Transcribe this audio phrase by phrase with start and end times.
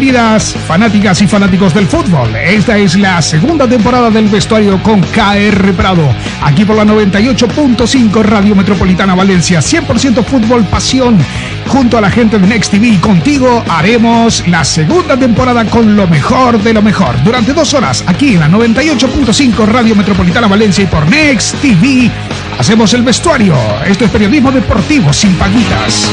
[0.00, 2.34] Bienvenidas, fanáticas y fanáticos del fútbol.
[2.34, 6.08] Esta es la segunda temporada del vestuario con KR Prado.
[6.42, 9.60] Aquí por la 98.5 Radio Metropolitana Valencia.
[9.60, 11.18] 100% fútbol, pasión.
[11.66, 16.06] Junto a la gente de Next TV y contigo haremos la segunda temporada con lo
[16.06, 17.22] mejor de lo mejor.
[17.22, 22.10] Durante dos horas, aquí en la 98.5 Radio Metropolitana Valencia y por Next TV,
[22.58, 23.54] hacemos el vestuario.
[23.84, 26.10] Esto es periodismo deportivo sin paguitas.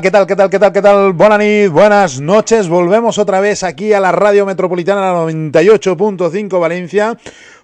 [0.00, 1.12] ¿Qué tal, qué tal, qué tal, qué tal?
[1.12, 2.68] Buenas buenas noches.
[2.68, 7.16] Volvemos otra vez aquí a la Radio Metropolitana 98.5 Valencia.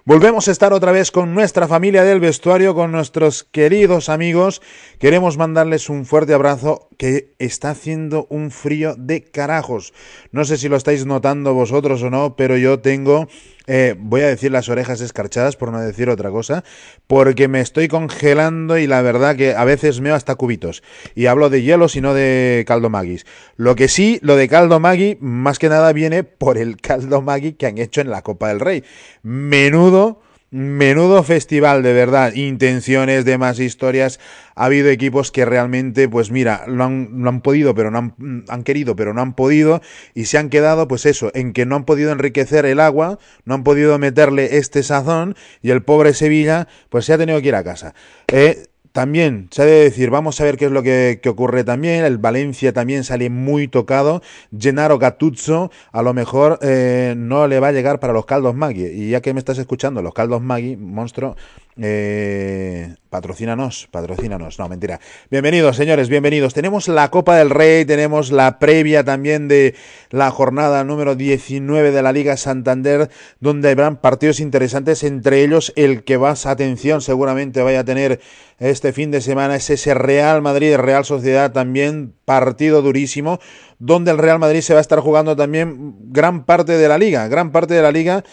[0.05, 4.61] Volvemos a estar otra vez con nuestra familia del vestuario, con nuestros queridos amigos.
[4.97, 9.93] Queremos mandarles un fuerte abrazo que está haciendo un frío de carajos.
[10.31, 13.27] No sé si lo estáis notando vosotros o no, pero yo tengo
[13.67, 16.63] eh, voy a decir las orejas escarchadas, por no decir otra cosa,
[17.07, 20.83] porque me estoy congelando y la verdad que a veces meo hasta cubitos.
[21.15, 23.25] Y hablo de hielo, sino de caldo Magis.
[23.57, 27.53] Lo que sí, lo de caldo Maggi, más que nada viene por el caldo Maggi
[27.53, 28.83] que han hecho en la Copa del Rey.
[29.23, 30.21] Menudo
[30.53, 32.33] Menudo festival, de verdad.
[32.33, 34.19] Intenciones, demás historias.
[34.53, 38.63] Ha habido equipos que realmente, pues mira, lo han, han podido, pero no han, han,
[38.63, 39.81] querido, pero no han podido.
[40.13, 43.53] Y se han quedado, pues eso, en que no han podido enriquecer el agua, no
[43.53, 45.37] han podido meterle este sazón.
[45.61, 47.93] Y el pobre Sevilla, pues se ha tenido que ir a casa.
[48.27, 52.03] Eh, también se ha de decir, vamos a ver qué es lo que, ocurre también.
[52.03, 54.21] El Valencia también sale muy tocado.
[54.57, 58.85] Gennaro Gattuso a lo mejor eh, no le va a llegar para los caldos Maggi.
[58.85, 61.35] Y ya que me estás escuchando, los caldos Maggi, monstruo,
[61.77, 64.57] eh, patrocínanos, patrocínanos.
[64.57, 65.01] No, mentira.
[65.29, 66.53] Bienvenidos, señores, bienvenidos.
[66.53, 69.75] Tenemos la Copa del Rey, tenemos la previa también de
[70.11, 73.09] la jornada número 19 de la Liga Santander,
[73.41, 78.21] donde habrán partidos interesantes, entre ellos el que vas, atención, seguramente vaya a tener
[78.59, 83.39] este fin de semana, es ese Real Madrid, Real Sociedad, también partido durísimo,
[83.77, 87.27] donde el Real Madrid se va a estar jugando también gran parte de la liga,
[87.27, 88.23] gran parte de la liga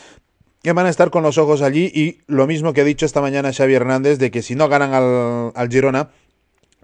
[0.62, 3.20] que van a estar con los ojos allí y lo mismo que ha dicho esta
[3.20, 6.10] mañana Xavi Hernández de que si no ganan al, al Girona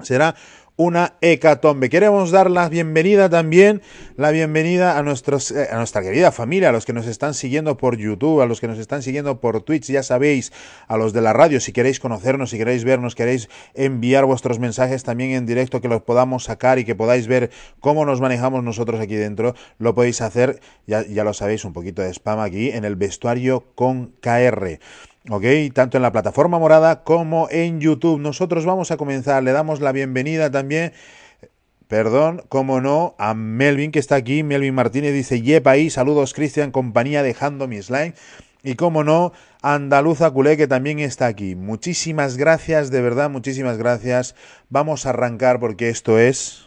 [0.02, 0.34] será
[0.76, 1.88] una hecatombe.
[1.88, 3.80] Queremos dar la bienvenida también,
[4.16, 7.76] la bienvenida a, nuestros, eh, a nuestra querida familia, a los que nos están siguiendo
[7.76, 10.52] por YouTube, a los que nos están siguiendo por Twitch, ya sabéis,
[10.88, 15.04] a los de la radio, si queréis conocernos, si queréis vernos, queréis enviar vuestros mensajes
[15.04, 19.00] también en directo, que los podamos sacar y que podáis ver cómo nos manejamos nosotros
[19.00, 22.84] aquí dentro, lo podéis hacer, ya, ya lo sabéis, un poquito de spam aquí, en
[22.84, 24.78] el vestuario con KR.
[25.28, 25.44] ¿Ok?
[25.72, 28.20] Tanto en la plataforma morada como en YouTube.
[28.20, 30.92] Nosotros vamos a comenzar, le damos la bienvenida también,
[31.88, 34.42] perdón, como no, a Melvin que está aquí.
[34.42, 38.14] Melvin Martínez dice, yepa ahí, saludos Cristian, compañía dejando mi slime.
[38.62, 41.54] Y como no, Andaluza Culé que también está aquí.
[41.54, 44.34] Muchísimas gracias, de verdad, muchísimas gracias.
[44.70, 46.66] Vamos a arrancar porque esto es...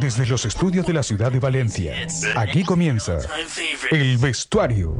[0.00, 1.92] Desde los estudios de la ciudad de Valencia,
[2.36, 3.18] aquí comienza
[3.90, 4.96] el vestuario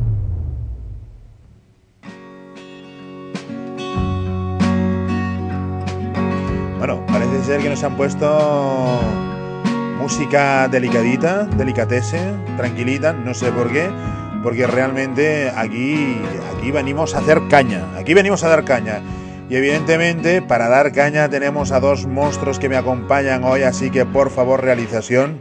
[6.78, 9.00] Bueno, parece ser que nos han puesto
[9.98, 12.20] música delicadita, delicatese,
[12.56, 13.88] tranquilita, no sé por qué,
[14.42, 16.20] porque realmente aquí,
[16.56, 19.00] aquí venimos a hacer caña, aquí venimos a dar caña.
[19.48, 24.04] Y evidentemente para dar caña tenemos a dos monstruos que me acompañan hoy, así que
[24.04, 25.40] por favor realización,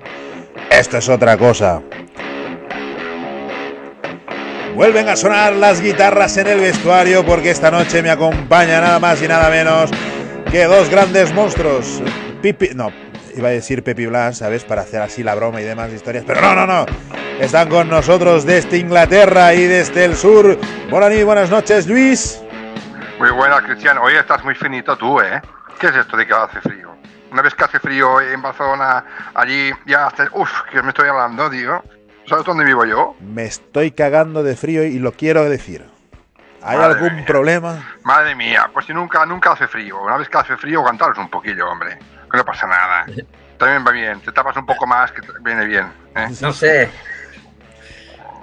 [0.72, 1.82] esto es otra cosa.
[4.74, 9.22] Vuelven a sonar las guitarras en el vestuario porque esta noche me acompaña nada más
[9.22, 9.90] y nada menos
[10.56, 12.02] que dos grandes monstruos.
[12.42, 12.90] Pipi, no,
[13.36, 14.64] iba a decir Pepi Blas, ¿sabes?
[14.64, 16.24] Para hacer así la broma y demás historias.
[16.26, 16.86] Pero no, no, no.
[17.42, 20.58] Están con nosotros desde Inglaterra y desde el sur.
[20.90, 22.42] Buenas buenas noches, Luis.
[23.20, 23.98] Muy buenas, Cristian.
[23.98, 25.42] Hoy estás muy finito tú, ¿eh?
[25.78, 26.96] ¿Qué es esto de que hace frío?
[27.34, 29.04] Una vez que hace frío en Barcelona,
[29.34, 30.24] allí ya hace...
[30.32, 31.84] Uf, que me estoy hablando, digo.
[32.30, 33.18] ¿Sabes dónde vivo yo?
[33.20, 35.84] Me estoy cagando de frío y lo quiero decir.
[36.66, 37.96] ¿Hay algún problema?
[38.04, 40.02] Madre mía, pues si nunca, nunca hace frío.
[40.02, 42.00] Una vez que hace frío, aguantaros un poquillo, hombre.
[42.32, 43.06] Que no pasa nada.
[43.58, 44.20] También va bien.
[44.22, 45.86] Te tapas un poco más, que viene bien.
[46.16, 46.28] ¿eh?
[46.42, 46.90] No sé.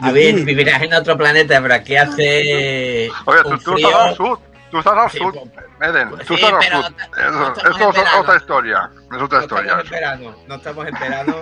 [0.00, 3.10] vivirás en otro planeta, pero aquí hace.
[3.24, 4.40] Oye, tú, tú estás al sur.
[4.70, 5.34] Tú estás al sur,
[5.82, 6.10] Eden.
[6.26, 7.54] tú estás al sur.
[7.70, 8.90] esto es otra historia.
[9.14, 9.72] Es otra no historia.
[9.72, 11.36] Estamos en verano, no estamos en verano.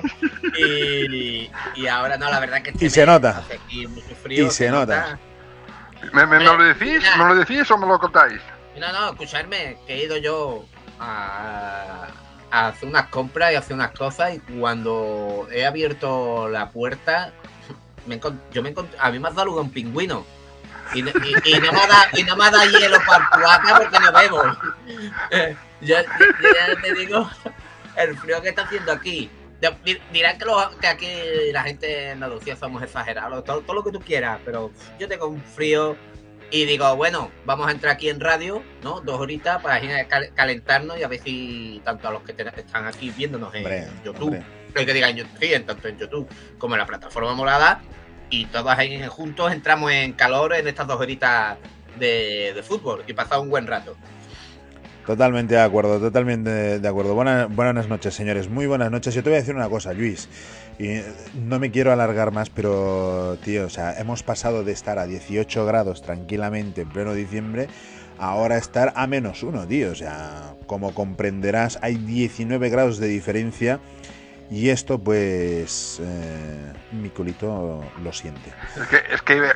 [0.58, 2.72] y, y ahora no, la verdad que.
[2.84, 3.38] Y se nota.
[3.38, 5.16] Hace aquí mucho frío, y se, nota.
[6.12, 7.02] ¿Me, me, lo decís?
[7.16, 8.40] ¿Me lo decís o me lo contáis?
[8.78, 10.64] No, no, escuchadme, que he ido yo
[10.98, 12.08] a,
[12.50, 17.32] a hacer unas compras y hacer unas cosas y cuando he abierto la puerta,
[18.06, 18.20] me
[18.52, 20.24] yo me a mí me ha dado lugar un pingüino.
[20.92, 21.02] Y, y,
[21.44, 24.42] y, no me dado, y no me dado hielo para el porque no bebo.
[25.80, 27.30] ya, ya, te digo,
[27.94, 29.30] el frío que está haciendo aquí.
[30.12, 30.46] Dirán que,
[30.80, 31.06] que, aquí
[31.52, 35.26] la gente en Andalucía somos exagerados, todo, todo, lo que tú quieras, pero yo tengo
[35.26, 35.96] un frío
[36.50, 39.00] y digo, bueno, vamos a entrar aquí en radio, ¿no?
[39.00, 39.80] Dos horitas para
[40.34, 44.42] calentarnos y a ver si tanto a los que están aquí viéndonos en YouTube,
[44.74, 46.28] el que digan sí, tanto en YouTube
[46.58, 47.82] como en la plataforma morada,
[48.30, 51.56] y todos ahí juntos entramos en calor en estas dos horitas
[51.98, 53.96] de, fútbol y pasar un buen rato.
[55.10, 57.16] Totalmente de acuerdo, totalmente de acuerdo.
[57.16, 58.48] Buenas, buenas noches, señores.
[58.48, 59.12] Muy buenas noches.
[59.12, 60.28] Yo te voy a decir una cosa, Luis.
[60.78, 61.00] Y
[61.34, 65.66] no me quiero alargar más, pero, tío, o sea, hemos pasado de estar a 18
[65.66, 67.66] grados tranquilamente en pleno diciembre
[68.20, 69.90] ahora estar a menos uno, tío.
[69.90, 73.80] O sea, como comprenderás, hay 19 grados de diferencia.
[74.48, 78.52] Y esto, pues, eh, mi culito lo siente.
[78.80, 79.52] Es que, es que,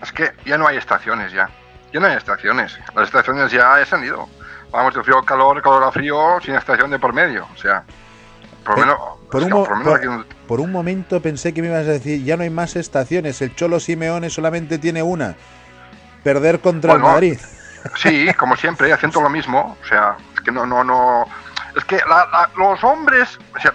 [0.00, 1.50] es que ya no hay estaciones ya.
[1.92, 2.78] Ya no hay estaciones.
[2.94, 4.26] Las estaciones ya se han ido.
[4.70, 7.46] Vamos de frío a calor, calor a frío, sin estación de por medio.
[7.54, 7.84] O sea,
[8.64, 8.98] por lo menos.
[10.46, 13.40] Por, un, momento pensé que me ibas a decir, ya no hay más estaciones.
[13.42, 15.36] El Cholo Simeone solamente tiene una.
[16.22, 17.38] Perder contra el Madrid.
[17.96, 19.76] Sí, como siempre, haciendo lo mismo.
[19.80, 21.26] O sea, es que no, no, no.
[21.76, 21.98] Es que
[22.56, 23.72] los hombres, o sea,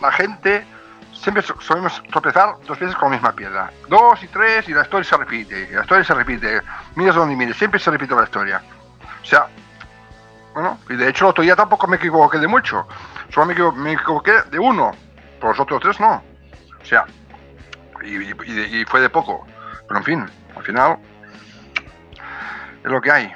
[0.00, 0.64] la, gente
[1.12, 3.70] siempre solemos tropezar dos veces con la misma piedra.
[3.88, 5.68] Dos y tres y la historia se repite.
[5.72, 6.60] La historia se repite.
[6.94, 8.62] Mires donde mires, siempre se repite la historia.
[9.22, 9.48] O sea,
[10.56, 12.88] bueno, y de hecho el otro día tampoco me equivoqué de mucho.
[13.28, 14.90] Solo me equivoqué, de uno.
[15.38, 16.22] Por los otros tres no.
[16.80, 17.04] O sea,
[18.02, 19.46] y, fue de poco.
[19.86, 20.26] Pero en fin,
[20.56, 20.96] al final
[22.82, 23.32] es lo que hay.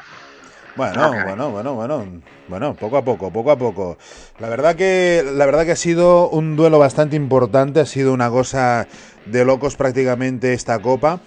[0.77, 2.07] Bueno, bueno, bueno, bueno,
[2.49, 3.99] bueno, poco a poco, poco a poco.
[4.39, 8.31] La verdad que, la verdad que ha sido un duelo bastante importante, ha sido una
[8.31, 8.89] cosa
[9.27, 11.21] de locos prácticamente esta copa.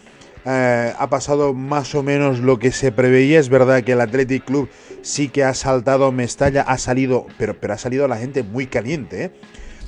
[0.45, 3.39] Eh, ha pasado más o menos lo que se preveía.
[3.39, 4.69] Es verdad que el Athletic Club
[5.01, 9.25] sí que ha saltado Mestalla, ha salido, pero, pero ha salido la gente muy caliente,
[9.25, 9.31] ¿eh?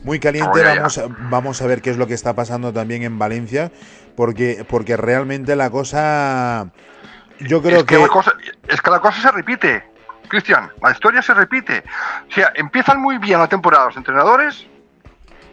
[0.04, 0.64] Muy caliente.
[0.64, 3.72] Vamos, a, vamos a ver qué es lo que está pasando también en Valencia,
[4.16, 6.70] porque, porque realmente la cosa.
[7.40, 7.98] Yo creo es que.
[7.98, 8.32] La cosa,
[8.68, 9.84] es que la cosa se repite,
[10.28, 10.70] Cristian.
[10.84, 11.84] La historia se repite.
[12.30, 14.68] O sea, empiezan muy bien la temporada los entrenadores,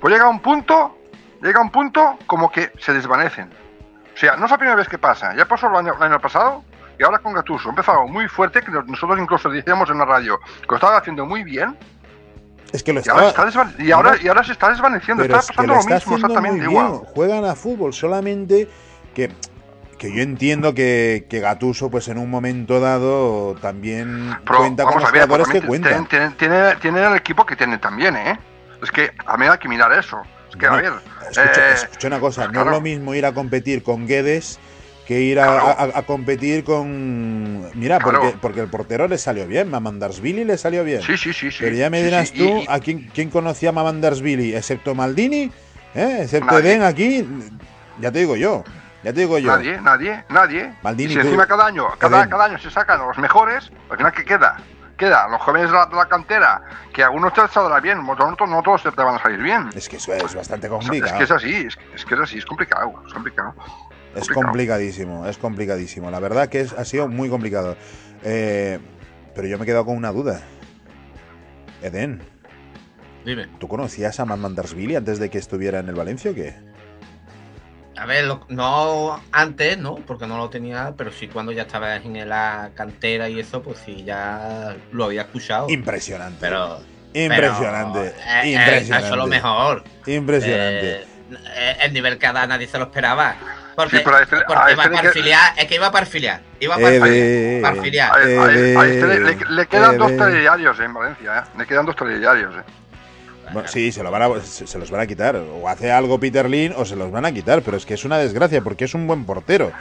[0.00, 0.98] pues llega un punto,
[1.40, 3.61] llega un punto como que se desvanecen.
[4.14, 5.34] O sea, no es la primera vez que pasa.
[5.34, 6.64] Ya pasó el año, el año pasado,
[6.98, 10.66] y ahora con Gatuso, empezado muy fuerte, que nosotros incluso decíamos en la radio que
[10.68, 11.76] lo estaba haciendo muy bien.
[12.72, 13.32] Es que lo y, ahora
[13.78, 17.02] y, ahora, y ahora se está desvaneciendo, está pasando lo, mismo, exactamente igual.
[17.14, 18.68] Juegan a fútbol, solamente
[19.14, 19.30] que
[20.02, 25.08] que yo entiendo que, que, Gatuso, pues en un momento dado, también cuenta con los
[25.08, 26.08] jugadores que cuentan.
[26.08, 28.36] Tiene, tiene, el equipo que tiene también, ¿eh?
[28.82, 30.20] Es que a mí hay que mirar eso.
[30.52, 30.92] Es que, a ver.
[31.30, 34.60] Escucha, eh, una cosa, no es lo mismo ir a competir con Guedes
[35.06, 37.68] que ir a, competir con.
[37.74, 41.02] Mira, porque, porque el portero le salió bien, Mamandarsvili le salió bien.
[41.02, 41.48] Sí, sí, sí.
[41.58, 44.54] Pero ya me dirás tú, ¿a quién, quién conocía a Mamandarsvili?
[44.54, 45.50] Excepto Maldini,
[45.94, 46.18] ¿eh?
[46.22, 47.26] excepto Eden aquí,
[48.00, 48.62] ya te digo yo.
[49.02, 49.50] Ya te digo yo.
[49.50, 50.72] Nadie, nadie, nadie.
[50.82, 54.24] Maldini, si encima cada año, cada, cada, año se sacan los mejores, al final, ¿qué
[54.24, 54.58] queda?
[55.02, 56.62] Queda los jóvenes de la, cantera,
[56.94, 59.68] que algunos te saldrán bien, no todos, no todos te van a salir bien.
[59.74, 61.10] Es que eso es bastante complicado.
[61.10, 63.52] Es que es así, es, es que es así, es complicado, es complicado.
[64.14, 66.08] Es complicadísimo, es complicadísimo.
[66.08, 67.76] La verdad que es, ha sido muy complicado.
[68.22, 68.78] Eh,
[69.34, 70.40] pero yo me he quedado con una duda.
[71.82, 72.22] Eden.
[73.24, 73.48] Dime.
[73.58, 76.54] ¿Tú conocías a Mandarsvili antes de que estuviera en el Valencia o qué?
[77.96, 79.96] A ver, no antes, ¿no?
[79.96, 83.78] Porque no lo tenía, pero sí cuando ya estaba en la cantera y eso, pues
[83.84, 85.68] sí, ya lo había escuchado.
[85.68, 86.38] Impresionante.
[86.40, 86.80] Pero.
[87.14, 88.14] Impresionante.
[88.44, 89.06] impresionante.
[89.06, 89.84] eso es lo mejor.
[90.06, 91.12] Impresionante.
[91.54, 93.36] Eh, el nivel que da nadie se lo esperaba.
[93.74, 96.40] Porque, sí, este, porque iba para filiar, es que iba para filiar.
[96.60, 96.90] Iba para,
[97.82, 98.12] filiar.
[98.12, 101.58] A, este le, quedan dos telediarios en Valencia, ¿eh?
[101.58, 102.62] Le quedan dos telediarios, ¿eh?
[103.52, 105.36] Bueno, sí, se, lo van a, se, los van a quitar.
[105.36, 107.62] O hace algo Peter Lin o se los van a quitar.
[107.62, 109.72] Pero es que es una desgracia porque es un buen portero.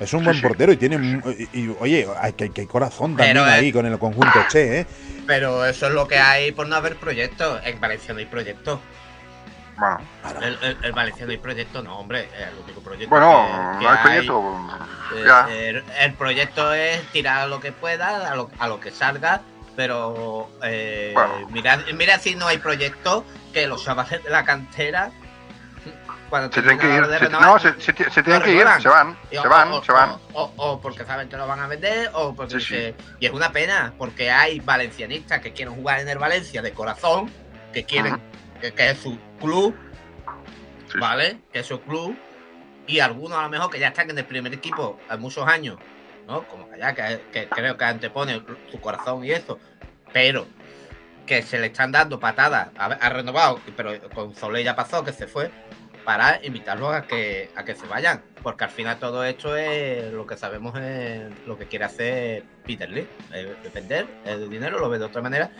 [0.00, 1.20] Es un buen portero y tiene.
[1.52, 4.86] Y, oye, hay, que hay corazón también ahí con el conjunto Che, ¿eh?
[5.26, 7.60] Pero eso es lo que hay por no haber proyectos.
[7.64, 8.80] En Valencia no hay proyectos.
[9.78, 9.98] Bueno.
[10.42, 12.28] El, el, el, Valencia no hay proyecto, no, hombre.
[12.34, 13.10] El único proyecto.
[13.10, 14.68] Bueno, no hay proyecto.
[15.50, 19.42] Eh, el, proyecto es tirar lo que pueda, a lo, a lo que salga
[19.80, 21.14] pero eh,
[21.48, 25.10] mira, si no hay proyectos que los chavales de la cantera
[26.28, 29.72] cuando se tienen que ir, se, no, se, tienen que ir, se van, se van,
[29.72, 30.18] o, se van.
[30.34, 34.30] O, porque saben que lo van a vender, o porque y es una pena, porque
[34.30, 37.32] hay valencianistas que quieren jugar en el Valencia de corazón,
[37.72, 38.20] que quieren,
[38.60, 39.74] que, es su club,
[41.00, 41.40] ¿vale?
[41.54, 42.14] Que es su club,
[42.86, 45.78] y algunos a lo mejor que ya están en el primer equipo hace muchos años,
[46.28, 46.46] ¿no?
[46.48, 49.58] Como allá, que, que creo que antepone su corazón y eso,
[50.12, 50.46] pero
[51.26, 55.28] que se le están dando patadas, ha, renovado, pero con Solé ya pasó, que se
[55.28, 55.50] fue,
[56.04, 58.22] para invitarlos a que, a que se vayan.
[58.42, 62.90] Porque al final todo esto es lo que sabemos es lo que quiere hacer Peter
[62.90, 63.06] Lee.
[63.62, 65.50] depender el dinero, lo ve de otra manera.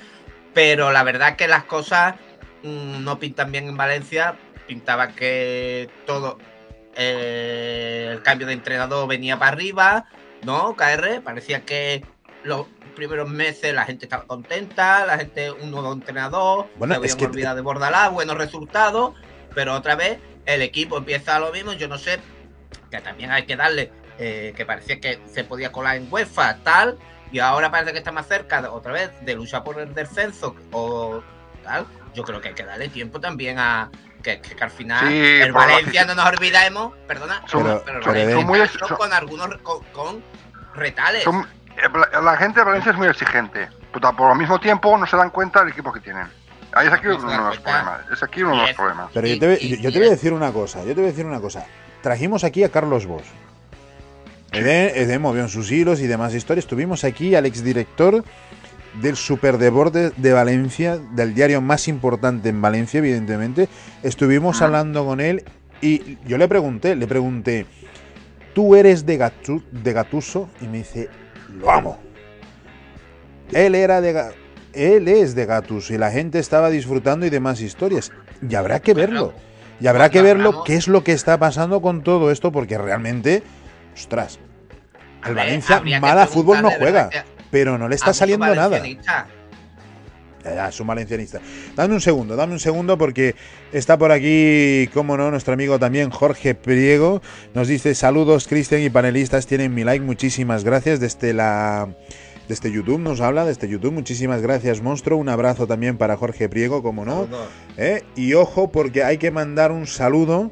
[0.54, 2.16] Pero la verdad que las cosas
[2.62, 4.34] mm, no pintan bien en Valencia.
[4.66, 6.38] Pintaba que todo
[6.96, 10.06] eh, el cambio de entrenador venía para arriba,
[10.42, 10.74] ¿no?
[10.74, 12.04] KR, parecía que
[12.42, 17.16] los primeros meses la gente estaba contenta, la gente, un nuevo entrenador, bueno, se es
[17.16, 17.26] que...
[17.26, 19.14] de Bordalá, buenos resultados,
[19.54, 22.18] pero otra vez el equipo empieza a lo mismo, yo no sé,
[22.90, 26.98] que también hay que darle, eh, que parecía que se podía colar en UEFA, tal,
[27.32, 31.22] y ahora parece que está más cerca otra vez de luchar por el descenso o
[31.62, 33.90] tal, yo creo que hay que darle tiempo también a,
[34.22, 38.60] que, que, al final el Valencia no nos olvidemos, perdona, pero, pero, muy
[38.96, 39.56] con algunos
[39.92, 40.22] con,
[40.74, 41.26] retales.
[41.26, 41.30] Eh,
[42.22, 45.30] la gente de Valencia es muy exigente, pero por el mismo tiempo no se dan
[45.30, 46.26] cuenta del equipo que tienen.
[46.72, 48.00] Ahí es aquí uno de los problemas.
[48.12, 49.10] Es aquí uno de los problemas.
[49.12, 51.26] Pero yo te, yo, te voy a decir una cosa, yo te voy a decir
[51.26, 51.66] una cosa.
[52.02, 53.26] Trajimos aquí a Carlos Bosch.
[54.52, 56.66] Eden, movió en sus hilos y demás historias.
[56.66, 58.24] Tuvimos aquí al exdirector
[59.00, 63.68] del Superdeborde de Valencia, del diario más importante en Valencia, evidentemente.
[64.02, 65.44] Estuvimos hablando con él
[65.80, 67.66] y yo le pregunté, le pregunté,
[68.54, 69.30] ¿tú eres de,
[69.70, 70.48] de Gatuso?
[70.60, 71.08] Y me dice,
[71.58, 71.98] lo amo.
[73.52, 74.32] Él era de
[74.72, 78.12] él es de Gatuso y la gente estaba disfrutando y demás historias.
[78.48, 79.34] Y habrá que verlo.
[79.80, 83.42] Y habrá que verlo qué es lo que está pasando con todo esto porque realmente,
[83.94, 84.38] ostras,
[85.26, 87.10] el Valencia mala fútbol no juega
[87.50, 88.82] pero no le está saliendo nada.
[90.44, 91.40] Ya, ya, es un valencianista.
[91.76, 93.34] Dame un segundo, dame un segundo porque
[93.72, 97.20] está por aquí, como no, nuestro amigo también Jorge Priego.
[97.54, 101.88] Nos dice saludos Cristian y panelistas, tienen mi like, muchísimas gracias desde la...
[102.48, 103.92] Desde YouTube nos habla, desde YouTube.
[103.92, 105.16] Muchísimas gracias, monstruo.
[105.16, 107.28] Un abrazo también para Jorge Priego, como no.
[107.76, 108.02] ¿Eh?
[108.16, 110.50] Y ojo, porque hay que mandar un saludo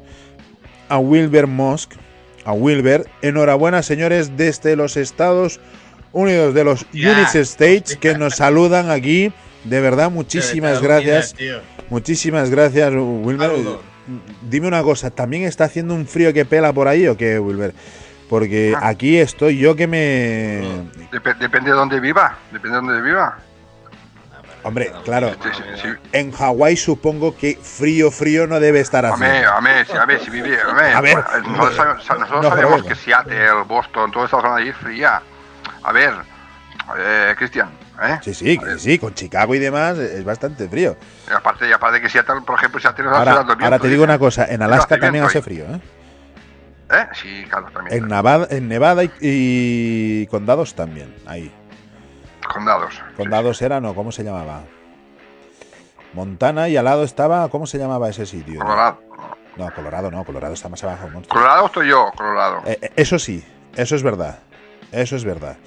[0.87, 1.91] a Wilber Mosk.
[2.45, 3.05] A Wilber.
[3.21, 5.79] Enhorabuena, señores, desde los Estados Unidos
[6.11, 9.31] unidos de los United States que nos saludan aquí.
[9.63, 11.35] De verdad, muchísimas gracias.
[11.89, 13.51] Muchísimas gracias, Wilmer.
[14.41, 17.73] Dime una cosa, ¿también está haciendo un frío que pela por ahí o qué, Wilmer?
[18.27, 18.89] Porque ah.
[18.89, 20.61] aquí estoy yo que me...
[21.39, 23.37] depende de dónde viva, depende de dónde viva.
[24.63, 25.31] Hombre, claro.
[26.11, 29.23] En Hawái supongo que frío, frío no debe estar así.
[29.23, 30.57] A ver, a ver, si vive.
[30.61, 35.21] A ver, nosotros, sabemos que Seattle, Boston, toda esa zona ahí es fría.
[35.83, 36.13] A ver,
[36.97, 37.69] eh, Cristian.
[38.01, 38.19] ¿eh?
[38.21, 40.95] Sí, sí, sí, con Chicago y demás es bastante frío.
[41.29, 44.45] Y aparte, y aparte que Seattle, por ejemplo, Seattle ahora, ahora te digo una cosa,
[44.45, 45.81] en Alaska también hace frío, ¿eh?
[46.91, 47.07] ¿Eh?
[47.13, 48.03] Sí, claro, también.
[48.03, 51.53] En Nevada, en Nevada y, condados también, ahí.
[52.51, 52.99] Condados.
[53.15, 54.63] Condados era, no, ¿cómo se llamaba?
[56.13, 58.59] Montana y al lado estaba, ¿cómo se llamaba ese sitio?
[58.59, 58.99] Colorado.
[59.55, 61.09] No, Colorado no, Colorado está más abajo.
[61.27, 62.63] Colorado estoy yo, Colorado.
[62.65, 64.39] Eh, eh, eso sí, eso es verdad.
[64.91, 65.57] Eso es verdad.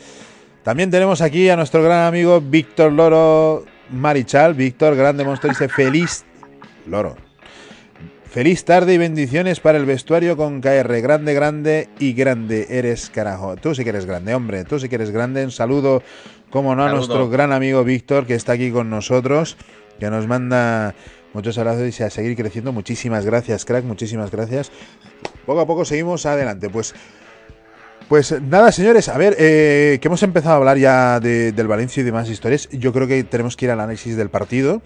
[0.62, 4.54] También tenemos aquí a nuestro gran amigo Víctor Loro Marichal.
[4.54, 6.24] Víctor, grande monstruo, dice feliz.
[6.86, 7.16] Loro.
[8.30, 11.00] Feliz tarde y bendiciones para el vestuario con KR.
[11.00, 13.56] Grande, grande y grande eres, carajo.
[13.56, 14.64] Tú sí que eres grande, hombre.
[14.64, 15.44] Tú sí que eres grande.
[15.44, 16.02] Un saludo,
[16.48, 19.56] como no, a nuestro gran amigo Víctor, que está aquí con nosotros,
[19.98, 20.94] que nos manda
[21.34, 22.72] muchos abrazos y a seguir creciendo.
[22.72, 23.84] Muchísimas gracias, crack.
[23.84, 24.70] Muchísimas gracias.
[25.44, 26.70] Poco a poco seguimos adelante.
[26.70, 26.94] Pues
[28.12, 32.04] pues nada, señores, a ver, eh, que hemos empezado a hablar ya del Valencia y
[32.04, 32.68] demás historias.
[32.70, 34.82] Yo creo que tenemos que ir al análisis del partido.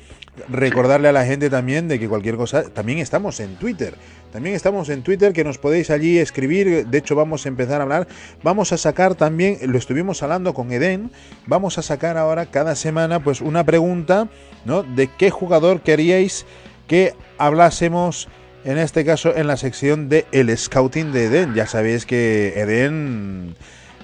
[0.49, 2.71] Recordarle a la gente también de que cualquier cosa.
[2.71, 3.97] También estamos en Twitter.
[4.33, 6.87] También estamos en Twitter, que nos podéis allí escribir.
[6.87, 8.07] De hecho, vamos a empezar a hablar.
[8.45, 11.11] Vamos a sacar también, lo estuvimos hablando con Eden.
[11.49, 14.29] Vamos a sacar ahora cada semana, pues, una pregunta,
[14.65, 14.85] ¿no?
[14.85, 16.47] De qué jugador queríais
[16.87, 18.29] que hablásemos
[18.67, 21.55] en este caso en la sección de el scouting de Eden.
[21.55, 23.55] Ya sabéis que Eden...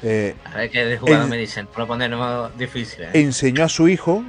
[0.05, 1.69] Eh, a ver qué jugador me dicen,
[2.57, 3.05] difícil.
[3.05, 3.11] ¿eh?
[3.15, 4.25] Enseñó a su hijo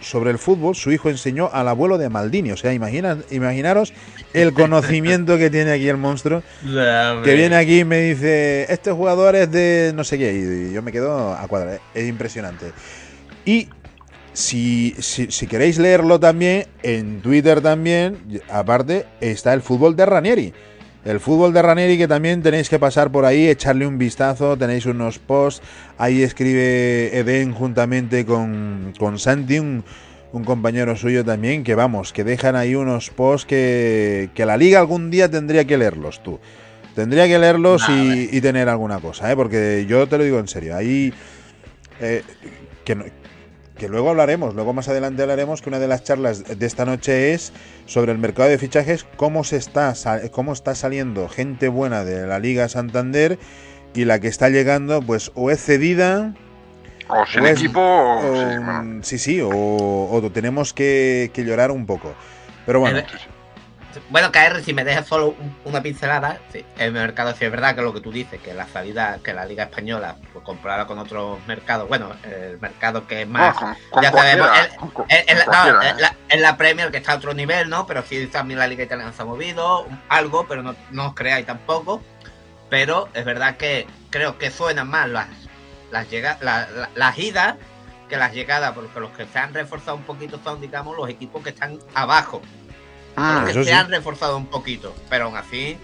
[0.00, 2.52] sobre el fútbol, su hijo enseñó al abuelo de Maldini.
[2.52, 3.92] O sea, imagina, imaginaros
[4.32, 6.44] el conocimiento que tiene aquí el monstruo.
[7.24, 10.32] que viene aquí y me dice, este jugador es de no sé qué.
[10.32, 11.80] Y yo me quedo a cuadrar.
[11.92, 12.72] Es impresionante.
[13.44, 13.68] Y
[14.36, 18.18] si, si, queréis leerlo también, en Twitter también,
[18.50, 20.52] aparte, está el fútbol de Ranieri.
[21.06, 24.84] El fútbol de Ranieri que también tenéis que pasar por ahí, echarle un vistazo, tenéis
[24.84, 25.62] unos posts,
[25.96, 29.84] ahí escribe Eden juntamente con, con Santi, un,
[30.44, 35.10] compañero suyo también, que vamos, que dejan ahí unos posts que, que la liga algún
[35.10, 36.38] día tendría que leerlos tú.
[36.94, 39.36] Tendría que leerlos y, tener alguna cosa, ¿eh?
[39.36, 41.14] porque yo te lo digo en serio, ahí...
[42.00, 42.22] Eh,
[42.84, 42.96] que,
[43.76, 47.34] que luego hablaremos, luego más adelante hablaremos que una de las charlas de esta noche
[47.34, 47.52] es
[47.84, 49.94] sobre el mercado de fichajes, cómo se está
[50.30, 53.38] cómo está saliendo gente buena de la Liga Santander
[53.94, 56.34] y la que está llegando pues o es cedida
[57.08, 62.14] o sin equipo o, sí, sí, o, tenemos que, llorar un poco.
[62.64, 63.00] Pero bueno.
[64.10, 65.34] Bueno, KR, si me dejas solo
[65.64, 68.66] una pincelada, sí, el mercado sí es verdad que lo que tú dices, que la
[68.66, 73.28] salida, que la Liga Española, pues comparada con otros mercados, bueno, el mercado que es
[73.28, 73.56] más,
[74.02, 74.48] ya sabemos,
[76.28, 77.86] en la Premier que está a otro nivel, ¿no?
[77.86, 81.46] Pero sí también la Liga Italiana se ha movido, algo, pero no, no os creáis
[81.46, 82.02] tampoco.
[82.68, 85.28] Pero es verdad que creo que suenan más las,
[85.90, 87.54] las, las idas
[88.08, 91.42] que las llegadas, porque los que se han reforzado un poquito son, digamos, los equipos
[91.42, 92.42] que están abajo.
[93.16, 95.78] Ah, que se han reforzado un poquito, pero aún así.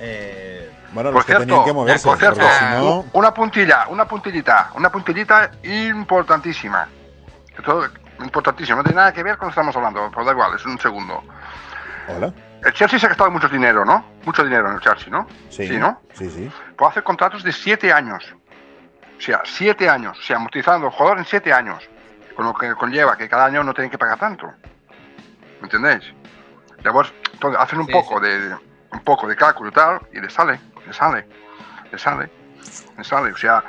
[0.00, 0.70] Eh...
[0.92, 2.06] Bueno, los que tenían que moverse.
[2.06, 6.88] Por cierto, una puntilla, una puntillita, una puntillita importantísima.
[7.56, 7.88] Esto
[8.20, 10.64] importantísimo, no tiene nada que ver con lo que estamos hablando, pero da igual, es
[10.64, 11.22] un segundo.
[12.08, 12.32] Hola.
[12.64, 14.04] El Chelsea se ha gastado mucho dinero, ¿no?
[14.24, 15.26] Mucho dinero en el Chelsea, ¿no?
[15.48, 16.00] Sí, sí ¿no?
[16.14, 16.50] Sí, sí.
[16.76, 18.24] Puede hacer contratos de siete años.
[19.16, 20.18] O sea, siete años.
[20.18, 21.88] O sea, amortizando el jugador en siete años.
[22.34, 24.46] Con lo que conlleva que cada año no tienen que pagar tanto.
[25.60, 26.12] ¿Me entendéis?
[27.58, 28.54] Hacen un poco de
[28.92, 31.26] un poco de cálculo y tal, y le sale, le sale,
[31.90, 32.30] le sale,
[32.96, 33.32] le sale.
[33.32, 33.62] O sea,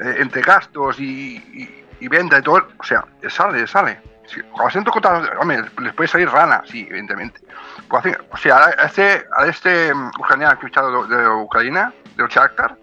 [0.00, 4.00] eh, entre gastos y, y, venta y todo, o sea, le sale, le sale.
[4.26, 4.90] Si, cuando
[5.38, 7.40] hombre, les puede salir rana, sí, evidentemente.
[7.88, 12.76] Pues o sea, a este, a este mm, ucraniano que echado de, Ucrania, de Shakhtar,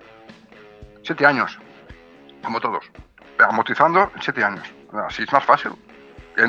[1.03, 1.59] siete años,
[2.43, 2.85] como todos,
[3.39, 4.65] amortizando en siete años.
[5.05, 5.73] Así es más fácil.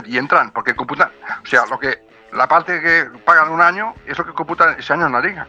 [0.06, 1.10] Y, entran, porque computan,
[1.42, 4.92] o sea, lo que la parte que pagan un año es lo que computan ese
[4.92, 5.46] año en la liga.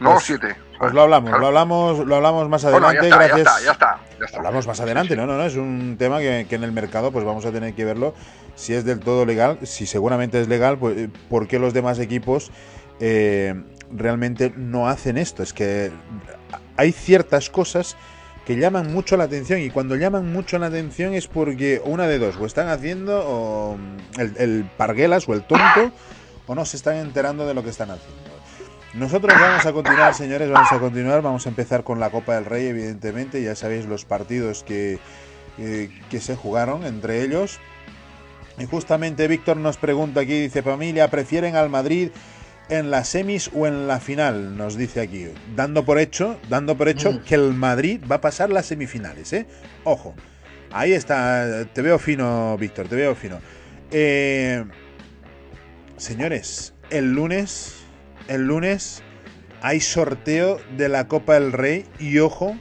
[0.00, 0.56] No pues, siete.
[0.78, 3.08] Pues lo hablamos, lo hablamos, lo hablamos más adelante.
[3.08, 6.20] ya, está, ya, está, ya, está, Hablamos más adelante, no, no, no, es un tema
[6.20, 8.14] que, que, en el mercado pues vamos a tener que verlo
[8.54, 11.98] si es del todo legal, si seguramente es legal, pues eh, ¿por qué los demás
[11.98, 12.52] equipos
[13.00, 13.60] eh,
[13.92, 15.42] realmente no hacen esto?
[15.42, 15.92] Es que
[16.76, 17.96] hay ciertas cosas
[18.48, 22.18] que llaman mucho la atención y cuando llaman mucho la atención es porque una de
[22.18, 23.76] dos, o están haciendo
[24.16, 25.92] el, el parguelas o el tonto
[26.46, 28.30] o no se están enterando de lo que están haciendo.
[28.94, 32.46] Nosotros vamos a continuar, señores, vamos a continuar, vamos a empezar con la Copa del
[32.46, 34.98] Rey, evidentemente, ya sabéis los partidos que,
[35.58, 37.60] eh, que se jugaron entre ellos.
[38.58, 42.12] Y justamente Víctor nos pregunta aquí, dice familia, ¿prefieren al Madrid
[42.68, 44.56] en las semis o en la final?
[44.56, 47.18] Nos dice aquí, dando por hecho, dando por hecho mm.
[47.24, 49.46] que el Madrid va a pasar las semifinales, ¿eh?
[49.84, 50.14] Ojo,
[50.70, 53.40] ahí está, te veo fino, Víctor, te veo fino.
[53.90, 54.64] Eh,
[55.96, 57.76] señores, el lunes,
[58.28, 59.02] el lunes
[59.62, 62.56] hay sorteo de la Copa del Rey y ojo,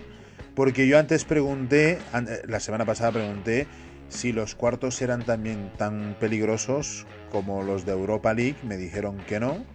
[0.55, 1.99] porque yo antes pregunté,
[2.47, 3.67] la semana pasada pregunté
[4.09, 9.39] si los cuartos eran también tan peligrosos como los de Europa League, me dijeron que
[9.39, 9.65] no.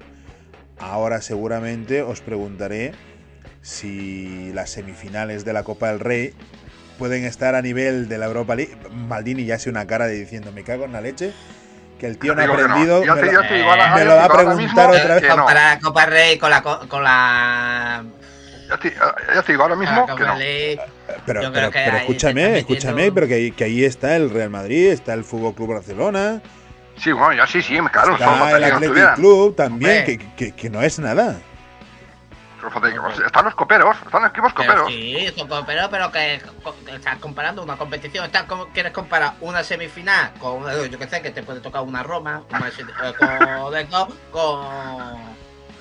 [0.83, 2.92] Ahora seguramente os preguntaré
[3.62, 6.35] si las semifinales de la Copa del Rey
[6.99, 8.77] pueden estar a nivel de la Europa League.
[8.90, 11.33] Maldini ya hace una cara de diciendo, me cago en la leche,
[12.01, 13.01] que el tío no ha aprendido.
[13.01, 15.25] Me, lo, va a preguntar otra vez.
[15.25, 16.62] Para la Copa del Rey con la...
[16.62, 18.05] Con la
[19.35, 20.35] ya te, digo ahora mismo que no.
[21.27, 25.25] Pero, pero, pero escúchame, escúchame, pero que, que, ahí está el Real Madrid, está el
[25.25, 26.40] Fútbol Club Barcelona.
[26.96, 28.14] Sí, bueno, ya sí, sí, claro.
[28.14, 31.40] Está el Athletic Club también, que, que, que, no es nada.
[33.26, 34.87] Están los coperos, están los equipos coperos.
[34.88, 36.40] sí, son coperos, pero que,
[36.94, 38.24] estás comparando una competición.
[38.24, 42.44] Estás, ¿Quieres comparar una semifinal con, yo que sé, que te puede tocar una Roma,
[42.50, 45.35] una, eh, con, con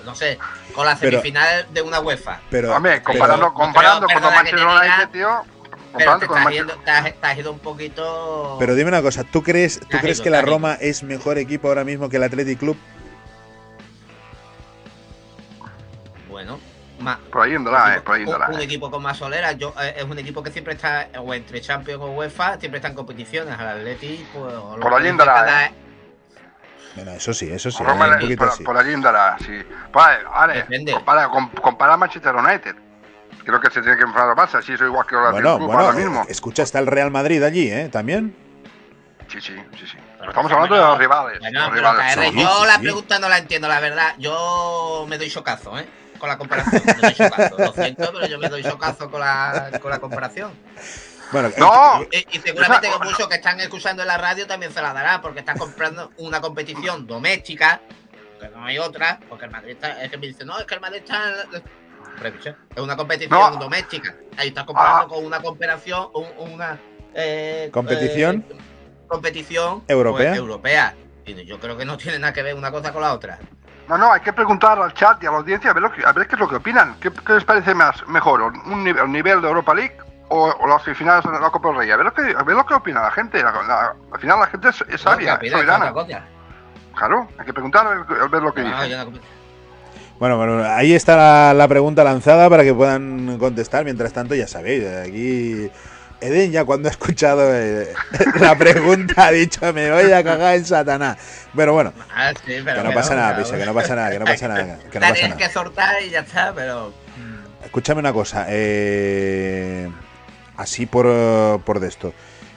[0.04, 0.38] no sé,
[0.74, 2.40] con la semifinal de una UEFA.
[2.50, 5.44] Pero, Hombre, comparando, comparando con los Manchester United, tío.
[5.96, 8.56] Pero te estás, yendo, te, has, ido un poquito.
[8.58, 11.84] Pero dime una cosa, ¿tú crees, ¿tú crees que la Roma es mejor equipo ahora
[11.84, 12.76] mismo que el Athletic Club?
[16.28, 16.58] Bueno,
[17.30, 20.18] por ahí andará, eh, por ahí Un, equipo con más solera, yo, eh, es un
[20.18, 23.58] equipo que siempre está, o entre Champions o UEFA, siempre está en competiciones.
[23.58, 24.54] Al Athletic, pues.
[24.80, 25.66] Por ahí andará.
[25.66, 25.74] Eh.
[26.94, 27.78] Bueno, eso sí, eso sí.
[27.78, 29.62] Por, por, allí andará, sí.
[29.92, 30.92] Vale, vale.
[30.92, 31.28] Compara,
[31.60, 32.76] compara Manchester United.
[33.44, 35.80] Creo que se tiene que enfrentar a Barça, sí, eso igual que ahora bueno, bueno,
[35.80, 36.24] ahora mismo.
[36.28, 37.88] Escucha, está el Real Madrid allí, ¿eh?
[37.90, 38.36] ¿También?
[39.28, 39.96] Sí, sí, sí, sí.
[40.26, 41.40] estamos hablando de los rivales.
[41.40, 42.34] los rivales.
[42.34, 44.14] yo la pregunta no la entiendo, la verdad.
[44.18, 45.88] Yo me doy chocazo, ¿eh?
[46.18, 46.82] Con la comparación.
[46.84, 47.58] Me doy chocazo.
[47.58, 50.52] Lo siento, pero yo me doy chocazo con la, con la comparación.
[51.32, 54.92] Bueno, no, y, seguramente que muchos que están escuchando en la radio también se la
[54.92, 57.80] dará, porque están comprando una competición doméstica,
[58.38, 60.74] que no hay otra, porque el Madrid está, es que me dice, no, es que
[60.74, 61.46] el Madrid está
[62.74, 64.14] es una competición doméstica.
[64.36, 65.08] Ahí estás comprando ah.
[65.08, 66.78] con una comparación, una
[67.14, 68.44] eh, competición.
[68.48, 68.56] Eh,
[69.08, 70.30] competición europea.
[70.30, 70.94] Pues, europea.
[71.24, 73.38] Y yo creo que no tiene nada que ver una cosa con la otra.
[73.88, 76.04] No, no, hay que preguntar al chat y a la audiencia a ver, lo que,
[76.04, 76.94] a ver qué es lo que opinan.
[77.00, 78.40] ¿Qué, qué les parece más mejor?
[78.42, 79.96] ¿Un nivel, un nivel de Europa League
[80.28, 81.90] o, o las semifinales de la Copa del Rey?
[81.90, 83.42] A ver lo que, a ver lo que opina la gente.
[83.42, 85.92] La- la- al final la gente es, es sabia, es soberana.
[86.94, 88.96] Claro, hay que preguntar a ver, a ver lo que No, dice.
[90.18, 93.84] Bueno, bueno, ahí está la, la pregunta lanzada para que puedan contestar.
[93.84, 95.68] Mientras tanto, ya sabéis, aquí
[96.20, 97.92] Eden ya cuando ha escuchado eh,
[98.40, 101.18] la pregunta ha dicho me voy a cagar en Satanás.
[101.56, 104.18] Pero bueno, Ah, sí, pero que no pasa nada, Pisa, que no pasa nada, que
[104.20, 105.36] no pasa nada, que no pasa tienes nada.
[105.36, 106.92] que soltar y ya está, pero.
[107.64, 109.88] Escúchame una cosa, eh,
[110.56, 112.12] así por, eh, por de esto.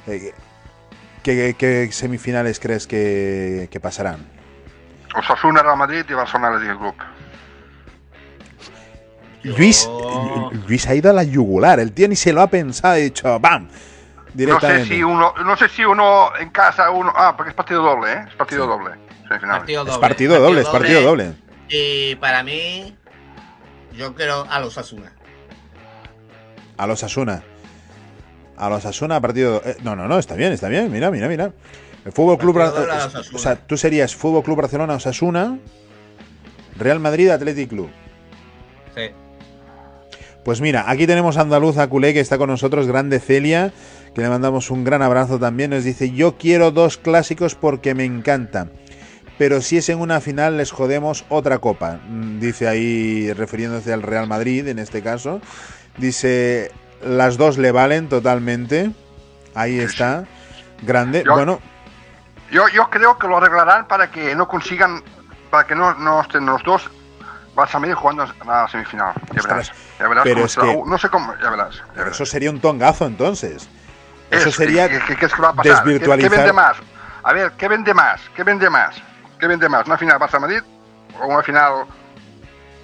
[0.08, 0.34] eh,
[1.24, 4.18] ¿qué, qué semifinales crees que, que pasarán?
[5.16, 6.96] Osasuna, Real Madrid y Barcelona Athletic Club.
[9.46, 12.94] Luis, Yo- Luis ha ido a la yugular, el tío ni se lo ha pensado,
[12.94, 13.64] ha dicho ¡bam!
[13.68, 14.96] No sé Directamente.
[14.96, 18.26] si uno, no sé si uno en casa, uno, ah, porque es partido doble, ¿eh?
[18.28, 18.92] Es partido doble.
[19.30, 20.00] Partido Es doble.
[20.02, 21.34] partido doble, es partido doble.
[21.70, 22.96] Y para mí,
[23.96, 25.12] yo quiero a los Asuna.
[26.78, 27.44] A los Asuna.
[28.58, 29.62] A los Asuna, partido.
[29.66, 30.92] eh, no, no, no, está bien, está bien.
[30.92, 31.52] Mira, mira, mira.
[32.04, 32.58] El Fútbol Club.
[33.34, 35.58] O sea, tú serías Fútbol Club Barcelona, Osasuna,
[36.78, 37.90] Real Madrid, Athletic Club.
[38.96, 39.12] Sí.
[40.46, 43.74] Pues mira, aquí tenemos a Andaluza Culé que está con nosotros, grande Celia,
[44.14, 45.72] que le mandamos un gran abrazo también.
[45.72, 48.68] Nos dice: Yo quiero dos clásicos porque me encanta.
[49.40, 52.00] Pero si es en una final, les jodemos otra copa.
[52.08, 55.42] Mm, Dice ahí, refiriéndose al Real Madrid en este caso.
[55.98, 56.72] Dice:
[57.04, 58.92] Las dos le valen totalmente.
[59.56, 60.26] Ahí está.
[60.84, 61.24] Grande.
[61.26, 61.60] Yo- Bueno,
[62.52, 65.02] Yo, yo creo que lo arreglarán para que no consigan,
[65.50, 66.84] para que no, no estén los dos
[67.56, 69.14] Barça Madrid jugando a la semifinal.
[70.00, 70.24] Ya verás.
[70.24, 71.76] Pero es que- No sé cómo, ya verás.
[71.76, 72.16] ya pero verás.
[72.16, 73.68] eso sería un tongazo entonces.
[74.32, 75.64] Eso Es- sería ¿qué- qué- es que va a pasar?
[75.64, 76.32] ¿Qué- ¿Qué, desvirtualizar.
[76.32, 76.78] vende más?
[77.24, 78.22] A ver, ¿qué vende más?
[78.36, 78.96] ¿Qué vende más?
[79.40, 79.86] ¿Qué vende más?
[79.88, 80.62] ¿Una final Barça-Madrid
[81.22, 81.86] o una final,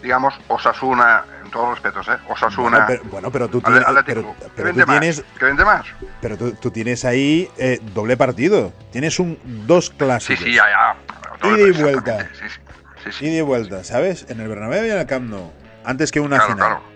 [0.01, 2.19] digamos, Osasuna, en todos los respetos, ¿eh?
[2.29, 4.35] Osasuna, Bueno, pero, bueno, pero tú tienes, pero.
[4.55, 4.99] ¿Qué vende tú más?
[4.99, 5.85] tienes, ¿Qué vende más?
[6.21, 8.71] pero tú, tú tienes ahí eh, doble partido.
[8.91, 10.43] Tienes un dos Sí, clásicos.
[10.45, 11.47] sí, ya, ya.
[11.49, 12.19] Ida y vuelta.
[12.33, 12.59] Sí, sí.
[13.05, 13.25] sí, sí.
[13.25, 14.25] Ida y vuelta, ¿sabes?
[14.29, 15.51] En el Bernabéu y en el Camp Nou.
[15.83, 16.67] Antes que una Claro, final.
[16.69, 16.90] claro.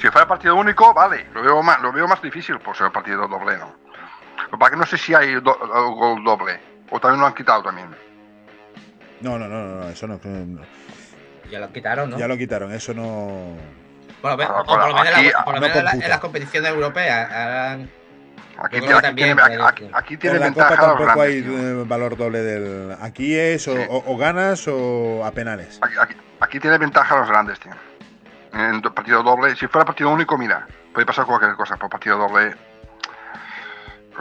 [0.00, 3.26] Si fuera partido único, vale, lo veo más, lo veo más difícil por ser partido
[3.28, 3.74] doble, ¿no?
[4.46, 5.58] Pero para que no sé si hay do-
[5.96, 6.60] gol doble,
[6.90, 7.88] o también lo han quitado también.
[9.20, 10.60] No, no, no, no, no, eso no, no.
[11.50, 12.18] Ya lo quitaron, ¿no?
[12.18, 13.56] Ya lo quitaron, eso no.
[14.20, 16.08] Por lo, menos- Ah, por lo menos, en aquí- la- por lo no menos en
[16.08, 17.30] las competiciones europeas.
[17.30, 17.90] harán-
[18.56, 21.60] Aquí, aquí también, tiene, aquí, aquí- tiene en la ventaja Copa los tampoco hay grandes.
[21.60, 21.80] tío.
[21.82, 22.96] eh, valor doble del.
[23.00, 23.82] Aquí es o, Sí.
[23.90, 25.78] o- o ganas o a penales.
[25.82, 27.72] Aquí, aquí- aquí tiene ventaja los grandes, tío.
[28.54, 32.16] En do- partido doble, si fuera partido único, mira, puede pasar cualquier cosa, por partido
[32.18, 32.54] doble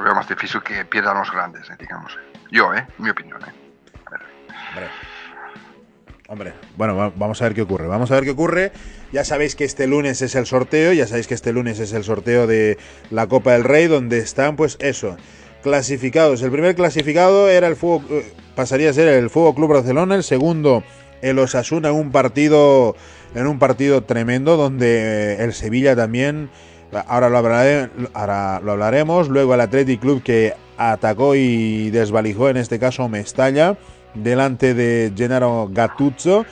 [0.03, 2.17] lo más difícil que pierdan los grandes, eh, digamos.
[2.51, 2.85] Yo, ¿eh?
[2.97, 3.51] Mi opinión, ¿eh?
[4.75, 4.89] Hombre.
[6.29, 7.85] Hombre, bueno, va- vamos a ver qué ocurre.
[7.87, 8.71] Vamos a ver qué ocurre.
[9.11, 12.03] Ya sabéis que este lunes es el sorteo, ya sabéis que este lunes es el
[12.03, 12.79] sorteo de
[13.11, 15.15] la Copa del Rey, donde están, pues eso,
[15.61, 16.41] clasificados.
[16.41, 20.23] El primer clasificado era el fútbol, eh, pasaría a ser el Fútbol Club Barcelona, el
[20.23, 20.83] segundo
[21.23, 22.95] el Osasuna en un partido
[23.33, 26.49] en un partido tremendo donde el Sevilla también
[27.07, 32.57] ahora lo hablaré- ahora lo hablaremos, luego el Athletic Club que atacó y desvalijó en
[32.57, 33.75] este caso Mestalla
[34.13, 36.45] delante de Gennaro Gattuso.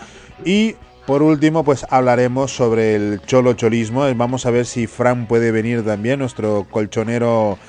[0.43, 5.51] Y por último pues hablaremos sobre el cholo cholismo, vamos a ver si Fran puede
[5.51, 7.59] venir también, nuestro colchonero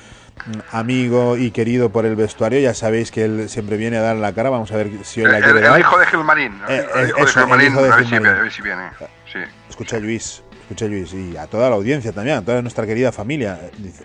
[0.71, 4.33] amigo y querido por el vestuario, ya sabéis que él siempre viene a dar la
[4.33, 5.79] cara, vamos a ver si hoy la el- quiere el dar.
[5.79, 6.61] hijo de Gilmarín.
[6.67, 8.37] El, Eh, el hijo eso, de Gilmarín, hijo de a, ver si, Gilmarín.
[8.37, 8.83] a ver si viene.
[9.31, 9.39] Sí.
[9.69, 13.59] Escucha Luis, escucha Luis y a toda la audiencia también, a toda nuestra querida familia.
[13.77, 14.03] Dice,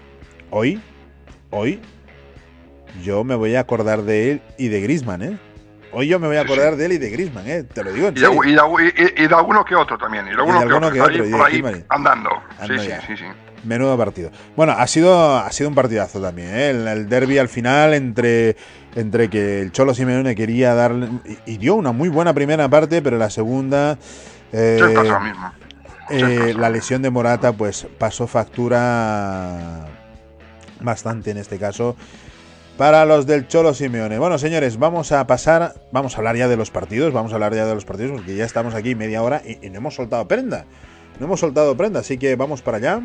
[0.51, 0.81] hoy,
[1.51, 1.81] hoy,
[3.03, 5.39] yo me voy a acordar de él y de Grisman, ¿eh?
[5.91, 7.63] Hoy yo me voy a Sí, acordar de él y de Grisman, ¿eh?
[7.63, 10.27] Te lo digo en Y de, y, de, y- y de alguno que otro también.
[10.27, 11.31] Y de alguno, de alguno que otro, ahí
[11.63, 12.31] por ahí andando.
[12.67, 12.79] Sí,
[13.17, 13.25] sí.
[13.65, 14.31] Menudo partido.
[14.57, 16.71] Bueno, ha sido, ha sido un partidazo también, ¿eh?
[16.71, 18.57] El, el derby al final entre,
[18.95, 21.09] entre que el Cholo Simeone quería darle...
[21.47, 23.99] Y, y dio una muy buena primera parte, pero la segunda...
[24.53, 24.81] eh,
[25.23, 25.53] mismo.
[26.11, 29.87] Eh, la lesión de Morata pues pasó factura
[30.81, 31.97] bastante en este caso
[32.79, 34.19] para los del Cholo Simeone.
[34.19, 37.55] Bueno, señores, vamos a pasar, vamos a hablar ya de los partidos, vamos a hablar
[37.55, 40.27] ya de los partidos porque ya estamos aquí media hora y, y no hemos soltado
[40.29, 40.65] prenda.
[41.19, 43.03] No hemos soltado prenda, así que vamos para allá.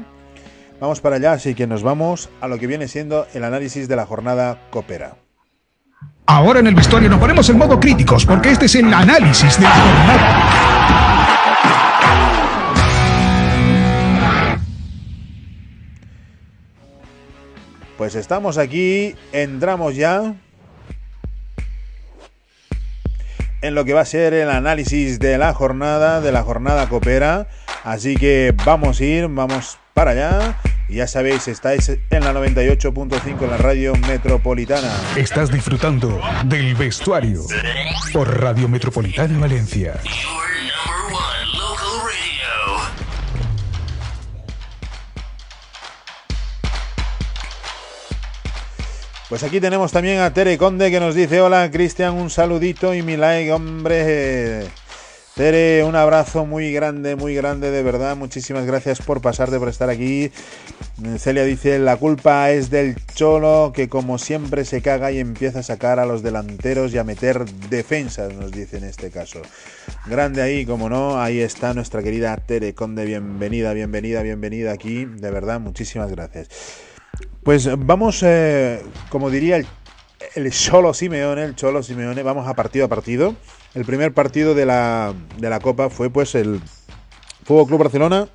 [0.83, 3.95] Vamos para allá, así que nos vamos a lo que viene siendo el análisis de
[3.95, 5.15] la jornada Copera.
[6.25, 9.63] Ahora en el vestuario nos ponemos en modo críticos porque este es el análisis de
[9.63, 10.49] la jornada.
[17.97, 20.35] Pues estamos aquí, entramos ya
[23.61, 27.47] en lo que va a ser el análisis de la jornada, de la jornada copera.
[27.85, 30.57] Así que vamos a ir, vamos para allá.
[30.89, 34.91] Y ya sabéis, estáis en la 98.5 en la radio metropolitana.
[35.15, 37.41] Estás disfrutando del vestuario
[38.11, 39.99] por Radio Metropolitana Valencia.
[49.29, 53.01] Pues aquí tenemos también a Tere Conde que nos dice, hola Cristian, un saludito y
[53.01, 54.67] mi like, hombre.
[55.35, 58.15] Tere, un abrazo muy grande, muy grande, de verdad.
[58.15, 60.29] Muchísimas gracias por pasarte, por estar aquí.
[61.17, 65.63] Celia dice, la culpa es del Cholo, que como siempre se caga y empieza a
[65.63, 69.41] sacar a los delanteros y a meter defensas, nos dice en este caso.
[70.05, 73.03] Grande ahí, como no, ahí está nuestra querida Tere Conde.
[73.03, 75.05] Bienvenida, bienvenida, bienvenida aquí.
[75.05, 76.47] De verdad, muchísimas gracias.
[77.41, 79.65] Pues vamos, eh, como diría el,
[80.35, 83.35] el, Cholo Simeone, el Cholo Simeone, vamos a partido a partido.
[83.73, 86.61] El primer partido de la, de la Copa fue pues el
[87.43, 88.27] Fútbol Club Barcelona,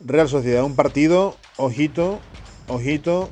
[0.00, 0.64] Real Sociedad.
[0.64, 2.20] Un partido, ojito,
[2.68, 3.30] ojito,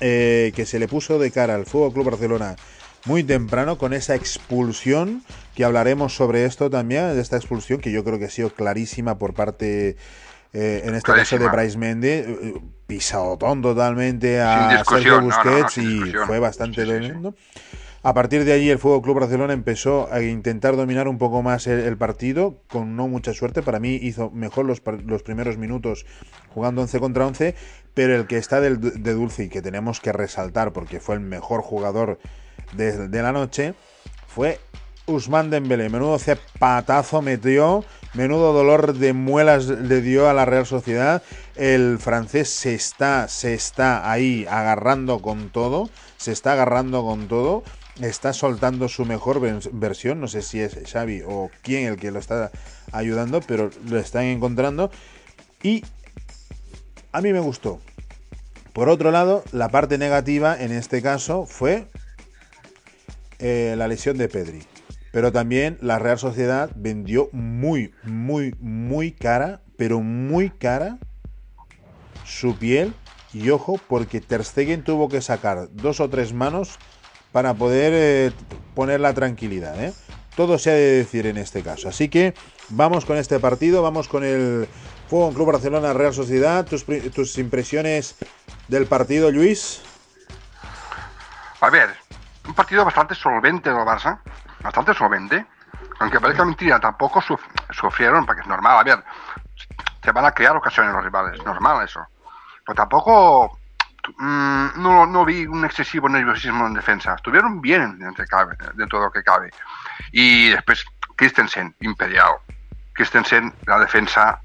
[0.00, 2.56] eh, que se le puso de cara al Fútbol Club Barcelona
[3.04, 5.22] muy temprano con esa expulsión,
[5.54, 9.18] que hablaremos sobre esto también, de esta expulsión que yo creo que ha sido clarísima
[9.18, 9.96] por parte
[10.52, 12.54] eh, en este caso de Bryce Mendy,
[12.86, 17.78] pisadotón totalmente a Sergio Busquets no, no, y fue bastante sí, sí, sí.
[18.04, 21.68] A partir de allí el Fútbol Club Barcelona empezó a intentar dominar un poco más
[21.68, 23.62] el, partido, con no mucha suerte.
[23.62, 24.80] Para mí hizo mejor los,
[25.22, 26.04] primeros minutos
[26.52, 27.54] jugando 11 contra 11,
[27.94, 31.20] pero el que está del, de Dulce y que tenemos que resaltar porque fue el
[31.20, 32.18] mejor jugador
[32.72, 33.74] de, la noche
[34.26, 34.58] fue
[35.06, 35.88] Usman Dembélé.
[35.88, 37.84] Menudo cepatazo metió
[38.14, 41.22] Menudo dolor de muelas le dio a la Real Sociedad.
[41.56, 45.88] El francés se está, se está ahí agarrando con todo.
[46.18, 47.62] Se está agarrando con todo.
[48.02, 49.40] Está soltando su mejor
[49.72, 50.20] versión.
[50.20, 52.50] No sé si es Xavi o quién el que lo está
[52.90, 54.90] ayudando, pero lo están encontrando.
[55.62, 55.84] Y
[57.12, 57.80] a mí me gustó.
[58.72, 61.86] Por otro lado, la parte negativa en este caso fue
[63.38, 64.64] eh, la lesión de Pedri.
[65.12, 70.98] Pero también la Real Sociedad vendió muy, muy, muy cara, pero muy cara
[72.24, 72.94] su piel.
[73.32, 76.78] Y ojo, porque Ter Stegen tuvo que sacar dos o tres manos
[77.32, 78.32] para poder eh,
[78.74, 79.82] poner la tranquilidad.
[79.82, 79.92] ¿eh?
[80.36, 81.88] Todo se ha de decir en este caso.
[81.88, 82.34] Así que
[82.68, 84.68] vamos con este partido, vamos con el
[85.08, 86.64] Fuego Club Barcelona Real Sociedad.
[86.66, 88.16] Tus, tus impresiones
[88.68, 89.82] del partido, Luis.
[91.60, 91.90] A ver,
[92.46, 94.18] un partido bastante solvente del Barça
[94.62, 95.46] bastante solvente.
[95.98, 97.40] Aunque parezca mentira, tampoco suf
[97.70, 99.04] sufrieron, porque es normal, a ver,
[100.02, 102.00] se van a crear ocasiones los rivales, es normal eso.
[102.66, 103.58] Pero tampoco
[104.16, 107.14] mmm, no, no, vi un excesivo nerviosismo en defensa.
[107.14, 109.50] Estuvieron bien dentro, de lo que cabe.
[110.10, 110.84] Y después
[111.16, 112.32] Christensen, imperial.
[112.94, 114.40] Christensen, la defensa,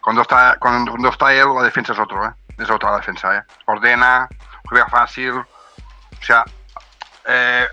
[0.00, 2.32] cuando está, cuando, cuando está él, la defensa es otro, ¿eh?
[2.58, 3.36] es otra defensa.
[3.36, 3.42] ¿eh?
[3.66, 4.28] Ordena,
[4.64, 5.46] juega fácil, o
[6.20, 6.44] sea,
[7.24, 7.66] eh,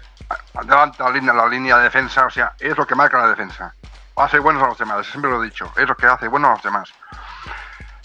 [0.55, 3.73] adelanta la línea, la línea de defensa, o sea, es lo que marca la defensa.
[4.15, 6.51] Hace buenos a los demás, siempre lo he dicho, es lo que hace bueno a
[6.51, 6.93] los demás.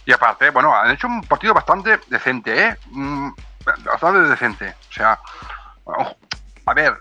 [0.06, 2.76] Y aparte, bueno, han hecho un partido bastante decente, ¿eh?
[2.90, 3.30] Mm,
[3.84, 4.74] bastante decente.
[4.90, 5.18] O sea,
[6.66, 6.96] a ver,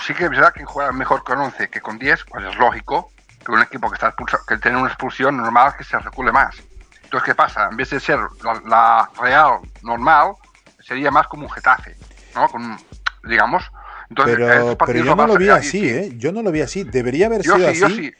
[0.00, 3.10] sí que es verdad que juega mejor con 11 que con 10, pues es lógico
[3.44, 6.56] que un equipo que está expulsado, que tiene una expulsión normal que se recule más.
[7.02, 7.68] Entonces, ¿qué pasa?
[7.70, 10.34] En vez de ser la, la real normal,
[10.80, 11.96] sería más como un Getafe,
[12.34, 12.48] ¿no?
[12.48, 12.78] Con,
[13.24, 13.64] digamos,
[14.12, 15.88] entonces, pero, pero yo no lo vi así, sí.
[15.88, 16.12] ¿eh?
[16.16, 16.84] Yo no lo vi así.
[16.84, 17.94] Debería haber yo sido sí, así.
[17.94, 18.14] Sí.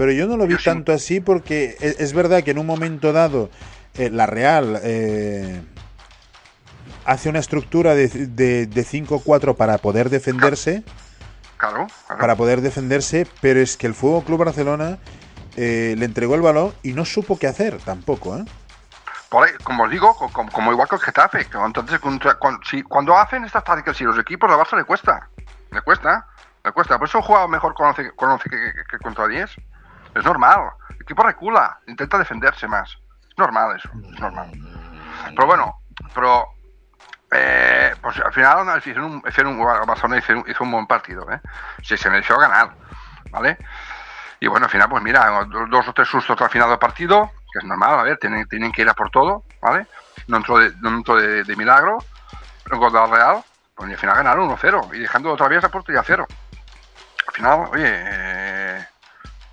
[0.00, 3.12] Pero yo no lo vi tanto así porque es, es, verdad que en un momento
[3.12, 3.50] dado
[3.98, 5.60] eh, la Real eh,
[7.04, 10.84] hace una estructura de, de, de 5-4 para poder defenderse.
[11.58, 14.96] Claro, claro, Para poder defenderse, pero es que el Fútbol Club Barcelona
[15.56, 18.44] eh, le entregó el balón y no supo qué hacer tampoco, ¿eh?
[19.28, 23.18] Por ahí, como os digo, como, como, igual que el Getafe, entonces cuando, si, cuando
[23.18, 25.28] hacen estas tácticas y los equipos, a Barça le cuesta,
[25.70, 26.26] le cuesta,
[26.64, 26.98] le cuesta.
[26.98, 29.50] Por eso juega mejor con 11, con 11 que, que, que, contra 10.
[30.14, 30.70] Es normal.
[30.90, 32.90] El equipo recula, intenta defenderse más.
[33.28, 34.50] Es normal eso, es normal.
[35.34, 35.80] Pero bueno,
[36.14, 36.46] pero
[37.30, 41.40] eh, pues al final hicieron un, hicieron un, Barcelona hizo hizo un buen partido, ¿eh?
[41.82, 42.74] Sí, se mereció ganar,
[43.30, 43.56] ¿vale?
[44.40, 47.58] Y bueno, al final, pues mira, dos o tres sustos al final del partido, que
[47.58, 49.86] es normal, a ver, tienen, tienen que ir a por todo, ¿vale?
[50.26, 51.98] No entró de, no entró de, de milagro,
[52.70, 53.44] el gol de la Real,
[53.74, 56.26] pues al final ganaron 1-0 y dejando otra vez a portería cero.
[57.28, 58.19] Al final, oye, eh,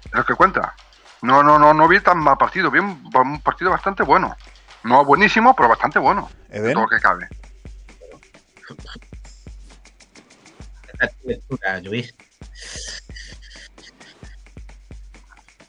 [0.08, 0.76] es lo que cuenta.
[1.22, 4.36] No, no, no, no vi tan mal partido, vi un, un partido bastante bueno.
[4.84, 6.30] No buenísimo, pero bastante bueno.
[6.50, 6.74] ¿Eden?
[6.74, 7.28] Todo lo que cabe.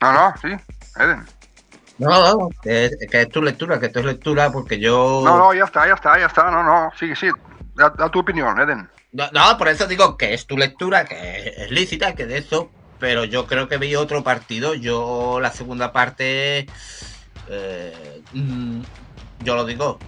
[0.00, 0.48] No, no, sí,
[0.96, 1.26] Eden.
[1.98, 5.20] No, no, que, que es tu lectura, que esto es lectura porque yo...
[5.24, 7.28] No, no, ya está, ya está, ya está, no, no, sí, sí,
[7.74, 8.88] da, da tu opinión, Eden.
[9.10, 12.70] No, no, por eso digo que es tu lectura, que es lícita, que de eso,
[12.98, 14.74] pero yo creo que vi otro partido.
[14.74, 16.66] Yo la segunda parte,
[17.48, 18.80] eh, mm,
[19.44, 19.98] yo lo digo,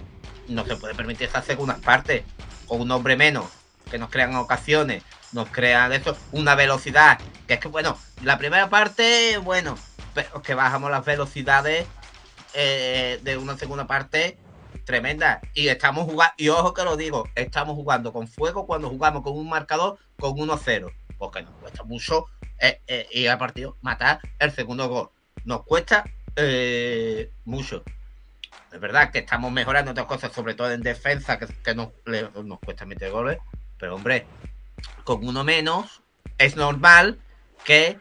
[0.47, 2.23] no se puede permitir esas segundas partes
[2.67, 3.45] con un hombre menos,
[3.89, 8.69] que nos crean ocasiones, nos crean eso, una velocidad, que es que bueno, la primera
[8.69, 9.77] parte, bueno,
[10.13, 11.85] pero que bajamos las velocidades
[12.53, 14.37] eh, de una segunda parte
[14.85, 15.41] tremenda.
[15.53, 19.37] Y estamos jugando, y ojo que lo digo, estamos jugando con fuego cuando jugamos con
[19.37, 20.91] un marcador con 1-0.
[21.17, 22.25] Porque nos cuesta mucho
[22.61, 25.09] eh, eh, ir al partido, matar el segundo gol.
[25.43, 27.83] Nos cuesta eh, mucho.
[28.71, 32.29] Es verdad que estamos mejorando otras cosas, sobre todo en defensa, que, que nos, le-
[32.43, 33.37] nos cuesta meter goles.
[33.77, 34.25] Pero hombre,
[35.03, 36.01] con uno menos,
[36.37, 37.19] es normal
[37.65, 37.99] que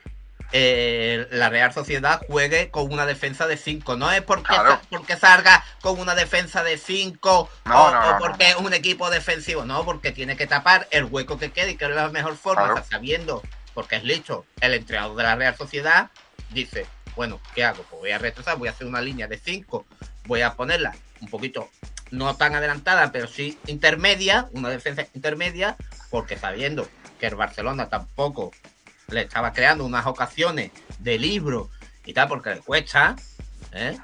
[0.52, 3.96] eh, la Real Sociedad juegue con una defensa de 5.
[3.96, 4.70] No es porque, Claro.
[4.72, 8.56] sa- porque salga con una defensa de 5 No, o, no, o no, porque es
[8.56, 9.64] un equipo defensivo.
[9.64, 12.64] No, porque tiene que tapar el hueco que quede y que es la mejor forma,
[12.72, 12.84] Claro.
[12.88, 13.42] sabiendo,
[13.74, 16.10] porque es listo, el entrenador de la Real Sociedad
[16.50, 17.82] dice, bueno, ¿qué hago?
[17.90, 19.86] Pues voy a retrasar, voy a hacer una línea de 5,
[20.26, 21.68] voy a ponerla un poquito,
[22.10, 25.76] no tan adelantada, pero sí intermedia, una defensa intermedia,
[26.10, 28.52] porque sabiendo que el Barcelona tampoco
[29.08, 31.70] le estaba creando unas ocasiones de libro
[32.04, 33.16] y tal, porque le cuesta,
[33.72, 33.96] ¿eh?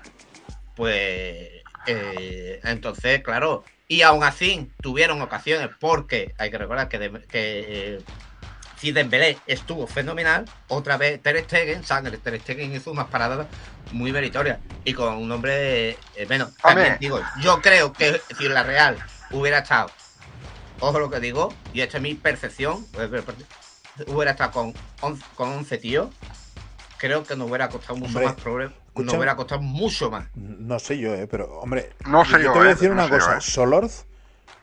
[0.75, 8.01] pues eh, entonces, claro, y aún así tuvieron ocasiones, porque hay que recordar que, eh,
[8.87, 13.49] si Dembélé estuvo fenomenal, otra vez Ter Stegen, sangre, Ter Stegen hizo unas paradas
[13.91, 16.57] muy meritorias y con un nombre eh, menos.
[16.59, 16.99] También Hombre.
[17.01, 18.97] digo, yo creo que si la Real
[19.33, 19.91] hubiera estado,
[20.79, 22.87] ojo lo que digo, y esta es mi percepción,
[24.07, 26.09] hubiera estado con 11, con 11 tíos,
[26.97, 30.27] creo que nos hubiera costado mucho Hombre, más problemas, nos hubiera costado mucho más.
[30.37, 32.95] No sé yo, eh, pero hombre, No sé yo, te voy a eh, decir no
[32.95, 33.39] una cosa.
[33.39, 33.41] eh.
[33.41, 34.05] Solorz,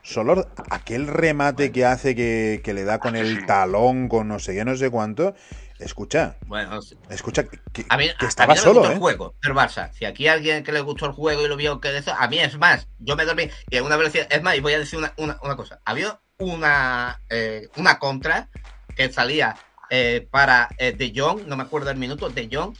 [0.04, 4.54] Solorz, aquel remate que hace que, que le da con el talón, con no sé
[4.54, 5.34] qué, no sé cuánto.
[5.78, 8.94] Escucha, Bueno, escucha, que, a mí, que estaba a mí no solo, me gustó ¿eh?
[8.94, 9.90] el juego, el Barça.
[9.92, 12.14] Si aquí hay alguien que le gustó el juego y lo vio que de eso,
[12.16, 14.74] a mí es más, yo me dormí y en una velocidad, es más, y voy
[14.74, 15.80] a decir una, una, una cosa.
[15.84, 18.48] Había una, eh, una contra
[18.94, 19.56] que salía
[19.90, 22.76] eh, para eh, De Jong, no me acuerdo el minuto, De Jong,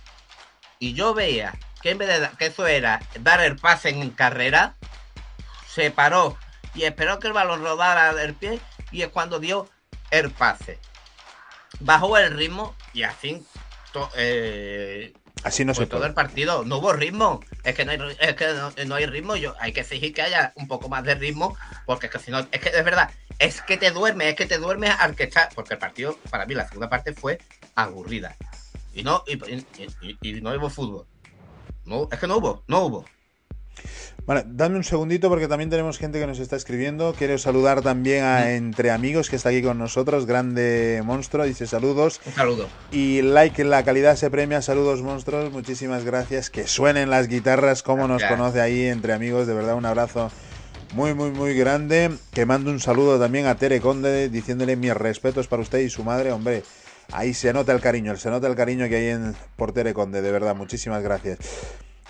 [0.78, 4.76] y yo veía que en vez de que eso era dar el pase en carrera,
[5.66, 6.37] se paró
[6.74, 8.60] y esperó que el balón rodara del pie
[8.90, 9.68] y es cuando dio
[10.10, 10.78] el pase.
[11.80, 13.44] Bajó el ritmo y así
[13.92, 16.08] to- eh, Así no fue se todo puede.
[16.10, 16.64] el partido.
[16.64, 17.40] No hubo ritmo.
[17.64, 19.37] Es que no hay, es que no, no hay ritmo.
[19.37, 22.30] Yo, hay que exigir que haya un poco más de ritmo porque es que si
[22.30, 25.24] no, es que es verdad, es que te duermes, es que te duermes al que
[25.24, 25.50] está.
[25.54, 27.38] Porque el partido, para mí, la segunda parte fue
[27.74, 28.34] aburrida.
[28.94, 29.66] Y no, y, y-
[30.00, 31.06] y- y no hubo fútbol.
[31.84, 33.04] No, es que no hubo, no hubo.
[34.26, 37.14] Vale, dame un segundito porque también tenemos gente que nos está escribiendo.
[37.18, 40.24] Quiero saludar también a Entre Amigos que está aquí con nosotros.
[40.24, 42.22] Grande monstruo, dice saludos.
[42.24, 42.68] Un saludo.
[42.90, 44.62] Y like, la calidad se premia.
[44.62, 46.48] Saludos monstruos, muchísimas gracias.
[46.48, 49.46] Que suenen las guitarras como nos conoce ahí Entre Amigos.
[49.46, 50.30] De verdad, un abrazo
[50.94, 52.10] muy, muy, muy grande.
[52.32, 56.02] Que mando un saludo también a Tere Conde diciéndole mis respetos para usted y su
[56.02, 56.32] madre.
[56.32, 56.62] Hombre,
[57.12, 60.22] ahí se nota el cariño, se nota el cariño que hay en, por Tere Conde.
[60.22, 61.38] De verdad, muchísimas gracias.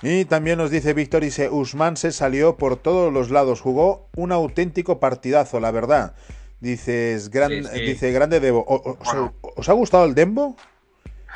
[0.03, 4.33] Y también nos dice Víctor dice Usman se salió por todos los lados, jugó un
[4.33, 6.15] auténtico partidazo, la verdad.
[6.61, 7.81] Dices, gran, Sí, sí.
[7.81, 8.61] dice grande Debo.
[8.61, 9.35] ¿O- o- ¿Os, Bueno.
[9.57, 10.57] os ha gustado el Dembo?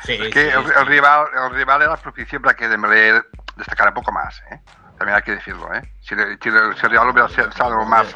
[0.03, 0.71] Sí, Es sí, que el, sí.
[0.77, 3.21] el rival, el rival era propicio para que Dembélé
[3.57, 4.59] destacara un poco más, ¿eh?
[4.97, 5.81] También hay que decirlo, ¿eh?
[6.01, 8.07] Si, si el, si el rival hubiera sido más,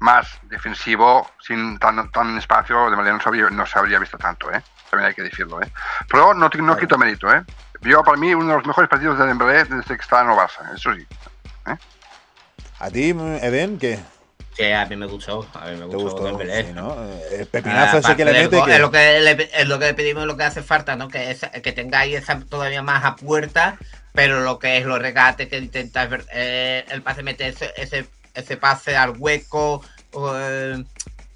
[0.00, 4.50] más defensivo, sin tan, tan espacio, Dembélé no se, habría, no se habría visto tanto,
[4.52, 4.62] ¿eh?
[4.88, 5.70] También hay que decirlo, ¿eh?
[6.08, 7.42] Pero no, no quito mérito, ¿eh?
[7.82, 10.36] Yo, para mí, uno de los mejores partidos de Dembélé desde que está en el
[10.36, 11.06] Barça, eso sí.
[12.78, 13.98] ¿A ti, Eden, qué?
[14.56, 15.46] Sí, a mí me gustó.
[15.54, 16.24] A mí me ¿Te gustó gustó?
[16.24, 16.66] Dembélé.
[16.66, 16.94] Sí, ¿no?
[17.06, 18.48] Eh, El pepinazo Ah, ese que le mete.
[18.48, 20.62] del gol, que- Es, lo que le, es lo que le pedimos, lo que hace
[20.62, 21.08] falta, ¿no?
[21.08, 23.76] Que, esa- que tenga ahí esa todavía más a puerta,
[24.12, 28.08] pero lo que es los regates, que intenta ver, eh, el pase, mete ese, ese,
[28.34, 29.82] ese pase al hueco,
[30.34, 30.82] eh,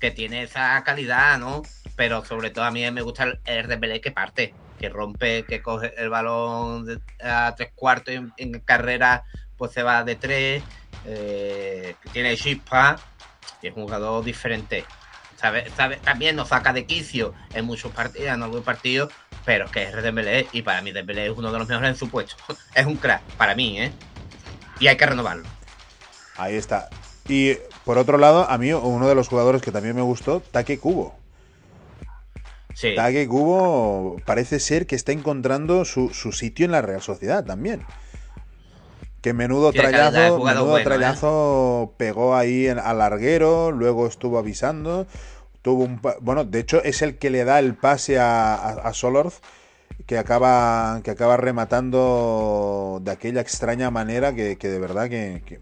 [0.00, 1.62] que tiene esa calidad, ¿no?
[1.96, 4.54] Pero sobre todo a mí me gusta el, el Dembélé que parte,
[4.84, 9.24] que rompe, que coge el balón a tres cuartos en, en carrera,
[9.56, 10.62] pues se va de tres,
[11.06, 12.96] eh, que tiene chispa,
[13.62, 14.84] y es un jugador diferente
[15.36, 19.10] sabe, sabe- también nos saca de quicio en muchos partidos, en algunos partidos,
[19.44, 22.08] pero que es Dembélé y para mí Dembélé es uno de los mejores en su
[22.10, 22.36] puesto.
[22.74, 23.92] Es un crack, para mí, ¿eh?
[24.80, 25.44] Y hay que renovarlo.
[26.36, 26.88] Ahí está.
[27.28, 27.54] Y
[27.84, 31.23] por otro lado, a mí uno de los jugadores que también me gustó, Take Cubo.
[32.74, 32.94] Sí.
[32.94, 37.82] Taque Cubo parece ser que está encontrando su, sitio en la Real Sociedad también.
[39.22, 41.88] Que menudo trayazo, menudo ¿eh?
[41.96, 45.06] pegó ahí en, al larguero, luego estuvo avisando.
[45.62, 49.40] Tuvo un, bueno, de hecho es el que le da el pase a, a, Solorz,
[50.04, 55.60] que acaba, que acaba rematando de aquella extraña manera que, de verdad que, que,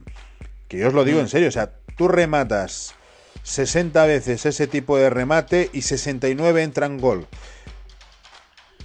[0.66, 1.28] que, yo os lo digo en mm.
[1.28, 1.48] serio.
[1.48, 2.96] O sea, tú rematas
[3.42, 7.26] 60 veces ese tipo de remate y 69 entran gol.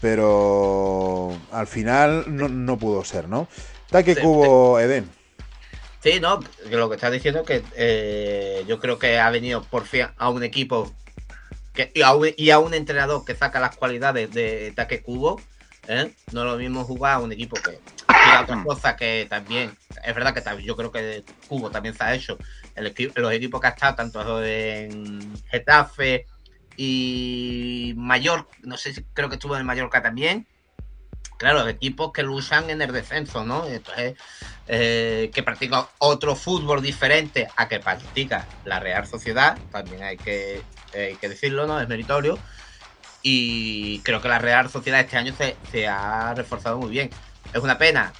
[0.02, 3.48] Pero al final no, pudo ser, ¿no?
[3.90, 5.10] Taque Cubo Eden.
[6.04, 6.40] Sí, no,
[6.70, 10.30] lo que estás diciendo es que eh, yo creo que ha venido por fin a
[10.30, 10.94] un equipo
[11.74, 15.42] que, y, a un, entrenador que saca las cualidades de Taque Cubo.
[15.88, 16.12] ¿eh?
[16.32, 20.16] No es lo mismo jugar a un equipo que tiene otras cosas que también, es
[20.16, 22.38] verdad que yo creo que Cubo también se ha hecho
[23.16, 26.26] los equipos que ha estado, tanto en Getafe
[26.76, 30.48] y Mallorca, no sé si creo que estuvo en Mallorca también.
[31.38, 33.68] Claro, equipos que luchan en el descenso, ¿no?
[33.68, 34.16] Entonces,
[34.68, 40.64] eh, que practican otro fútbol diferente a que practica la Real Sociedad, también hay que,
[40.92, 41.80] que decirlo, ¿no?
[41.80, 42.40] Es meritorio.
[43.22, 47.12] Y creo que la Real Sociedad este año se, se ha reforzado muy bien.
[47.58, 48.14] Es una pena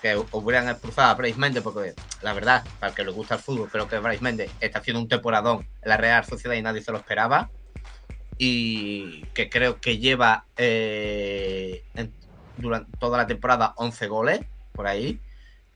[0.00, 3.40] que hubieran expulsado a Bryce Méndez, porque la verdad, para el que le gusta el
[3.40, 6.80] fútbol, creo que Bryce Méndez está haciendo un temporadón en la Real Sociedad y nadie
[6.80, 7.50] se lo esperaba.
[8.38, 11.84] Y que creo que lleva eh,
[12.56, 14.40] durante toda la temporada 11 goles
[14.72, 15.20] por ahí.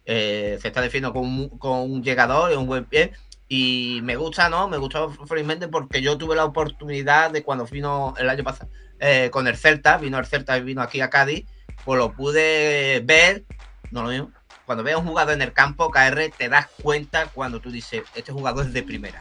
[0.06, 3.12] Eh, se está definiendo con con un llegador y un buen pie.
[3.48, 4.66] Y me gusta, ¿no?
[4.66, 8.70] Me gusta Bryce Méndez porque yo tuve la oportunidad de cuando vino el año pasado
[8.98, 11.44] eh, con el Celta, vino el Celta y vino aquí a Cádiz,
[11.84, 13.44] pues lo pude ver
[13.94, 14.32] no lo mismo.
[14.66, 18.32] Cuando veas un jugador en el campo, KR, te das cuenta cuando tú dices, este
[18.32, 19.20] jugador es de primera.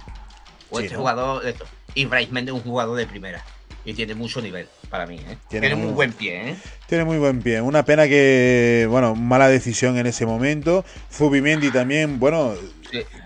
[0.69, 1.45] O este jugador.
[1.45, 1.65] Esto.
[1.93, 3.43] Y Bryce Méndez es un jugador de primera.
[3.85, 5.17] Y tiene mucho nivel para mí.
[5.17, 5.37] ¿eh?
[5.49, 6.51] Tiene, muy buen pie.
[6.51, 6.55] ¿eh?
[6.87, 7.61] Tiene muy buen pie.
[7.61, 10.85] Una pena que, bueno, mala decisión en ese momento.
[11.11, 12.55] Zubimendi también, bueno,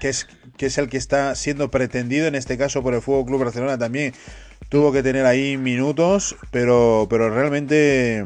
[0.02, 0.28] que, es,
[0.58, 3.78] que es el que está siendo pretendido en este caso por el Fútbol Club Barcelona
[3.78, 4.14] también.
[4.70, 8.26] Tuvo que tener ahí minutos, pero, pero realmente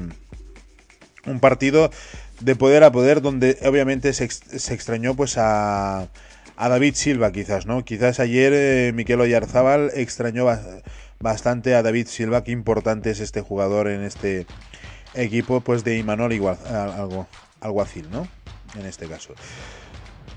[1.25, 1.91] un partido
[2.39, 6.07] de poder a poder, donde obviamente se, se extrañó pues a,
[6.55, 7.85] a, David Silva quizás, ¿no?
[7.85, 10.47] Quizás ayer eh, Miquel Oyarzábal extrañó
[11.19, 14.47] bastante a David Silva, qué importante es este jugador en este
[15.13, 17.27] equipo pues de Imanol igual, algo,
[17.59, 18.27] alguacil, ¿no?
[18.79, 19.33] En este caso.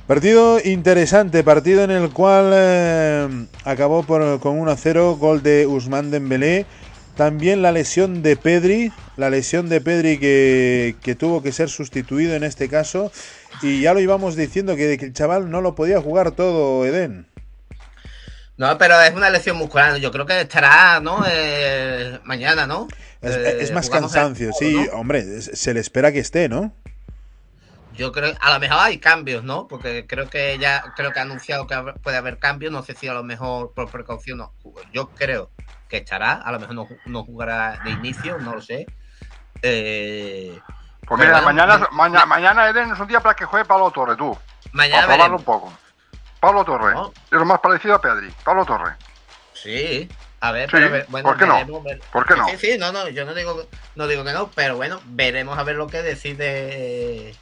[0.06, 6.66] Partido interesante, partido en el cual eh, acabó por, con 1-0, gol de Usman Dembélé.
[7.16, 12.42] También la lesión de Pedri, la lesión de Pedri que, tuvo que ser sustituido en
[12.42, 13.12] este caso.
[13.62, 17.28] Y ya lo íbamos diciendo que, el chaval no lo podía jugar todo, Eden.
[18.56, 19.96] No, pero es una lesión muscular.
[19.98, 21.24] Yo creo que estará, ¿no?
[21.28, 22.88] Eh, mañana, ¿no?
[23.22, 26.74] Es, eh, más cansancio, sí, hombre, se le espera que esté, ¿no?
[27.96, 29.68] Yo creo, a lo mejor hay cambios, ¿no?
[29.68, 32.72] Porque creo que ya, creo que ha anunciado que puede haber cambios.
[32.72, 34.52] No sé si a lo mejor por precaución no.
[34.92, 35.50] Yo creo
[35.88, 38.86] que estará, a lo mejor no, jugará de inicio, no lo sé.
[39.62, 40.58] Eh,
[41.06, 44.36] pues mira, mañana, mañana, Eden es un día para que juegue Pablo Torre, tú.
[44.72, 45.02] Mañana.
[45.02, 45.72] Para probarlo un poco.
[46.40, 46.94] Pablo Torre.
[47.30, 48.32] Es lo más parecido a Pedri.
[48.44, 48.94] Pablo Torre.
[49.52, 50.08] Sí.
[50.40, 50.70] A ver,
[51.08, 51.82] bueno, ¿por qué no?
[52.12, 52.46] ¿Por qué no?
[52.48, 55.62] Sí, sí, no, no, yo no digo, no digo que no, pero bueno, veremos a
[55.62, 57.34] ver lo que decide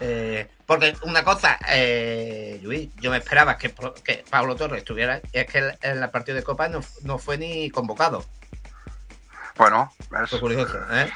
[0.00, 3.72] eh, porque una cosa, eh, Luis, yo me esperaba que,
[4.04, 8.24] que, Pablo Torres estuviera, es que en la partida de Copa no, fue ni convocado.
[9.56, 9.92] Bueno,
[10.24, 11.12] es curioso, ¿eh?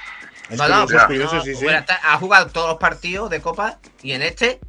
[1.07, 1.67] curioso, sí, sí.
[1.67, 4.61] ha jugado todos los partidos de Copa y en este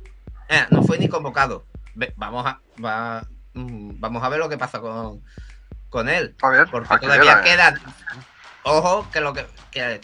[0.49, 1.66] eh, no fue ni convocado.
[2.16, 2.60] vamos a
[3.53, 5.24] mm, vamos a ver lo que pasa con,
[5.89, 6.36] con él.
[6.41, 7.80] A ver, porque todavía quedan
[8.64, 9.45] Ojo, que lo que,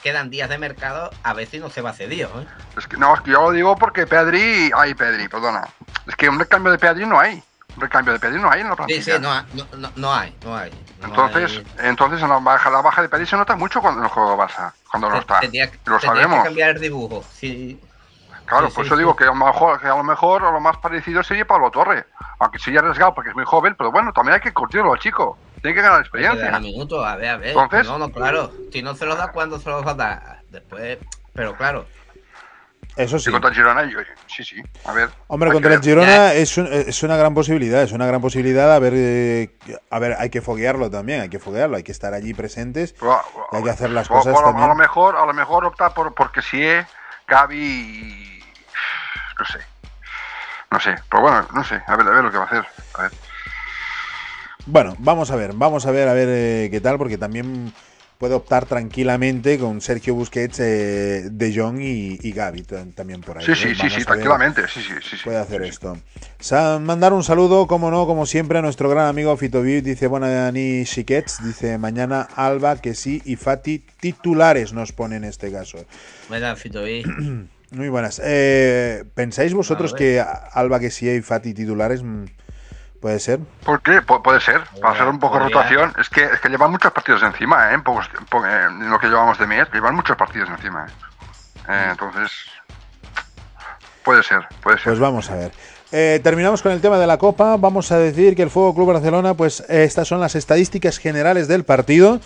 [0.02, 2.30] quedan días de mercado, a ver si no se va cedido.
[2.42, 2.48] ¿eh?
[2.78, 4.72] Es que no, es que yo lo digo porque Pedri.
[4.76, 5.68] Ay, Pedri, perdona.
[6.08, 7.44] Es que un recambio de Pedri no hay.
[7.76, 9.04] Un recambio de Pedri no hay en la plantilla.
[9.04, 9.46] Sí, sí, no,
[9.96, 10.72] no, hay, no hay.
[11.04, 14.38] entonces, entonces en la baja, la baja de Pedri se nota mucho cuando el juego
[14.38, 15.42] pasa, cuando no está.
[15.86, 16.40] lo sabemos.
[16.40, 17.24] Que cambiar el dibujo.
[17.34, 17.80] Sí.
[18.46, 21.24] Claro, por eso digo que a, lo mejor, que a lo mejor lo más parecido
[21.24, 22.06] sería Pablo Torre.
[22.40, 25.38] Aunque sería arriesgado porque es muy joven, pero bueno, también hay que curtirlo al chico.
[25.66, 26.60] Tiene que ganar experiencia.
[26.60, 27.50] Minuto, a ver, a ver.
[27.50, 28.52] Entonces, no, no, claro.
[28.72, 30.42] Si no se lo da, ¿cuándo se lo va a dar?
[30.52, 31.00] Después,
[31.34, 31.88] pero claro.
[32.96, 33.32] Eso sí.
[33.32, 33.90] contra el Girona,
[34.28, 34.62] sí, sí.
[34.86, 35.10] A ver.
[35.26, 38.76] Hombre, contra el Girona es, es, una gran posibilidad, es una gran posibilidad.
[38.76, 39.58] A ver, eh,
[39.90, 42.94] a ver, hay que foguearlo también, hay que foguearlo, hay que estar allí presentes.
[43.52, 44.66] hay que hacer las cosas también.
[44.66, 46.86] A lo mejor, a lo mejor optar por porque si es
[47.28, 48.44] Gaby,
[49.40, 49.60] no sé,
[50.70, 52.66] no sé, pero bueno, no sé, a ver, a ver lo que va a hacer.
[54.68, 57.72] Bueno, vamos a ver, vamos a ver, a ver eh, qué tal, porque también
[58.18, 62.64] puede optar tranquilamente con Sergio Busquets, eh, De Jong y, y Gaby
[62.96, 63.46] también por ahí.
[63.46, 65.98] Sí, sí, sí, sí, tranquilamente, sí, sí, sí, Puede hacer esto.
[66.80, 70.84] mandar un saludo, como no, como siempre, a nuestro gran amigo Fito dice, bueno, Dani
[70.86, 75.78] Chiquets, dice, mañana Alba, que sí, y Fati titulares nos pone en este caso.
[76.30, 76.84] Buenas, Fito
[77.72, 78.22] Muy buenas.
[78.24, 82.02] Eh, ¿Pensáis vosotros que Alba, que sí, y Fati titulares...
[83.06, 83.40] ¿Puede ser?
[83.64, 84.02] ¿Por qué?
[84.02, 84.64] puede ser.
[84.82, 85.94] Para hacer un poco de rotación.
[86.00, 87.76] Es que, es que llevan muchos partidos encima, ¿eh?
[87.76, 90.88] En, pocos, en lo que llevamos de mes, llevan muchos partidos encima.
[90.88, 90.92] ¿eh?
[91.70, 92.32] Eh, entonces,
[94.04, 94.86] puede ser, puede ser.
[94.86, 95.52] Pues vamos a ver.
[95.92, 97.58] Eh, terminamos con el tema de la Copa.
[97.58, 101.64] Vamos a decir que el Fuego Club Barcelona, pues estas son las estadísticas generales del
[101.64, 102.20] partido.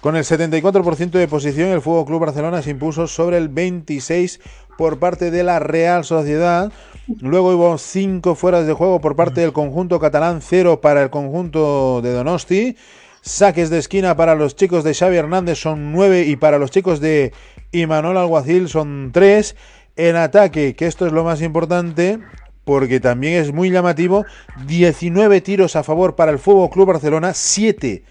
[0.00, 4.38] Con el 74% de posición, el Fuego Club Barcelona se impuso sobre el 26%
[4.80, 6.72] por parte de la Real Sociedad.
[7.20, 12.00] Luego hubo cinco fueras de juego por parte del conjunto catalán, cero para el conjunto
[12.00, 12.78] de Donosti.
[13.20, 16.98] Saques de esquina para los chicos de Xavi Hernández son nueve y para los chicos
[16.98, 17.34] de
[17.72, 19.54] Imanol Alguacil son tres.
[19.96, 22.18] En ataque, que esto es lo más importante,
[22.64, 24.24] porque también es muy llamativo,
[24.66, 28.02] 19 tiros a favor para el Fútbol Club Barcelona, 7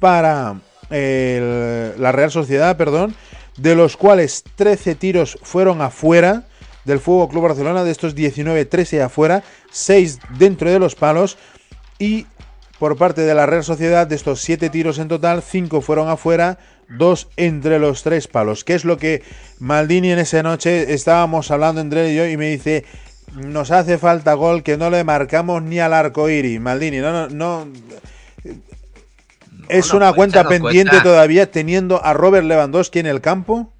[0.00, 3.14] para la Real Sociedad, perdón,
[3.56, 6.44] de los cuales 13 tiros fueron afuera
[6.84, 11.38] del Fútbol Club Barcelona, de estos 19, 13 afuera, 6 dentro de los palos
[11.98, 12.26] y
[12.78, 16.58] por parte de la Real Sociedad, de estos 7 tiros en total, 5 fueron afuera,
[16.88, 18.64] 2 entre los 3 palos.
[18.64, 19.22] ¿Qué es lo que
[19.58, 22.84] Maldini en esa noche estábamos hablando entre él y yo y me dice,
[23.36, 27.28] nos hace falta gol que no le marcamos ni al arco iris, Maldini, no, no,
[27.28, 27.68] no.
[29.68, 33.72] ¿Es una cuenta pendiente todavía teniendo a Robert Lewandowski en el campo?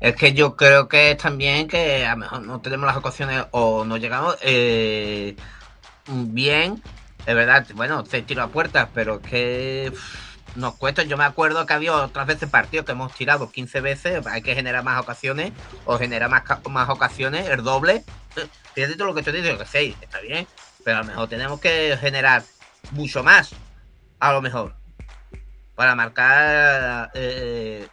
[0.00, 3.44] Es que yo creo que es también que a lo mejor no tenemos las ocasiones
[3.50, 5.36] o no llegamos eh,
[6.08, 6.82] bien.
[7.26, 9.92] Es verdad, bueno, se tiro a puertas, pero es que
[10.56, 11.02] nos cuesta.
[11.02, 14.26] Yo me acuerdo que había otras veces partidos que hemos tirado 15 veces.
[14.26, 15.52] Hay que generar más ocasiones
[15.84, 18.02] o generar más, más ocasiones, el doble.
[18.74, 20.46] Fíjate todo lo que estoy diciendo, que 6, está bien.
[20.82, 22.42] Pero a lo mejor tenemos que generar
[22.92, 23.54] mucho más.
[24.18, 24.74] A lo mejor.
[25.74, 27.88] Para marcar eh,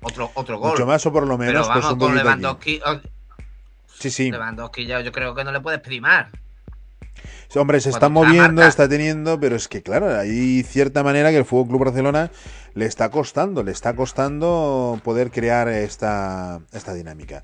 [0.00, 0.70] otro, otro gol.
[0.72, 1.66] Mucho más o por lo menos.
[1.66, 2.80] Pero vamos, con Lewandowski.
[2.84, 3.00] Oh,
[3.86, 4.30] sí, sí.
[4.30, 6.30] Lewandowski ya yo creo que no le puedes primar.
[7.54, 11.44] Hombre, se está moviendo, está teniendo, pero es que claro, hay cierta manera que el
[11.44, 12.30] Fútbol Club Barcelona
[12.74, 17.42] le está costando, le está costando poder crear esta, esta dinámica.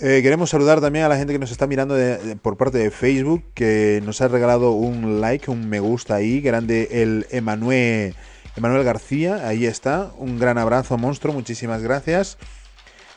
[0.00, 1.96] Eh, queremos saludar también a la gente que nos está mirando
[2.40, 7.02] por parte de Facebook, que nos ha regalado un like, un me gusta ahí, grande
[7.02, 8.14] el Emanuel,
[8.54, 12.38] Emanuel García, ahí está, un gran abrazo monstruo, muchísimas gracias.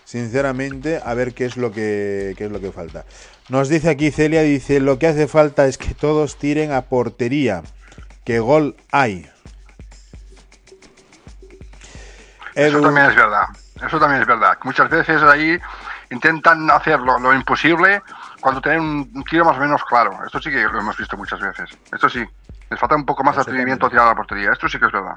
[0.06, 3.06] Sinceramente, a ver qué es lo que qué es lo que falta.
[3.48, 7.62] Nos dice aquí Celia, dice, lo que hace falta es que todos tiren a portería,
[8.26, 9.30] que gol hay.
[12.56, 13.46] Eso también es verdad,
[13.86, 14.58] eso también es verdad.
[14.64, 15.60] Muchas veces ahí
[16.12, 18.02] intentan hacer lo, imposible
[18.40, 20.20] cuando tienen un tiro más o menos claro.
[20.26, 21.70] Esto sí que lo hemos visto muchas veces.
[21.92, 22.24] Esto sí,
[22.70, 24.52] les falta un poco más de atrevimiento a tirar a la portería.
[24.52, 25.16] Esto sí que es verdad.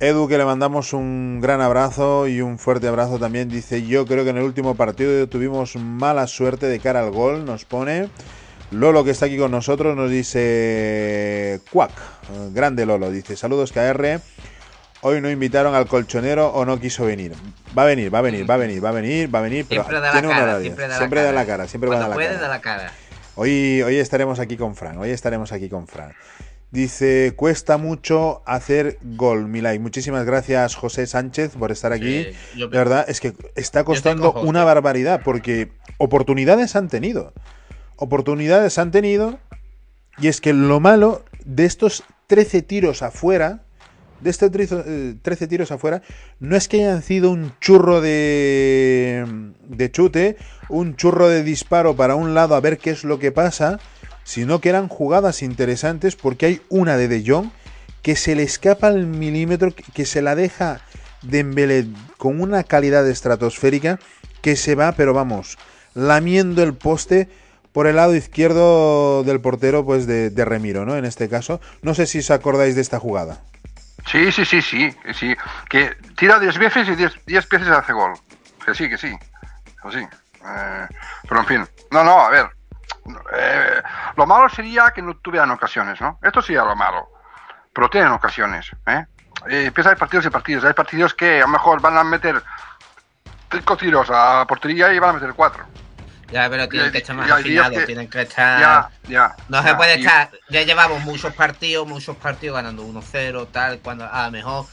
[0.00, 3.48] Edu, que le mandamos un gran abrazo y un fuerte abrazo también.
[3.48, 7.44] Dice, yo creo que en el último partido tuvimos mala suerte de cara al gol,
[7.44, 8.08] nos pone.
[8.72, 11.92] Lolo, que está aquí con nosotros, nos dice, cuac,
[12.52, 14.20] grande Lolo, dice, saludos KR.
[15.04, 17.32] Hoy no invitaron al colchonero o no quiso venir.
[17.76, 19.66] Va a venir, va a venir, va a venir, va a venir, va a venir.
[19.68, 21.66] Pero siempre da la cara, siempre da la cara.
[21.66, 22.92] Siempre da la cara.
[23.34, 26.12] Hoy, hoy estaremos aquí con Fran, hoy estaremos aquí con Fran.
[26.70, 29.80] Dice, cuesta mucho hacer gol, Milay.
[29.80, 32.28] Muchísimas gracias, José Sánchez, por estar aquí.
[32.54, 37.32] de verdad, es que está costando una barbaridad, porque oportunidades han tenido.
[37.96, 39.40] Oportunidades han tenido.
[40.18, 43.64] Y es que lo malo de estos 13 tiros afuera,
[44.22, 46.02] de estos 13 eh, tiros afuera,
[46.40, 50.36] no es que hayan sido un churro de, de chute,
[50.68, 53.78] un churro de disparo para un lado a ver qué es lo que pasa
[54.24, 57.50] sino que eran jugadas interesantes porque hay una de De Jong
[58.02, 60.80] que se le escapa al milímetro, que se la deja
[61.22, 61.86] Dembélé
[62.18, 64.00] con una calidad estratosférica
[64.40, 65.56] que se va, pero vamos,
[65.94, 67.28] lamiendo el poste
[67.70, 70.96] por el lado izquierdo del portero pues de, Remiro, ¿no?
[70.96, 73.40] En este caso, no sé si os acordáis de esta jugada.
[74.06, 75.36] Sí, sí, sí, sí, sí,
[75.68, 78.14] que tira 10 veces y 10 veces hace gol.
[78.64, 79.16] Que sí, que sí,
[79.90, 80.06] sí.
[80.44, 80.88] Eh,
[81.28, 82.50] pero en fin, no, no, a ver,
[83.34, 83.82] eh,
[84.16, 86.18] lo malo sería que no tuvieran ocasiones, ¿no?
[86.22, 87.08] Esto sería lo malo.
[87.72, 89.06] Pero tienen ocasiones, ¿eh?
[89.48, 90.64] eh empieza hay partidos y partidos.
[90.64, 92.42] Hay partidos que a lo mejor van a meter
[93.50, 95.64] cinco tiros a portería y van a meter cuatro.
[96.32, 98.60] Ya, pero tienen que estar más afinados, tienen que estar.
[98.60, 99.36] Ya, ya.
[99.48, 100.30] No se puede estar.
[100.48, 104.66] Ya llevamos muchos partidos, muchos partidos ganando 1-0, tal, cuando a lo mejor.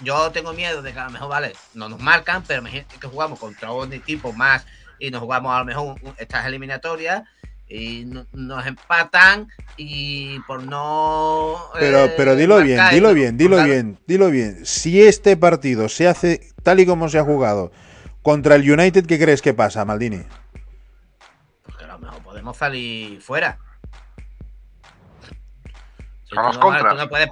[0.00, 3.06] Yo tengo miedo de que a lo mejor, vale, no nos marcan, pero imagínate que
[3.06, 4.66] jugamos contra un equipo más
[4.98, 7.22] y nos jugamos a lo mejor estas eliminatorias
[7.68, 13.98] y nos empatan y por no pero pero eh, dilo bien dilo bien dilo bien
[14.06, 17.72] dilo bien si este partido se hace tal y como se ha jugado
[18.24, 20.24] contra el United qué crees que pasa Maldini
[21.62, 23.58] pues que a lo mejor podemos salir fuera
[26.28, 27.28] si no, no puedes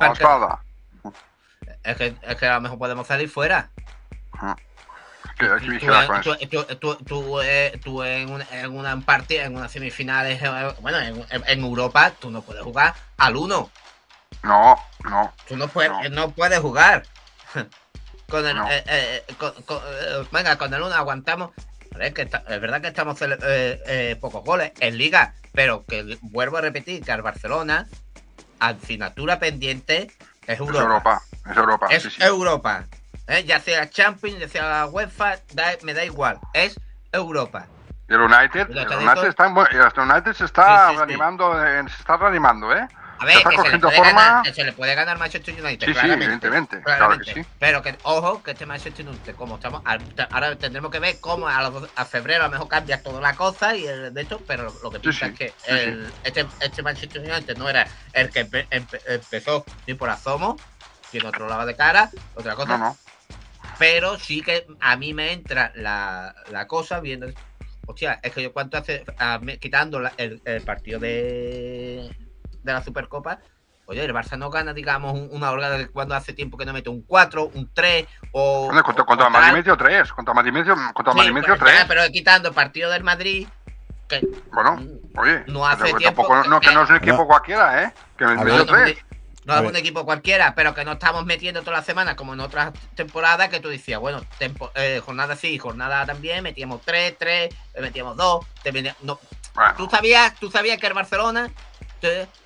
[1.82, 3.68] es que, es que a lo mejor podemos salir fuera
[7.08, 12.12] Tú, eh, tú, en, una, en una partida, en una semifinales, eh, bueno, en, Europa,
[12.18, 13.70] tú no puedes jugar al 1.
[14.44, 15.32] No, no.
[15.48, 16.30] Tú no puedes, no.
[16.30, 17.04] puedes jugar.
[18.32, 18.56] con el,
[18.86, 19.22] eh,
[20.32, 21.50] venga, con el 1 aguantamos.
[22.00, 23.18] Es, que es verdad que estamos
[24.20, 27.86] pocos goles en liga, pero que vuelvo a repetir que al Barcelona,
[28.58, 30.10] asignatura pendiente,
[30.46, 30.80] es Europa.
[30.80, 31.86] Es Europa, es Europa.
[31.90, 32.86] Es Europa.
[33.28, 33.44] ¿eh?
[33.44, 35.36] ya sea Champions, ya sea la UEFA,
[35.82, 36.78] me da igual, es
[37.12, 37.66] Europa.
[38.08, 42.86] el United, el United, está, el United se está reanimando, se está reanimando, ¿eh?
[43.22, 46.82] A ver, se, le puede ganar, se le puede ganar Manchester United, sí, sí, evidentemente,
[46.82, 47.46] Claro que sí.
[47.60, 49.82] Pero que, ojo, que este Manchester United, como estamos,
[50.30, 53.76] ahora tendremos que ver cómo a, a febrero a lo mejor cambia toda la cosa
[53.76, 57.56] y el, de hecho, pero lo que piensa es que el, este, este Manchester United
[57.56, 60.56] no era el que empezó ni por asomo,
[61.12, 62.76] tiene otro lado de cara, otra cosa.
[62.76, 62.96] No, no.
[63.78, 67.28] Pero sí que a mí me entra la, cosa viendo.
[67.86, 69.04] Hostia, es que yo cuánto hace.
[69.60, 72.10] quitando el, partido de,
[72.62, 73.38] de la Supercopa.
[73.86, 76.88] Oye, el Barça no gana, digamos, una holgada de cuando hace tiempo que no mete
[76.88, 78.70] un 4, un 3 o.
[78.84, 80.12] contra, contra Madrid metió 3.
[80.12, 81.60] Contra Madrid metió, contra Madrid metió 3.
[81.60, 83.48] Pues, pero quitando el partido del Madrid.
[84.08, 84.20] Que
[84.52, 84.80] bueno,
[85.16, 85.44] oye.
[85.48, 86.26] No hace tiempo.
[86.48, 87.92] no, que no es un equipo cualquiera, ¿eh?
[88.16, 89.04] Que metió 3.
[89.44, 92.40] No es un equipo cualquiera, pero que no estamos metiendo todas las semanas como en
[92.40, 94.24] otras temporadas que tú decías, bueno,
[94.76, 98.46] eh, jornada sí, jornada también, metíamos tres, tres, metíamos dos.
[99.02, 99.18] no.
[99.76, 101.50] ¿Tú, sabías, tú sabías que el Barcelona,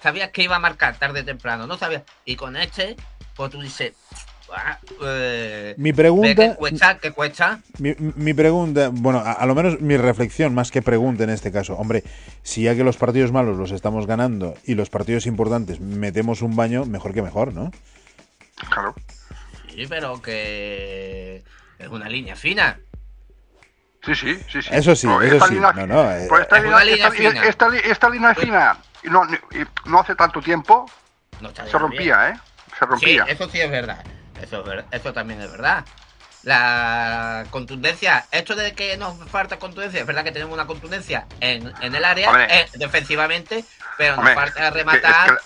[0.03, 2.03] sabías que iba a marcar tarde o temprano, no sabías.
[2.25, 2.97] Y con este,
[3.35, 3.93] pues tú dices,
[5.03, 6.99] eh, mi pregunta.
[6.99, 7.61] ¿Qué cuesta?
[7.79, 11.75] Mi, pregunta, bueno, a, lo menos mi reflexión, más que pregunta en este caso.
[11.75, 12.05] Hombre,
[12.43, 16.55] si ya que los partidos malos los estamos ganando y los partidos importantes metemos un
[16.57, 17.71] baño, mejor que mejor, ¿no?
[18.71, 18.95] Claro.
[19.75, 21.43] Sí, pero que
[21.79, 22.79] es una línea fina.
[24.05, 24.69] Sí, sí, sí, sí.
[24.71, 25.57] Eso sí, eso sí.
[25.57, 27.45] no, no, eh, pues esta, línea, fina.
[27.45, 28.79] Esta, línea fina
[29.11, 29.23] no,
[29.85, 30.87] no hace tanto tiempo
[31.71, 32.41] se rompía, ¿eh?
[32.79, 33.25] Se rompía.
[33.25, 34.05] Sí, eso sí es verdad.
[34.41, 35.85] Eso, eso también es verdad.
[36.43, 41.73] La contundencia, esto de que nos falta contundencia, es verdad que tenemos una contundencia en,
[41.81, 43.65] en el área eh, defensivamente,
[43.99, 45.41] pero nos falta rematar.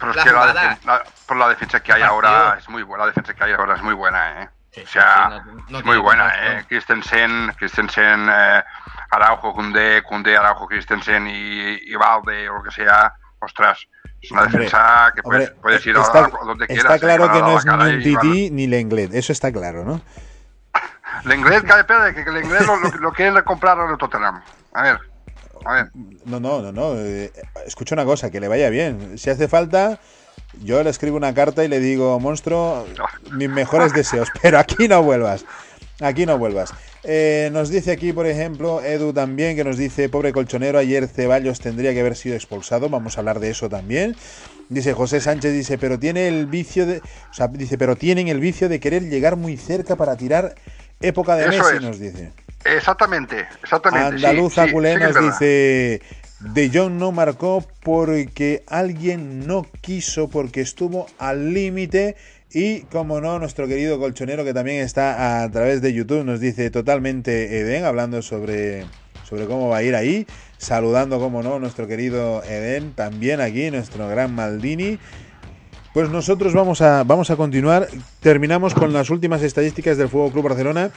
[0.00, 3.76] la, por la defensa que hay ahora es muy buena, la defensa que hay ahora
[3.76, 4.48] es muy buena, ¿eh?
[4.82, 6.64] o sea, es muy buena, ¿eh?
[6.66, 8.64] Christensen, Christensen, eh,
[9.12, 13.86] Araujo, Kunde, Kunde, Araujo, Christensen y, y Valde o lo que sea, ostras,
[14.20, 16.84] es una defensa que puedes, puedes ir está, a, donde quieras.
[16.84, 20.00] Está claro que no es ni un Titi ni Lenglet, eso está claro, ¿no?
[21.24, 24.42] Lenglet, espera, que Lenglet lo, lo, lo quiere comprar a Tottenham.
[24.72, 24.98] A ver,
[25.64, 25.90] a ver.
[26.24, 26.94] No, no, no, no.
[26.96, 27.32] Eh,
[27.66, 29.18] escucha una cosa, que le vaya bien.
[29.18, 29.98] Si hace falta,
[30.62, 32.86] yo le escribo una carta y le digo, monstruo,
[33.32, 35.44] mis mejores deseos, pero aquí no vuelvas.
[36.00, 36.72] Aquí no vuelvas.
[37.04, 41.60] Eh, nos dice aquí, por ejemplo, Edu también, que nos dice, pobre colchonero, ayer Ceballos
[41.60, 42.88] tendría que haber sido expulsado.
[42.88, 44.16] Vamos a hablar de eso también.
[44.68, 46.98] Dice José Sánchez, dice, pero tiene el vicio de.
[46.98, 50.54] O sea, dice, pero tienen el vicio de querer llegar muy cerca para tirar
[51.00, 52.32] época de Messi, nos dice.
[52.64, 54.26] Exactamente, exactamente.
[54.26, 56.02] Andaluz sí, nos dice.
[56.40, 62.16] De Jong no marcó porque alguien no quiso, porque estuvo al límite
[62.54, 66.70] y, como no, nuestro querido colchonero que también está a través de YouTube nos dice
[66.70, 68.84] totalmente Eden, hablando sobre,
[69.24, 70.26] sobre cómo va a ir ahí.
[70.58, 74.98] Saludando, como no, nuestro querido Eden, también aquí, nuestro gran Maldini.
[75.94, 77.88] Pues nosotros vamos a, vamos a continuar.
[78.20, 80.90] Terminamos con las últimas estadísticas del Fútbol Club Barcelona.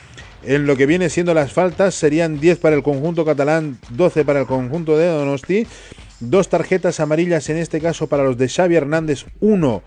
[0.43, 4.41] En lo que viene siendo las faltas, serían 10 para el conjunto catalán, 12 para
[4.41, 5.67] el conjunto de Donosti.
[6.19, 9.83] Dos tarjetas amarillas, en este caso para los de Xavi Hernández, 1,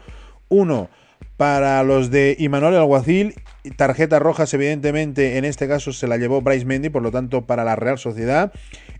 [0.48, 0.90] 1
[1.36, 3.34] para los de Imanuel Alguacil,
[3.76, 7.64] tarjetas rojas, evidentemente, en este caso se la llevó Bryce Mendy, por lo tanto, para
[7.64, 8.52] la Real Sociedad.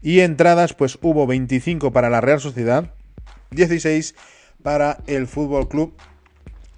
[0.02, 2.92] Y entradas, pues hubo 25 para la Real Sociedad,
[3.50, 4.14] 16
[4.62, 5.94] para el Fútbol Club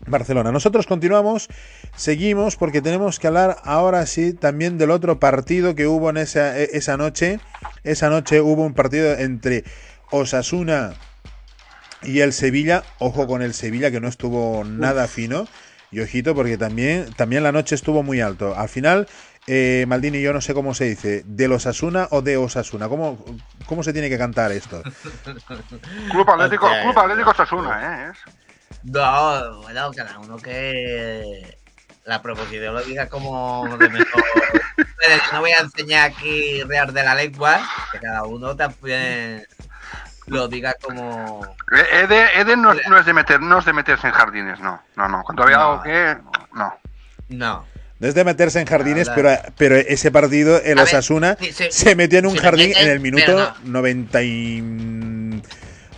[0.07, 0.51] Barcelona.
[0.51, 1.49] Nosotros continuamos,
[1.95, 6.59] seguimos porque tenemos que hablar ahora sí también del otro partido que hubo en esa,
[6.59, 7.39] e, esa noche.
[7.85, 9.65] Esa noche hubo un partido entre
[10.11, 10.95] Osasuna
[12.03, 12.83] y el Sevilla.
[12.99, 15.47] Ojo con el Sevilla que no estuvo nada fino.
[15.93, 18.57] Y ojito porque también, también la noche estuvo muy alto.
[18.57, 19.09] Al final,
[19.47, 22.89] eh, Maldini, yo no sé cómo se dice, de los Osasuna o de Osasuna.
[22.89, 23.25] ¿Cómo,
[23.67, 24.83] cómo se tiene que cantar esto?
[26.11, 28.13] Club Atlético, Club Atlético Osasuna, ¿eh?
[28.85, 31.59] No, bueno, cada uno que
[32.05, 34.23] la proposición lo diga como de mejor.
[34.77, 37.61] Pero yo no voy a enseñar aquí real de la lengua,
[37.93, 39.47] que cada uno también
[40.31, 41.47] lo diga como.
[41.93, 44.81] Eden, Eden no, no, es de meter, no es de meterse en jardines, no.
[44.97, 45.23] No, no.
[45.23, 45.71] Cuando había No.
[45.71, 46.17] algo que.
[46.55, 46.75] No.
[47.29, 47.67] No.
[47.99, 51.37] No es de meterse en jardines, No, pero, pero ese partido, el A Osasuna,
[51.71, 55.43] se metió en un jardín meten, en el minuto pero 90 y,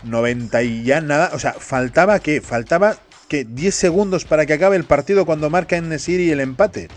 [0.03, 1.31] 90 y ya nada.
[1.33, 2.97] O sea, faltaba que faltaba
[3.29, 6.89] que 10 segundos para que acabe el partido cuando marca en Nesiri el empate.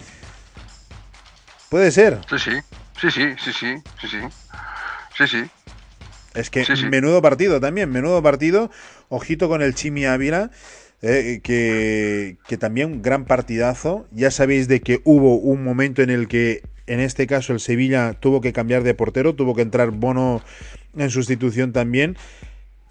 [1.69, 2.19] Puede ser.
[2.29, 2.51] Sí, sí.
[2.99, 3.75] Sí, sí, sí, sí.
[4.01, 4.19] Sí, sí.
[5.17, 5.49] Sí, sí.
[6.35, 6.85] Es que Sí, sí.
[6.85, 8.69] menudo partido también, menudo partido.
[9.09, 10.51] Ojito con el Chimi Ávila,
[11.01, 14.07] eh, que, que también un gran partidazo.
[14.11, 18.13] Ya sabéis de que hubo un momento en el que, en este caso, el Sevilla
[18.19, 20.41] tuvo que cambiar de portero, tuvo que entrar Bono
[20.97, 22.17] en sustitución también.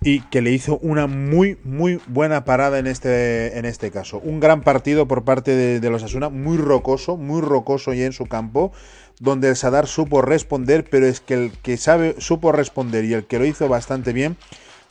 [0.06, 4.18] Y que le hizo una muy, muy buena parada en este, en este caso.
[4.22, 8.12] Un gran partido por parte de, de los Asuna, muy rocoso, muy rocoso ya en
[8.12, 8.72] su campo
[9.20, 13.26] donde el Sadar supo responder, pero es que el que sabe supo responder y el
[13.26, 14.36] que lo hizo bastante bien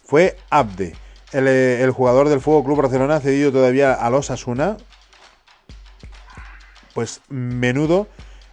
[0.06, 0.96] fue Abde,
[1.32, 4.78] el, eh, jugador del Fuego Club Barcelona cedido todavía a los Asuna.
[6.94, 8.08] Pues menudo,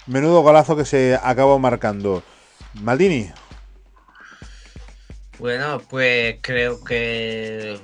[0.07, 2.23] menudo golazo que se acabó marcando.
[2.75, 3.31] Maldini,
[5.39, 7.79] Bueno, pues creo que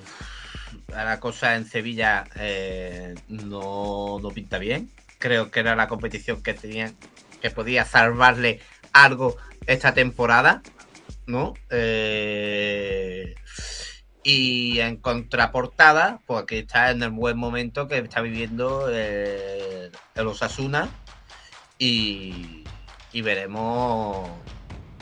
[0.88, 4.90] la cosa en Sevilla eh, no, no pinta bien.
[5.18, 6.96] Creo que era la competición que tenían
[7.40, 8.60] que podía salvarle
[8.92, 10.62] algo esta temporada,
[11.26, 11.54] ¿no?
[11.70, 13.34] Eh,
[14.22, 20.26] y en contraportada, pues aquí está en el buen momento que está viviendo eh, el
[20.26, 20.88] Osasuna
[21.78, 22.64] y,
[23.12, 24.28] y veremos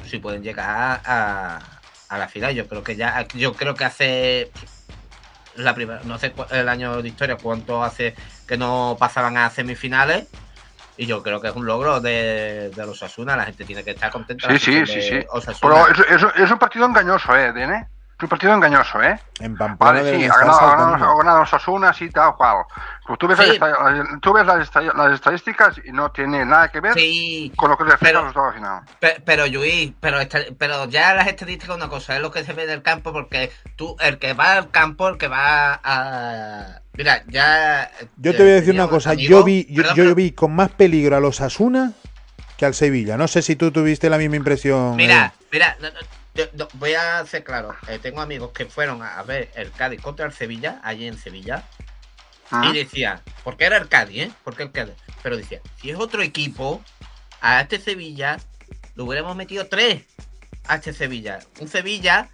[0.06, 1.60] si pueden llegar a,
[2.08, 2.54] a la final.
[2.54, 4.50] Yo creo que ya, yo creo que hace
[5.56, 8.14] la primera, no sé el año de historia cuánto hace
[8.46, 10.26] que no pasaban a semifinales.
[10.96, 13.36] Y yo creo que es un logro de, de los Osasuna.
[13.36, 14.48] La gente tiene que estar contenta.
[14.50, 15.26] Sí, sí, sí, sí.
[15.60, 17.88] Pero es, es- es un partido engañoso, ¿eh, Dene?
[18.24, 19.20] Un partido engañoso, ¿eh?
[19.40, 22.64] en Pamplona Vale, sí, ha ganado, ha ganado, ha ganado sí, tal cual.
[23.06, 23.44] Pues tú ves, Sí.
[23.44, 27.52] las, esta- tú ves las, esta- las estadísticas y no tiene nada que ver Sí,
[27.54, 28.82] con lo que refleja Pero- el resultado final.
[28.98, 32.54] Pe- Pero, Luis, pero, esta- pero ya las estadísticas una cosa, es lo que se
[32.54, 36.80] ve en el campo, porque tú, el que va al campo, el que va a...
[36.94, 37.90] Mira, ya...
[38.16, 40.54] Yo te voy a decir una cosa, yo vi, yo, Perdón, yo pero- vi con
[40.56, 41.92] más peligro a los Asuna
[42.56, 43.18] que al Sevilla.
[43.18, 44.96] No sé si tú tuviste la misma impresión.
[44.96, 45.44] Mira, eh.
[45.52, 45.76] mira,
[46.34, 50.00] yo- voy a ser claro, eh, tengo amigos que fueron a, a ver el Cádiz
[50.00, 51.64] contra el Sevilla, allí en Sevilla,
[52.50, 52.64] ¿Mm?
[52.64, 54.30] y decía, porque era el Cádiz, ¿eh?
[54.44, 56.82] Porque el Cádiz, pero decía, si es otro equipo,
[57.40, 58.38] a este Sevilla
[58.94, 60.02] le hubiéramos metido tres
[60.66, 61.40] a este Sevilla.
[61.60, 62.28] Un Sevilla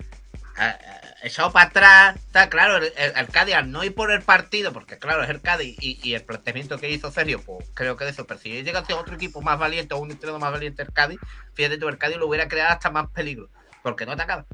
[0.57, 4.11] a- a- echado para atrás, está claro, el, el- el Cádiz al no ir por
[4.11, 7.69] el partido, porque claro, es el Cádiz y, y el planteamiento que hizo Sergio, pues
[7.75, 10.11] creo que de eso, pero si llega a ser otro equipo más valiente o un
[10.11, 11.19] entrenador más valiente el Cádiz,
[11.55, 13.51] fíjate tú, el Cádiz lo hubiera creado hasta más peligro,
[13.83, 14.47] porque no atacaba.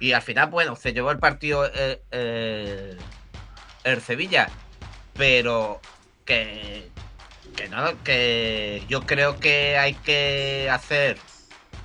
[0.00, 2.96] Y al final, bueno, se llevó el partido eh, eh,
[3.84, 4.48] el Sevilla,
[5.14, 5.80] pero
[6.24, 6.90] que,
[7.56, 11.18] que no, que yo creo que hay que hacer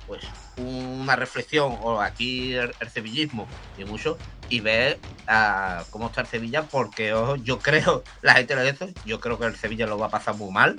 [0.06, 0.24] pues
[0.56, 3.46] una reflexión o aquí el, el sevillismo
[3.78, 4.18] y mucho
[4.48, 8.92] y ver ah, cómo está el Sevilla porque ojo, yo creo la gente lo dice
[9.06, 10.76] yo creo que el Sevilla lo va a pasar muy mal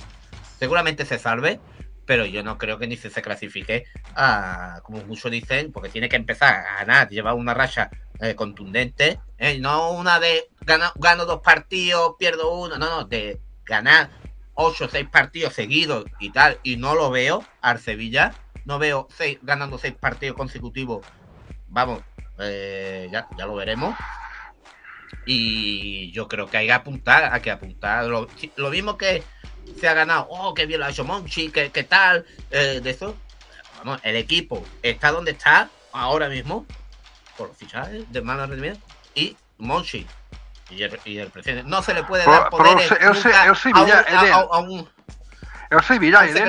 [0.59, 1.59] seguramente se salve
[2.05, 3.85] pero yo no creo que ni se, se clasifique
[4.15, 7.89] a, como muchos dicen porque tiene que empezar a ganar llevar una racha
[8.19, 14.09] eh, contundente eh, no una de gano, dos partidos pierdo uno no no de ganar
[14.53, 18.33] ocho o seis partidos seguidos y tal y no lo veo al Sevilla
[18.65, 21.05] no veo seis, ganando seis partidos consecutivos.
[21.67, 22.01] Vamos,
[22.39, 23.95] eh, ya, ya lo veremos.
[25.25, 28.05] Y yo creo que hay que apuntar, hay que apuntar.
[28.05, 29.23] Lo, lo mismo que
[29.79, 32.89] se ha ganado, oh, qué bien lo ha hecho Monchi, qué, qué tal, eh, de
[32.89, 33.15] eso.
[33.79, 36.65] Vamos, el equipo está donde está ahora mismo,
[37.37, 38.79] por los fichajes de mano rendimiento,
[39.15, 40.07] y Monchi.
[40.69, 41.69] Y el, y el presidente.
[41.69, 43.15] No se le puede dar pero poderes a un-
[43.75, 43.81] a-
[44.33, 44.61] a- a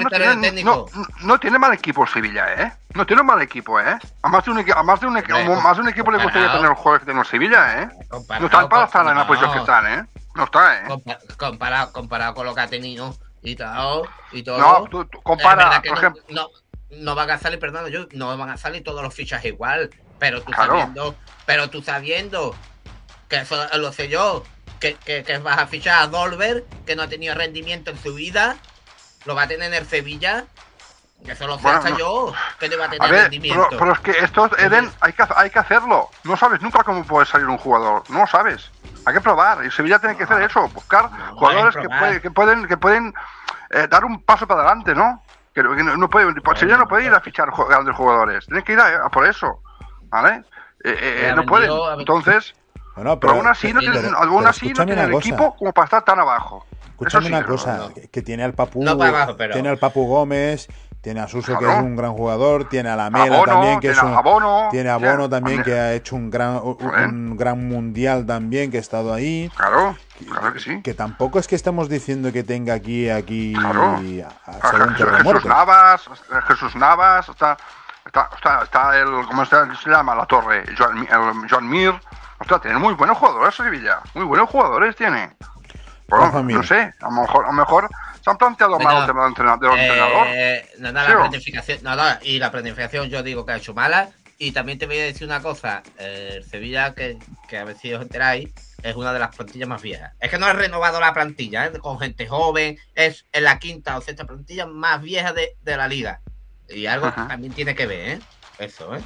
[0.03, 0.87] no, tiene, técnico.
[0.95, 2.73] no, no tiene mal equipo el Sevilla, ¿eh?
[2.95, 3.99] No tiene mal equipo, ¿eh?
[4.23, 5.15] A más de un, a más de un,
[5.63, 7.89] más de un equipo le gustaría tener el juego que tiene el Sevilla, ¿eh?
[8.39, 10.07] No están para estar en la posición que están, ¿eh?
[10.35, 11.19] No está, ¿eh?
[11.37, 14.09] comparado, comparado con lo que ha tenido y todo.
[14.33, 16.23] Y todo no, tú, compara, por no, ejemplo.
[16.31, 16.49] No,
[16.91, 19.91] no, van a salir, perdón, yo, no van a salir todos los fichas igual.
[20.19, 21.15] Pero tú sabiendo,
[21.45, 22.55] pero tú sabiendo
[23.29, 24.45] que eso lo sé yo,
[24.81, 28.57] que, que, vas a fichar a Dolber, que no ha tenido rendimiento en su vida,
[29.25, 30.47] lo va a tener en el Sevilla.
[31.27, 33.67] Eso lo sé hasta yo, que le va a tener rendimiento.
[33.71, 36.11] Pero, es que esto, Eden, hay que, hay que hacerlo.
[36.23, 38.03] No sabes nunca cómo puede salir un jugador.
[38.11, 38.71] No lo sabes.
[39.07, 39.65] Hay que probar.
[39.65, 43.15] Y Sevilla tiene que hacer eso, buscar jugadores que, que, pueden, que pueden
[43.71, 45.23] eh, dar un paso para adelante, ¿no?
[45.55, 48.47] Que, no, puede, Sevilla no puede ir a fichar grandes jugadores.
[48.47, 49.61] Tiene que ir a, por eso,
[50.09, 50.43] ¿vale?
[50.83, 51.69] Eh, eh, no puede.
[51.99, 52.55] Entonces,
[52.95, 56.19] pero, aún así no tiene, aún así no tiene el equipo como para estar tan
[56.19, 56.67] abajo.
[56.91, 58.85] Escúchame una cosa, que tiene al Papu,
[59.53, 60.69] tiene al Papu Gómez,
[61.05, 62.67] tiene a Suso, que es un gran jugador.
[62.67, 64.17] Tiene a la Mela también, que es un.
[64.71, 68.81] tiene a Bono también, que ha hecho un gran, un, gran mundial también, que ha
[68.81, 69.51] estado ahí.
[69.55, 69.97] Claro,
[70.27, 70.81] claro que sí.
[70.83, 74.01] Que tampoco es que estamos diciendo que tenga aquí, aquí claro.
[74.47, 76.09] a, Jesús Navas,
[76.49, 77.59] Jesús Navas, está,
[78.07, 78.31] está,
[78.63, 80.15] está, el, ¿cómo se llama?
[80.15, 81.93] La torre, Joan, Mir.
[82.41, 85.37] Ostras, tiene muy buenos jugadores Sevilla, muy buenos jugadores tiene.
[86.09, 87.91] Bueno, no sé, a lo mejor, a lo mejor
[88.25, 90.27] ¿Se han planteado mal el tema del entrenador?
[90.29, 93.75] Eh, no, no, la planificación, no, no, y la planificación yo digo que ha hecho
[93.75, 94.09] mala.
[94.39, 95.83] Y también te voy a decir una cosa,
[96.51, 97.19] Sevilla, que,
[97.49, 98.49] que, a ver si os enteráis,
[98.83, 100.13] es una de las plantillas más viejas.
[100.21, 101.79] Es que no he renovado la plantilla, ¿eh?
[101.79, 105.87] con gente joven, es en la quinta o sexta plantilla más vieja de, de la
[105.87, 106.21] liga.
[106.69, 108.21] Y algo también tiene que ver, ¿eh?
[108.59, 109.01] Eso, ¿eh?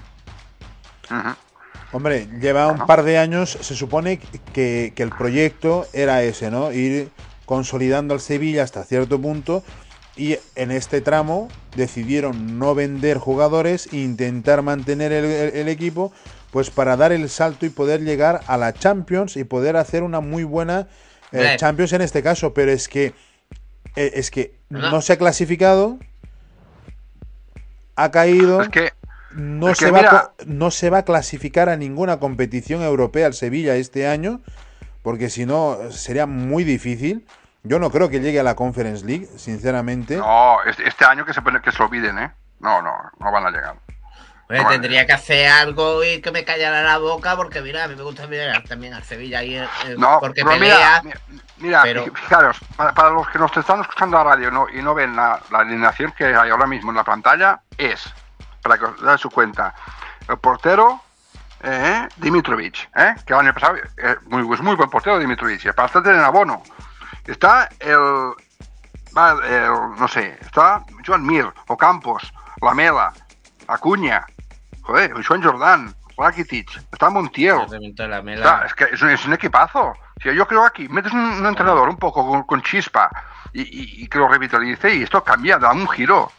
[1.93, 4.19] Hombre, lleva un par de años, se supone
[4.53, 6.73] que, que, el proyecto era ese, ¿no?
[6.73, 7.11] Ir
[7.49, 9.65] consolidando al Sevilla hasta cierto punto
[10.19, 16.13] y en este tramo decidieron no vender jugadores e intentar mantener el, equipo
[16.51, 20.21] pues para dar el salto y poder llegar a la Champions y poder hacer una
[20.21, 20.89] muy buena
[21.33, 22.53] eh, Champions en este caso.
[22.53, 23.15] Pero es que
[23.97, 25.01] eh, es que no.
[25.01, 25.99] se ha clasificado
[27.97, 28.61] ha caído
[29.33, 34.07] no, se va no se va a clasificar a ninguna competición europea el Sevilla este
[34.07, 34.43] año
[35.09, 37.27] porque si no sería muy difícil.
[37.63, 40.19] Yo no creo que llegue a la Conference League, sinceramente.
[40.19, 42.31] No, este, año que se, que se olviden, ¿eh?
[42.61, 43.77] No, no, no van a llegar.
[44.69, 48.03] Tendría que hacer algo y que me callara la boca, porque mira, a mí me
[48.03, 49.59] gusta mirar también al Sevilla y
[49.97, 51.01] no, porque pelea.
[51.57, 54.69] Mira, mira fijaros, para, los que nos están escuchando a radio ¿no?
[54.69, 58.13] y no ven la, alineación que hay ahora mismo en la pantalla, es,
[58.63, 59.75] para que os den su cuenta,
[60.29, 61.01] el portero
[61.63, 63.15] eh, Dimitrovic, ¿eh?
[63.27, 66.63] que el año pasado eh, muy, es muy buen portero Dimitrovic, y aparte en abono.
[67.27, 68.33] Está el,
[69.15, 72.33] no sé, está Joan Mir, Ocampos,
[72.63, 73.13] Lamela,
[73.67, 74.25] Acuña,
[74.83, 77.59] joder, Joan Jordán, Rakitic, está Montiel.
[78.67, 79.93] es que es un, equipazo.
[80.23, 83.09] Si yo creo aquí, metes un, entrenador un poco con, chispa
[83.53, 86.33] y, que lo revitalice y esto cambia, da un giro.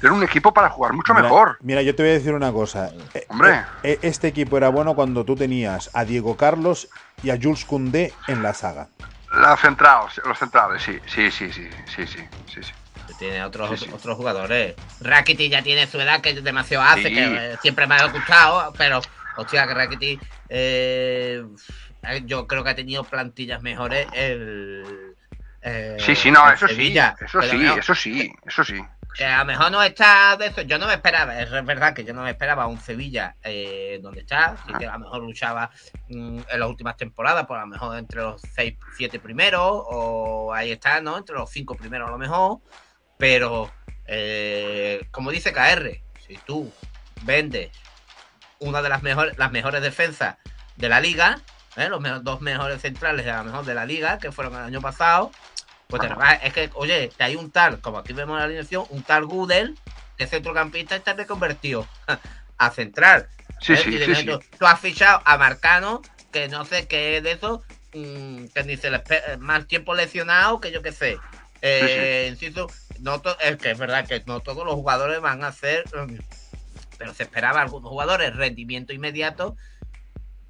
[0.00, 1.58] Tiene un equipo para jugar mucho mejor.
[1.60, 2.90] Mira, yo te voy a decir una cosa.
[3.14, 3.64] Eh, Hombre.
[3.82, 6.88] Eh, este equipo era bueno cuando tú tenías a Diego Carlos
[7.22, 8.88] y a Jules Koundé en la saga.
[9.32, 12.62] La central, los centrales, sí, sí, sí, sí, sí, sí, sí.
[12.62, 12.72] sí.
[13.18, 14.76] Tiene otros, otros jugadores.
[15.00, 19.00] Rakitic ya tiene su edad, que demasiado hace, que siempre me ha gustado, pero,
[19.36, 21.44] hostia, que Rakitic, eh,
[22.24, 25.16] yo creo que ha tenido plantillas mejores el.
[25.98, 28.84] sí, sí, no, eso sí, eso sí, eso sí, eso sí.
[29.16, 30.62] Que a lo mejor no está de eso.
[30.62, 34.20] Yo no me esperaba, es verdad que yo no me esperaba un Sevilla eh, donde
[34.20, 34.56] está.
[34.66, 35.70] Sí que a lo mejor luchaba
[36.08, 40.52] mm, en las últimas temporadas, por a lo mejor entre los seis, siete primeros, o
[40.52, 41.16] ahí está, ¿no?
[41.16, 42.58] Entre los cinco primeros a lo mejor.
[43.16, 43.70] Pero,
[44.06, 46.70] eh, como dice KR, si tú
[47.22, 47.70] vendes
[48.58, 50.36] una de las mejores, las mejores defensas
[50.76, 51.40] de la liga,
[51.76, 51.88] ¿eh?
[51.88, 55.30] los dos mejores centrales a lo mejor de la liga, que fueron el año pasado,
[55.88, 56.02] pues
[56.42, 59.26] es que, oye, que hay un tal, como aquí vemos en la alineación, un tal
[59.26, 59.74] Google,
[60.18, 61.86] de centrocampista, está reconvertido
[62.58, 63.28] a central.
[63.60, 63.76] Sí, ¿eh?
[63.76, 64.26] sí, sí,
[64.58, 67.62] Tú has fichado a Marcano, que no sé qué es de eso,
[67.94, 69.02] mm, que ni se le
[69.38, 71.18] más tiempo lesionado que yo qué sé.
[71.62, 72.36] Eh,
[73.00, 76.18] no es que es verdad que no todos los jugadores van a hacer, mm,
[76.98, 79.56] pero se esperaba algunos jugadores rendimiento inmediato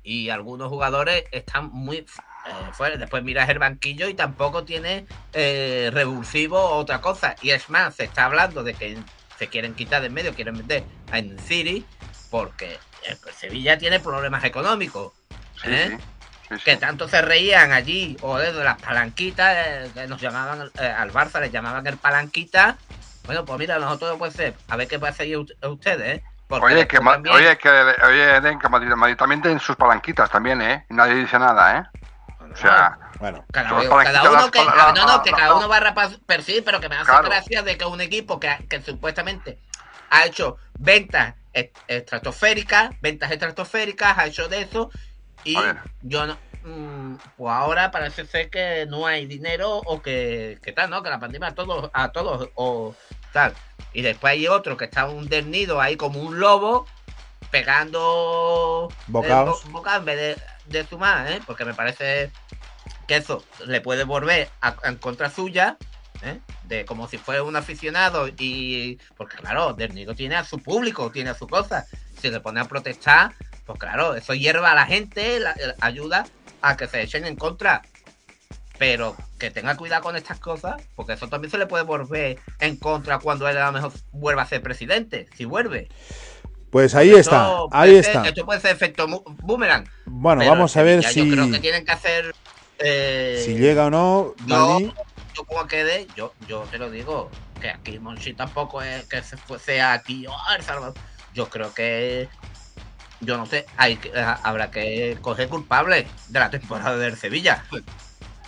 [0.03, 2.07] y algunos jugadores están muy
[2.49, 7.37] eh, después miras el banquillo y tampoco tiene eh, revulsivo o otra cosa.
[7.43, 8.99] Y es más, se está hablando de que
[9.39, 11.85] se quieren quitar de en medio, quieren meter a City
[12.31, 15.13] porque eh, pues, Sevilla tiene problemas económicos.
[15.65, 15.99] ¿eh?
[16.65, 21.51] que tanto se reían allí, o de las palanquitas, que nos llamaban, al Barça les
[21.51, 22.77] llamaban el palanquita.
[23.25, 27.59] Bueno, pues mira, nosotros puede ser, a ver qué pasa ahí ustedes, oye, que, oye,
[27.59, 30.85] que, oye, que Madrid, también tienen sus palanquitas también, ¿eh?
[30.91, 31.96] Nadie dice nada, ¿eh?
[32.57, 35.81] O sea, Bueno, Cada, uno que, para- no, no, que la- cada uno va a
[35.81, 37.29] rapar perfil, pero que me hace Claro.
[37.29, 39.59] gracia de que un equipo que, que supuestamente
[40.11, 44.91] ha hecho ventas est- estratosféricas, ventas estratosféricas, ha hecho de eso,
[45.45, 45.57] y
[46.03, 50.91] yo no, mm, pues ahora parece ser que no hay dinero o que, que tal,
[50.91, 51.03] ¿no?
[51.03, 52.95] Que la pandemia a todos, a todos, o
[53.33, 53.55] tal.
[53.95, 56.87] Y después hay otro que está un desnido ahí como un lobo,
[57.51, 59.59] pegando Bocaos.
[59.61, 61.41] eh, bo- bocaos en vez de, de sumar, ¿eh?
[61.47, 62.31] Porque me parece
[63.07, 64.49] que eso le puede volver
[64.85, 65.77] en contra suya,
[66.23, 66.41] ¿eh?
[66.65, 71.31] de como si fuera un aficionado y porque claro, Dernigo tiene a su público, tiene
[71.31, 71.87] a su cosa.
[72.21, 75.41] Si le pone a protestar, pues claro, eso hierva a la gente,
[75.81, 76.27] ayuda
[76.63, 77.83] a que se echen en contra.
[78.79, 82.77] Pero que tenga cuidado con estas cosas, porque eso también se le puede volver en
[82.77, 85.89] contra cuando él a lo mejor vuelva a ser presidente, si vuelve.
[86.71, 88.29] Pues ahí Esto está, ahí ser- está.
[88.29, 89.07] Esto puede ser efecto
[89.43, 89.89] boomerang.
[90.07, 92.35] Bueno, vamos a ver ya si, Yo creo que tienen que hacer.
[92.79, 94.35] eh, si llega o no.
[94.47, 99.23] yo, yo como quede, yo, yo te lo digo, que aquí Monchi tampoco es que
[99.23, 100.95] se fue- sea aquí oh, El Salvador.
[101.35, 102.29] Yo creo que
[103.21, 107.65] yo no sé, hay que, ha- habrá que coger culpable de la temporada del Sevilla.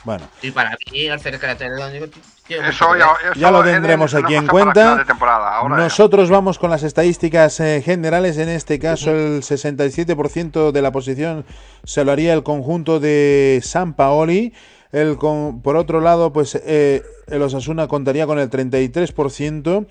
[0.05, 3.33] Bueno, Y para mí de Dónigo tiene mucho Eso ya, ver.
[3.33, 5.05] eso Ya lo tendremos aquí en cuenta.
[5.07, 5.77] ya.
[5.77, 8.39] Nosotros vamos con las estadísticas eh, generales.
[8.39, 11.45] En este caso, el 67% de la posición
[11.85, 14.55] se lo haría el conjunto de San Paoli.
[14.93, 19.87] El con- por otro lado, pues eh, el Osasuna contaría con el 33%.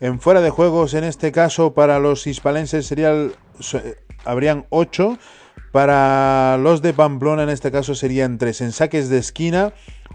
[0.00, 4.66] En fuera de juegos, en este caso, para los hispalenses sería el- so- eh, habrían
[4.70, 5.16] 8.
[5.72, 8.60] Para los de Pamplona, en este caso, serían 3.
[8.60, 9.72] En saques de esquina,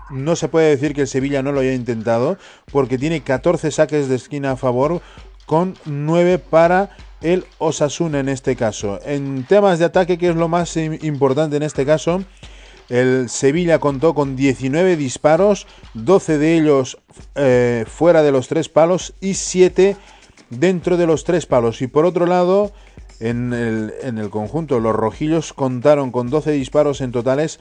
[0.09, 2.37] no se puede decir que el Sevilla no lo haya intentado,
[2.71, 5.01] porque tiene 14 saques de esquina a favor,
[5.45, 6.89] con 9 para
[7.21, 8.99] el Osasuna en este caso.
[9.05, 12.23] En temas de ataque, que es lo más im- importante en este caso,
[12.89, 16.97] el Sevilla contó con 19 disparos, 12 de ellos
[17.35, 19.95] eh, fuera de los tres palos y 7
[20.49, 21.81] dentro de los tres palos.
[21.83, 22.71] Y por otro lado,
[23.19, 27.59] en el, en el conjunto, los rojillos contaron con 12 disparos en totales,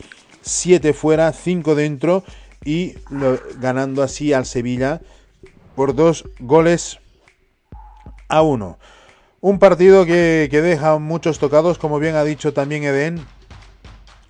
[0.48, 2.24] 7 fuera, 5 dentro
[2.64, 2.94] y
[3.60, 5.00] ganando así al Sevilla
[5.74, 6.98] por dos goles
[8.28, 8.78] a uno.
[9.40, 13.24] Un partido que, que deja muchos tocados, como bien ha dicho también Eden.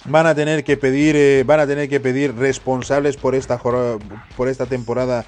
[0.04, 4.48] Van a tener que pedir, eh, van a tener que pedir responsables por esta por
[4.48, 5.24] esta temporada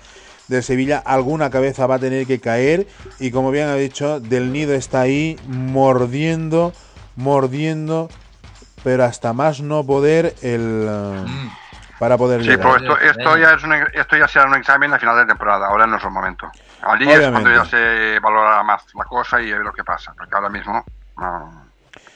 [0.48, 0.98] del Sevilla.
[0.98, 2.86] Alguna cabeza va a tener que caer
[3.18, 6.72] y como bien ha dicho, Del Nido está ahí mordiendo,
[7.16, 8.10] mordiendo,
[8.82, 11.24] pero hasta más no poder el eh,
[11.98, 12.78] para poder Sí, llegar.
[12.78, 15.66] pero esto, esto, ya es un, esto ya será un examen a final de temporada,
[15.66, 16.50] ahora no es el momento.
[16.82, 20.14] Allí es cuando ya se valorará más la cosa y a ver lo que pasa,
[20.16, 20.82] porque ahora mismo
[21.18, 21.64] no,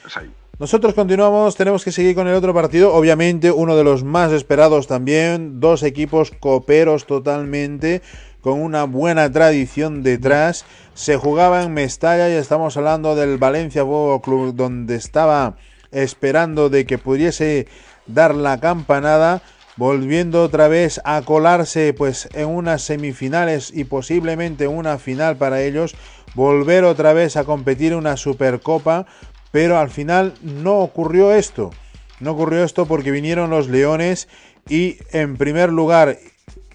[0.05, 0.33] es ahí.
[0.57, 4.87] Nosotros continuamos, tenemos que seguir con el otro partido, obviamente uno de los más esperados
[4.87, 8.01] también, dos equipos coperos totalmente,
[8.41, 10.65] con una buena tradición detrás.
[10.93, 15.55] Se jugaba en Mestalla y estamos hablando del Valencia Fútbol Club, donde estaba
[15.95, 17.67] esperando de que pudiese
[18.05, 19.41] dar la campanada,
[19.77, 25.95] volviendo otra vez a colarse pues en unas semifinales y posiblemente una final para ellos,
[26.35, 29.05] volver otra vez a competir una Supercopa,
[29.51, 31.71] pero al final no ocurrió esto.
[32.19, 34.27] No ocurrió esto porque vinieron los Leones
[34.69, 36.17] y en primer lugar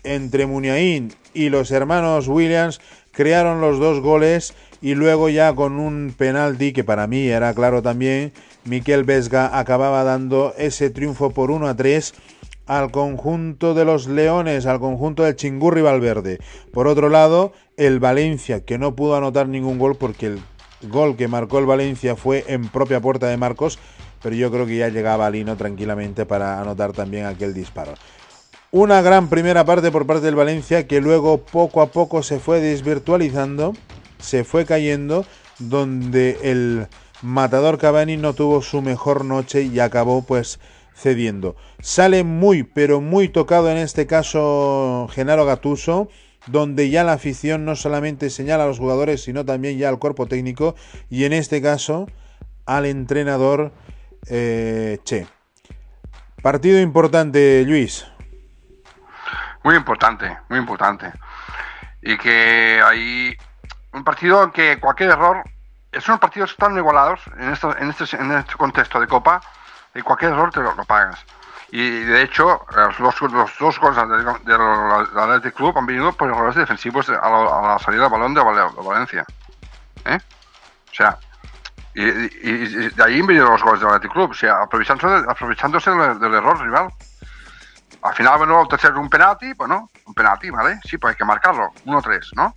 [0.03, 2.81] entre Muniain y los hermanos Williams
[3.13, 7.83] crearon los dos goles y luego ya con un penalti que para mí era claro
[7.83, 8.33] también,
[8.65, 12.15] Miquel Vesga acababa dando ese triunfo por 1 a 3
[12.67, 16.39] al conjunto de los Leones, al conjunto del Chingurri Valverde.
[16.73, 20.41] Por otro lado, el Valencia, que no pudo anotar ningún gol porque el
[20.89, 23.79] gol que marcó el Valencia fue en propia puerta de Marcos,
[24.23, 27.95] pero yo creo que ya llegaba Lino tranquilamente para anotar también aquel disparo.
[28.71, 32.61] Una gran primera parte por parte del Valencia que luego poco a poco se fue
[32.61, 33.75] desvirtualizando,
[34.21, 35.25] se fue cayendo,
[35.59, 36.87] donde el
[37.23, 40.61] matador Cavani no tuvo su mejor noche y acabó pues
[40.95, 41.57] cediendo.
[41.81, 46.09] Sale muy pero muy tocado en este caso Genaro Gatuso,
[46.47, 50.27] donde ya la afición no solamente señala a los jugadores, sino también ya al cuerpo
[50.27, 50.75] técnico
[51.09, 52.07] y en este caso
[52.67, 53.73] al entrenador
[54.29, 55.27] eh, Che.
[56.43, 58.07] Partido importante, Luis.
[59.63, 61.13] Muy importante, muy importante.
[62.01, 63.37] Y que hay
[63.93, 65.43] un partido que cualquier error,
[66.01, 69.41] son partidos tan igualados en, esto, en, este, en este contexto de Copa,
[69.95, 71.19] y cualquier error te lo, pagas.
[71.73, 72.99] Y de hecho, los,
[73.59, 74.61] dos- goles del, del
[75.19, 78.83] Athletic Club han venido por errores defensivos a la, salida del balón de, Val- de
[78.89, 79.25] Valencia.
[80.05, 80.19] ¿Eh?
[80.91, 81.19] O sea,
[81.95, 86.19] y, de ahí han venido los goles del Athletic Club, o sea, aprovechándose, aprovechándose del,
[86.19, 86.89] del error rival.
[88.03, 90.81] Al final, bueno, el tercero un penalti, pues no, un penalti, ¿vale?
[90.85, 92.55] Sí, pues hay que marcarlo, 1-3, ¿no?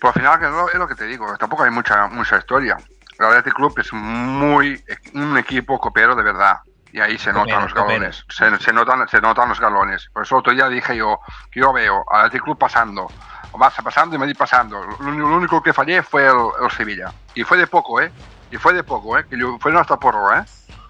[0.00, 2.76] Pues al final es lo que te digo, tampoco hay mucha mucha historia.
[3.18, 4.82] El Athletic Club es muy
[5.14, 6.58] un equipo copero de verdad.
[6.92, 8.24] Y ahí se notan los galones.
[8.28, 10.08] Se, se, notan, se notan los galones.
[10.12, 11.18] Por eso otro día dije yo
[11.50, 13.06] que yo veo al Athletic Club pasando.
[13.52, 14.82] O vas pasando y me di pasando.
[14.82, 17.12] Lo, lo, único que fallé fue el, el, Sevilla.
[17.34, 18.12] Y fue de poco, ¿eh?
[18.50, 19.26] Y fue de poco, ¿eh?
[19.28, 20.44] Que yo, fue hasta porro, ¿eh?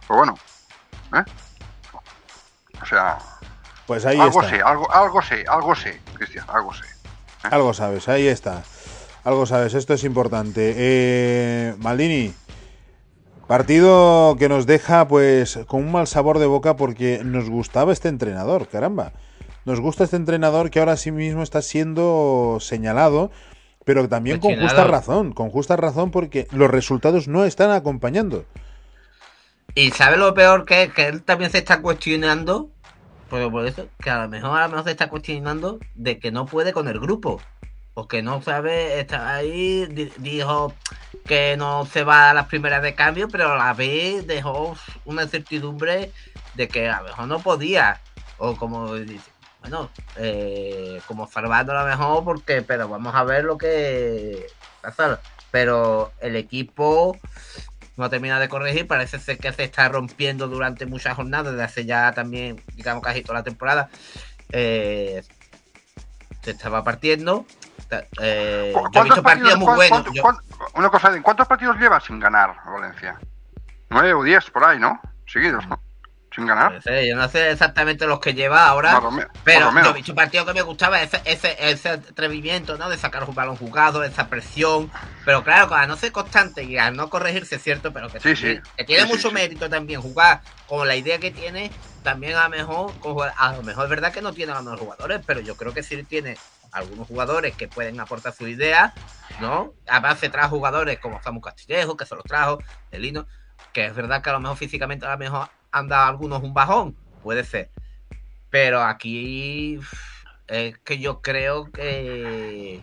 [0.07, 0.39] Pero bueno.
[1.15, 1.25] ¿eh?
[2.83, 3.19] O sea.
[3.87, 4.57] Pues ahí algo está.
[4.57, 6.85] sé, algo, algo sé, algo sé, Cristian, algo sé.
[6.85, 7.49] ¿eh?
[7.51, 8.63] Algo sabes, ahí está.
[9.27, 10.73] Algo sabes, esto es importante.
[10.77, 12.33] Eh, Maldini,
[13.49, 18.09] partido que nos deja pues con un mal sabor de boca porque nos gustaba este
[18.09, 19.15] entrenador, caramba.
[19.65, 23.33] Nos gusta este entrenador que ahora sí mismo está siendo señalado,
[23.85, 28.45] pero también con justa razón, con justa razón porque los resultados no están acompañando.
[29.75, 32.71] Y sabe lo peor que es que él también se está cuestionando,
[33.29, 36.47] por eso, que a lo mejor a lo mejor se está cuestionando de que no
[36.47, 37.41] puede con el grupo
[37.97, 39.87] porque no sabe, está ahí,
[40.19, 40.75] dijo
[41.25, 44.77] que no se va a las primeras de cambio, pero a la vez dejó
[45.07, 46.13] una incertidumbre
[46.53, 48.03] de que a lo mejor no podía,
[48.37, 49.31] o como dice,
[49.63, 54.47] bueno, eh, como salvando a lo mejor, porque, pero vamos a ver lo que
[54.83, 55.19] pasa.
[55.51, 57.17] Pero el equipo
[57.97, 61.87] no termina de corregir, parece ser que se está rompiendo durante muchas jornadas, desde hace
[61.87, 63.89] ya también, digamos, casi toda la temporada.
[64.53, 65.23] Eh,
[66.43, 67.47] se estaba partiendo
[68.21, 70.03] eh, yo he visto partidos muy buenos.
[70.03, 70.43] ¿cuánto, ¿cuánto,
[70.75, 73.19] una cosa, ¿en cuántos partidos lleva sin ganar Valencia?
[73.89, 75.01] Nueve o diez por ahí, ¿no?
[75.27, 75.81] Seguidos, ¿no?
[76.35, 76.83] Sin ganar.
[76.83, 79.01] Sé, yo no sé exactamente los que lleva ahora,
[79.43, 82.91] pero yo he visto partidos que me gustaba ese, ese, ese atrevimiento, ¿no?
[82.91, 84.91] De sacar un balón jugado, esa presión.
[85.25, 88.35] Pero claro, a no ser constante y a no corregirse, es cierto, pero que, sí,
[88.35, 88.71] también, sí.
[88.77, 91.71] que tiene sí, mucho mérito también jugar con la idea que tiene.
[92.03, 92.93] También a lo mejor,
[93.37, 95.73] a lo mejor es verdad que no tiene a los mejores jugadores, pero yo creo
[95.73, 96.37] que sí tiene
[96.77, 98.93] algunos jugadores que pueden aportar su idea,
[99.41, 99.73] ¿no?
[99.89, 102.59] Además se trae jugadores como Samu Castillejo, que se los trajo,
[102.91, 103.27] Elino,
[103.73, 106.53] que es verdad que a lo mejor físicamente a lo mejor han dado algunos un
[106.53, 107.71] bajón, puede ser.
[108.51, 109.81] Pero aquí
[110.47, 112.83] es que yo creo que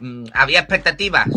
[0.00, 1.28] mm, había expectativas.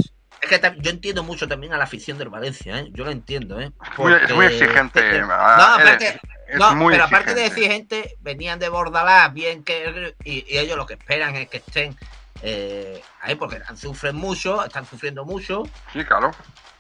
[0.42, 2.90] Es que yo entiendo mucho también a la afición del Valencia, ¿eh?
[2.92, 3.72] Yo lo entiendo, ¿eh?
[3.96, 4.26] Porque...
[4.26, 5.22] Es, muy, exigente.
[5.22, 7.42] no, aparte, es no muy pero aparte exigente.
[7.42, 10.16] de exigente, venían de Bordalás, bien que.
[10.24, 11.98] Y, y, ellos lo que esperan es que estén
[12.42, 15.64] eh, ahí, porque sufren mucho, están sufriendo mucho.
[15.94, 16.32] Sí, claro.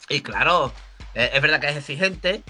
[0.09, 0.71] Y claro,
[1.13, 2.43] eh, es verdad que es exigente,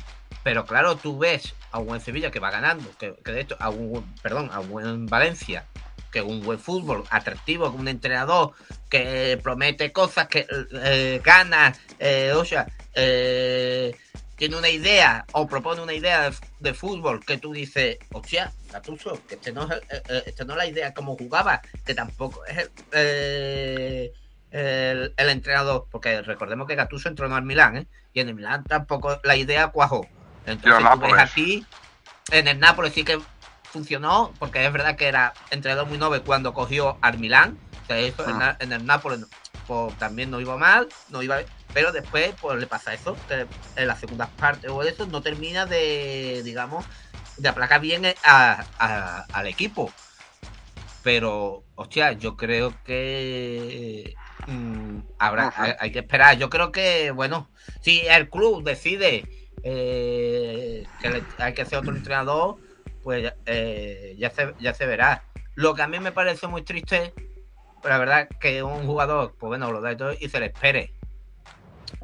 [0.44, 3.58] pero claro, tú ves a un buen Sevilla que va ganando, que, que de hecho,
[3.60, 5.66] a un, perdón, a un buen Valencia,
[6.12, 8.54] que un buen fútbol atractivo, con un entrenador
[8.90, 11.74] que promete cosas, que eh, gana,
[12.36, 12.68] o sea,
[14.36, 19.20] tiene una idea o propone una idea de, de fútbol que tú dices, hostia, Gattuso,
[19.28, 22.70] que este no, es, eh, este no es la idea como jugaba, que tampoco es
[22.92, 24.12] el,
[24.52, 27.88] el, el, entrenador, porque recordemos que Gattuso entrenó al Milán, ¿eh?
[28.14, 30.08] y en el Milán tampoco la idea cuajó.
[30.46, 31.66] Entonces tú ves aquí,
[32.32, 33.20] en el Nápoles sí que
[33.64, 38.00] funcionó, porque es verdad que era entrenador muy noble cuando cogió al Milán, o sea,
[38.00, 38.58] eso ah.
[38.60, 39.22] en, en, el Nápoles
[39.68, 41.40] pues, también no iba mal, no iba
[41.74, 45.66] pero después pues le pasa eso, que en las segundas partes o eso no termina
[45.66, 46.86] de, digamos,
[47.36, 49.92] de aplacar bien a, a, al equipo.
[51.04, 54.16] Pero, hostia, yo creo que
[54.48, 56.38] mmm, habrá, hay, hay, que esperar.
[56.38, 57.50] Yo creo que, bueno,
[57.82, 59.26] si el club decide
[59.64, 62.56] eh, que le, hay que hacer otro entrenador,
[63.04, 65.24] pues eh, ya, se, ya se verá.
[65.56, 67.14] Lo que a mí me parece muy triste,
[67.88, 70.94] la verdad, que un jugador, pues bueno, lo da y todo y se le espere.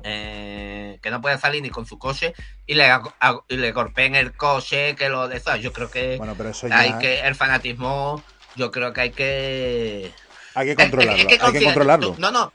[0.03, 2.33] Eh, que no puede salir ni con su coche
[2.65, 3.01] y le, a,
[3.47, 5.55] y le golpeen el coche, que lo de eso.
[5.57, 6.79] Yo creo que bueno, pero eso ya...
[6.79, 8.23] hay que el fanatismo,
[8.55, 10.11] yo creo que hay que
[10.55, 11.23] hay que controlarlo.
[11.27, 12.15] Que hay que controlarlo.
[12.17, 12.51] No, no,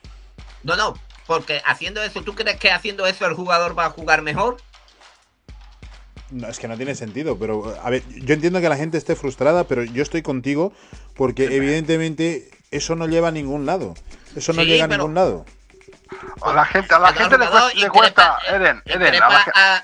[0.64, 0.94] no, no,
[1.26, 4.56] porque haciendo eso, ¿tú crees que haciendo eso el jugador va a jugar mejor?
[6.30, 9.14] No, es que no tiene sentido, pero a ver, yo entiendo que la gente esté
[9.14, 10.72] frustrada, pero yo estoy contigo
[11.14, 13.94] porque evidentemente eso no lleva a ningún lado.
[14.34, 15.44] Eso no sí, llega a ningún lado.
[16.42, 19.82] A la gente, a la gente le cuesta, le cuesta Eden, Eden, a la, a...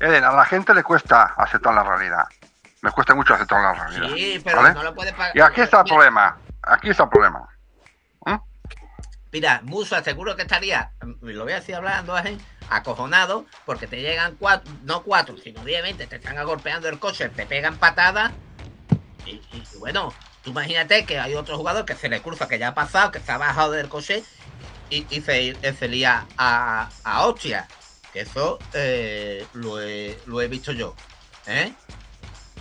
[0.00, 2.24] Eden, a la gente le cuesta aceptar la realidad.
[2.82, 4.16] Me cuesta mucho aceptar la realidad.
[4.16, 4.74] Sí, pero ¿vale?
[4.74, 5.36] no lo puede pagar.
[5.36, 5.94] Y aquí está el Mira.
[5.94, 6.38] problema.
[6.62, 7.48] Aquí está el problema.
[8.24, 8.36] ¿Mm?
[9.32, 12.38] Mira, Musa seguro que estaría, lo voy a decir hablando así,
[12.70, 17.28] acojonado, porque te llegan cuatro, no cuatro, sino diez, veinte, te están agolpeando el coche,
[17.28, 18.32] te pegan patadas.
[19.26, 20.12] Y, y, bueno,
[20.42, 23.20] tú imagínate que hay otro jugador que se le cruza, que ya ha pasado, que
[23.20, 24.24] se ha bajado del coche
[24.90, 27.68] y, y se, se, lía a, a hostia.
[28.12, 30.94] Que eso eh, lo, he, lo, he, visto yo.
[31.46, 31.72] ¿eh?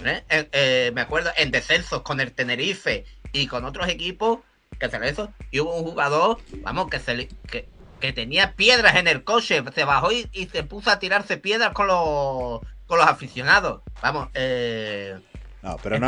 [0.03, 0.91] ¿eh?
[0.93, 4.39] Me acuerdo en descensos con el Tenerife y con otros equipos
[4.79, 5.33] que se eso.
[5.51, 7.67] Y hubo un jugador, vamos, que se que,
[7.99, 11.73] que tenía piedras en el coche, se bajó y, y, se puso a tirarse piedras
[11.73, 13.81] con los con los aficionados.
[14.01, 15.19] Vamos, eh,
[15.61, 16.07] no, pero no.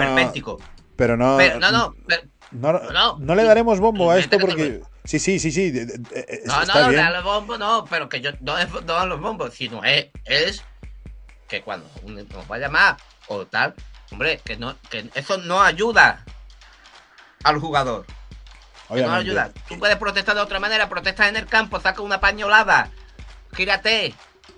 [1.01, 2.21] Pero no, Pero, no, no, pero-
[2.51, 5.97] no, no, no le daremos bombo a esto porque sí, sí, sí, sí, de- de-
[5.97, 7.03] de- eh, No, está no, bien.
[7.23, 10.63] bombo, no, pero que yo no es no a los bombos, sino es, es
[11.47, 13.73] que cuando nos vaya más o tal,
[14.11, 16.23] hombre, que no, que eso no ayuda
[17.45, 18.05] al jugador.
[18.93, 19.49] Que no ayuda.
[19.67, 22.91] Tú puedes protestar de otra manera, protestas en el campo, saca una pañolada,
[23.55, 24.13] gírate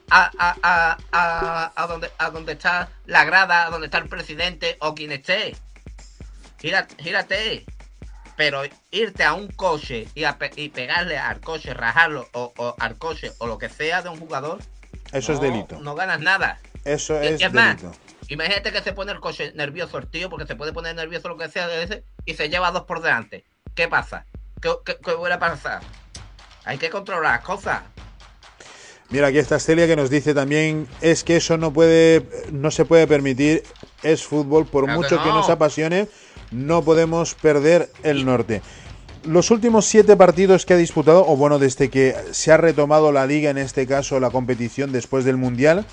[0.10, 4.10] a, a, a, a, a donde, a donde está la grada, a donde está el
[4.10, 5.56] presidente o quien esté.
[6.64, 7.66] Gírate, gírate.
[8.36, 12.76] Pero irte a un coche y, a pe- y pegarle al coche, rajarlo o, o
[12.80, 14.58] al coche o lo que sea de un jugador,
[15.12, 15.80] Eso es no- delito.
[15.82, 16.60] No ganas nada.
[16.84, 17.96] Eso Y- es y es más, delito.
[18.30, 21.38] Imagínate que se pone el coche nervioso el tío, porque se puede poner nervioso lo
[21.38, 23.44] que sea de ese, y se lleva dos por delante.
[23.76, 24.26] ¿Qué pasa?
[24.62, 25.82] ¿Qué, qué, qué puede pasar?
[26.66, 27.82] Hay que controlar las cosas.
[29.10, 32.86] Mira, aquí está Celia que nos dice también es que eso no puede no se
[32.86, 33.64] puede permitir,
[34.02, 35.36] es fútbol, por Claro mucho que, no.
[35.36, 36.08] nos apasione,
[36.54, 38.62] no podemos perder el norte.
[39.26, 43.26] Los últimos siete partidos que ha disputado, o bueno, desde que se ha retomado la
[43.26, 45.86] liga, en este caso la competición después del Mundial,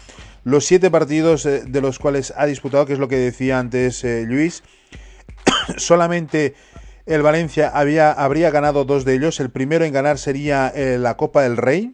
[0.42, 4.02] los siete partidos eh, de los cuales ha disputado, que es lo que decía antes
[4.04, 4.62] eh, Luis,
[5.76, 6.54] solamente
[7.06, 9.38] el Valencia había, habría ganado dos de ellos.
[9.38, 11.92] El primero en ganar sería eh, la Copa del Rey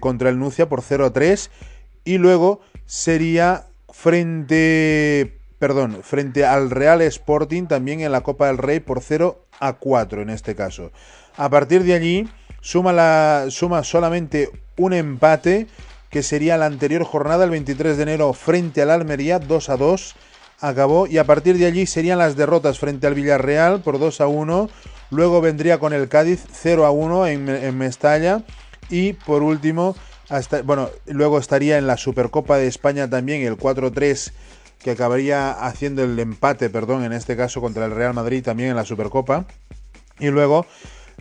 [0.00, 1.50] contra el Nucia por 0 a 3.
[2.04, 8.80] Y luego sería frente, perdón, frente al Real Sporting también en la Copa del Rey
[8.80, 10.92] por 0 a 4 en este caso.
[11.36, 12.28] A partir de allí
[12.60, 15.66] suma, la, suma solamente un empate
[16.10, 20.14] que sería la anterior jornada el 23 de enero frente al Almería 2 a 2
[20.60, 21.06] acabó.
[21.06, 24.68] Y a partir de allí serían las derrotas frente al Villarreal por 2 a 1,
[25.10, 28.42] luego vendría con el Cádiz 0 a 1 en, en Mestalla.
[28.90, 29.94] Y por último
[30.28, 34.32] hasta bueno, luego estaría en la Supercopa de España también el 4-3
[34.78, 38.76] que acabaría haciendo el empate, perdón, en este caso contra el Real Madrid también en
[38.76, 39.46] la Supercopa
[40.18, 40.66] y luego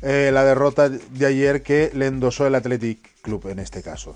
[0.01, 4.15] eh, la derrota de ayer que le endosó el Athletic Club en este caso.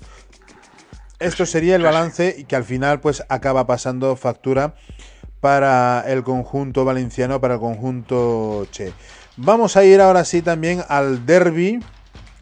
[1.18, 4.74] Esto sería el balance y que al final pues acaba pasando factura
[5.40, 8.92] para el conjunto valenciano, para el conjunto Che.
[9.36, 11.80] Vamos a ir ahora sí también al derby,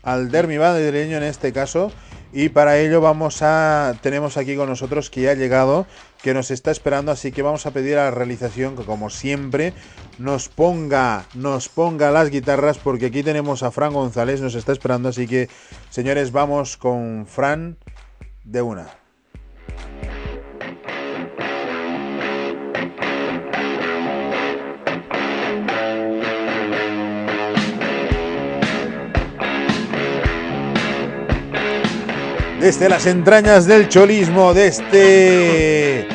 [0.03, 1.93] al derby madrileño en este caso,
[2.33, 5.87] y para ello vamos a tenemos aquí con nosotros que ya ha llegado,
[6.23, 9.73] que nos está esperando, así que vamos a pedir a la realización que como siempre
[10.19, 15.09] nos ponga nos ponga las guitarras porque aquí tenemos a Fran González, nos está esperando,
[15.09, 15.49] así que
[15.89, 17.79] señores, vamos con Fran
[18.45, 19.00] de una.
[32.61, 36.07] Desde las entrañas del cholismo, desde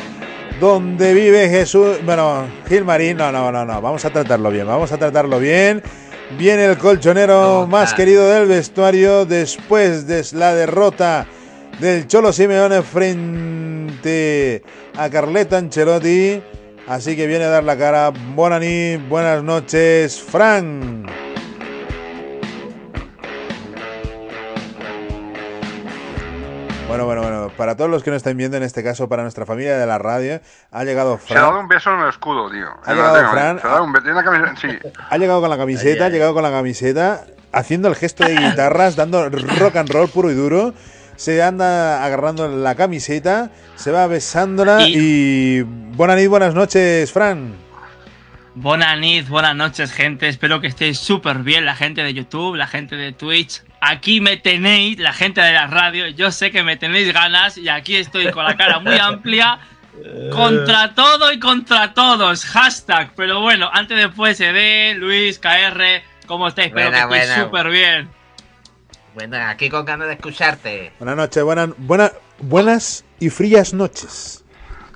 [0.60, 1.98] donde vive Jesús.
[2.04, 3.80] Bueno, Gilmarín, no, no, no, no.
[3.82, 5.82] Vamos a tratarlo bien, vamos a tratarlo bien.
[6.38, 11.26] Viene el colchonero No, más querido del vestuario después de la derrota
[11.80, 14.62] del Cholo Simeone frente
[14.96, 16.40] a Carleta Ancelotti.
[16.86, 18.12] Así que viene a dar la cara.
[18.36, 21.25] Bonani, buenas noches, Fran.
[26.88, 27.50] Bueno, bueno, bueno.
[27.56, 29.98] Para todos los que nos están viendo, en este caso para nuestra familia de la
[29.98, 30.40] radio,
[30.70, 31.62] ha llegado Se ha dado Fran.
[31.64, 32.66] un beso en el escudo, tío.
[32.84, 33.60] Ha llegado tengo, Fran.
[33.60, 34.04] Se ha dado un beso.
[34.04, 34.92] Tiene una camiseta- Sí.
[35.10, 38.94] Ha llegado con la camiseta, ha llegado con la camiseta, haciendo el gesto de guitarras,
[38.96, 40.74] dando rock and roll puro y duro.
[41.16, 45.62] Se anda agarrando la camiseta, se va besándola y.
[45.62, 47.65] Buenas noches, buenas noches, Fran.
[48.58, 50.28] Buenas noches, buenas noches, gente.
[50.28, 53.62] Espero que estéis súper bien, la gente de YouTube, la gente de Twitch.
[53.82, 56.08] Aquí me tenéis, la gente de la radio.
[56.08, 59.58] Yo sé que me tenéis ganas y aquí estoy con la cara muy amplia.
[60.32, 62.46] Contra todo y contra todos.
[62.46, 63.12] Hashtag.
[63.14, 66.02] Pero bueno, antes después se ve Luis, KR.
[66.26, 66.68] ¿Cómo estáis?
[66.68, 68.08] Espero Buena, que estéis súper bien.
[69.14, 70.92] Bueno, aquí con ganas de escucharte.
[70.98, 74.45] Buenas noches, buenas, buenas, buenas y frías noches.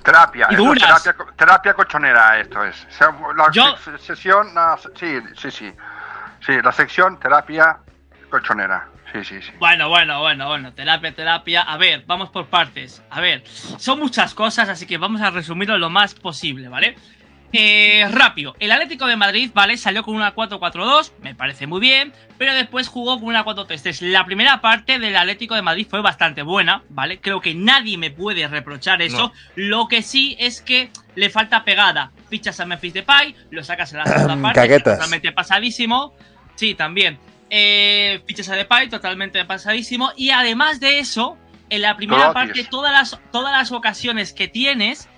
[0.03, 0.47] Terapia.
[0.49, 1.03] Y duras.
[1.03, 2.87] terapia, terapia colchonera, esto es.
[3.35, 4.53] La Yo- se- sesión.
[4.53, 5.73] la- sí, sí, sí.
[6.45, 7.77] Sí, la sección terapia
[8.29, 8.87] colchonera.
[9.13, 9.51] Sí, sí, sí.
[9.59, 11.61] Bueno, bueno, bueno, bueno, terapia, terapia.
[11.63, 13.03] A ver, vamos por partes.
[13.09, 16.95] A ver, son muchas cosas, así que vamos a resumirlo lo más posible, ¿vale?
[17.53, 19.75] Eh, rápido, el Atlético de Madrid, ¿vale?
[19.75, 24.09] Salió con una 4-4-2, me parece muy bien, pero después jugó con una 4-3-3.
[24.11, 27.19] La primera parte del Atlético de Madrid fue bastante buena, ¿vale?
[27.19, 29.33] Creo que nadie me puede reprochar eso.
[29.55, 32.11] Lo que sí es que le falta pegada.
[32.29, 34.97] Fichas a Memphis Depay, lo sacas en la segunda parte, Caquetas.
[34.97, 36.13] totalmente pasadísimo.
[36.55, 37.19] Sí, también.
[37.49, 40.13] Eh, fichas a Depay, totalmente pasadísimo.
[40.15, 41.37] Y además de eso,
[41.69, 45.09] en la primera parte, todas las, todas las ocasiones que tienes,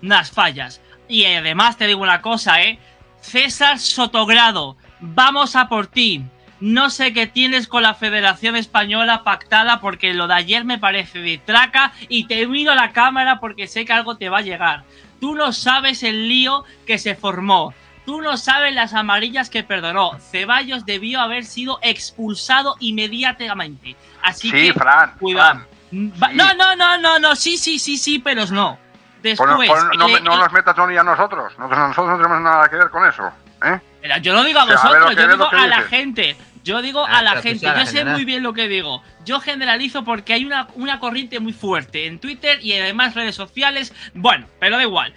[0.00, 0.80] las fallas.
[1.08, 2.78] Y además te digo una cosa, ¿eh?
[3.20, 6.22] César Sotogrado, vamos a por ti.
[6.58, 11.18] No sé qué tienes con la Federación Española pactada porque lo de ayer me parece
[11.18, 14.42] de traca y te miro a la cámara porque sé que algo te va a
[14.42, 14.84] llegar.
[15.20, 17.74] Tú no sabes el lío que se formó.
[18.06, 20.12] Tú no sabes las amarillas que perdonó.
[20.30, 23.96] Ceballos debió haber sido expulsado inmediatamente.
[24.22, 25.12] Así Sí, que Fran.
[25.18, 25.60] cuidado.
[25.60, 25.66] Fran.
[25.90, 26.12] Sí.
[26.36, 28.78] No, no, no, no, no, sí, sí, sí, sí, pero no.
[29.22, 31.52] Después, Pon- pon- no, le- no nos metas ni a nosotros.
[31.58, 33.30] Nosotros, nosotros no tenemos nada que ver con eso.
[33.64, 33.78] ¿eh?
[34.02, 36.36] Mira, yo no digo a O sea, a vosotros, que- yo digo a la gente.
[36.62, 37.68] Yo digo Ah, a la gente.
[37.68, 39.02] a Yo sé muy bien lo que digo.
[39.24, 43.94] Yo generalizo porque hay una, una corriente muy fuerte en Twitter y además redes sociales.
[44.14, 45.14] Bueno, pero da igual.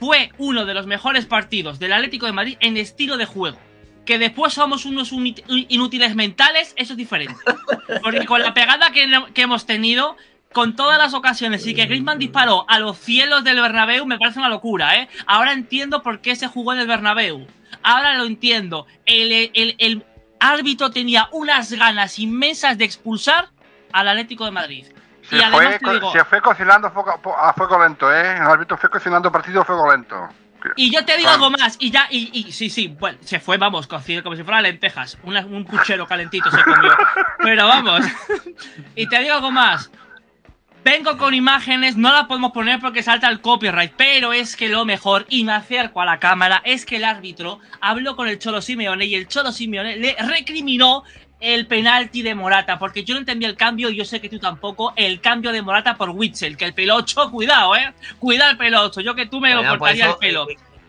[0.00, 3.58] Fue uno de los mejores partidos del Atlético de Madrid en estilo de juego.
[4.06, 7.36] Que después somos unos inútiles mentales, eso es diferente.
[8.02, 10.16] Porque con la pegada que, que hemos tenido,
[10.52, 14.38] con todas las ocasiones y que Griezmann disparó a los cielos del Bernabéu, me parece
[14.38, 15.08] una locura, ¿eh?
[15.26, 17.46] Ahora entiendo por qué se jugó en el Bernabéu.
[17.82, 18.86] Ahora lo entiendo.
[19.06, 20.04] El, el- el
[20.40, 23.48] árbitro tenía unas ganas inmensas de expulsar
[23.92, 24.86] al Atlético de Madrid.
[25.28, 28.36] Se, y además fue, digo, se fue cocinando a fuego lento, ¿eh?
[28.36, 30.28] El árbitro fue cocinando partido a fuego lento.
[30.76, 31.34] y yo te digo Ah.
[31.34, 34.42] algo más, y ya, y, y sí, sí, bueno, se fue, vamos, cocido como si
[34.42, 35.16] fueran lentejas.
[35.22, 36.92] Una- un puchero calentito se comió.
[37.38, 38.00] Pero vamos.
[38.96, 39.90] y te digo algo más.
[40.84, 44.84] Vengo con imágenes, no la podemos poner porque salta el copyright, pero es que lo
[44.84, 48.60] mejor, y me acerco a la cámara, es que el árbitro habló con el Cholo
[48.60, 51.04] Simeone y el Cholo Simeone le recriminó
[51.38, 54.40] el penalti de Morata, porque yo no entendí el cambio y yo sé que tú
[54.40, 59.00] tampoco, el cambio de Morata por Witzel, que el pelocho, cuidado, eh, cuidado el pelocho,
[59.00, 60.48] yo que tú me Bueno, lo cortaría el pelo.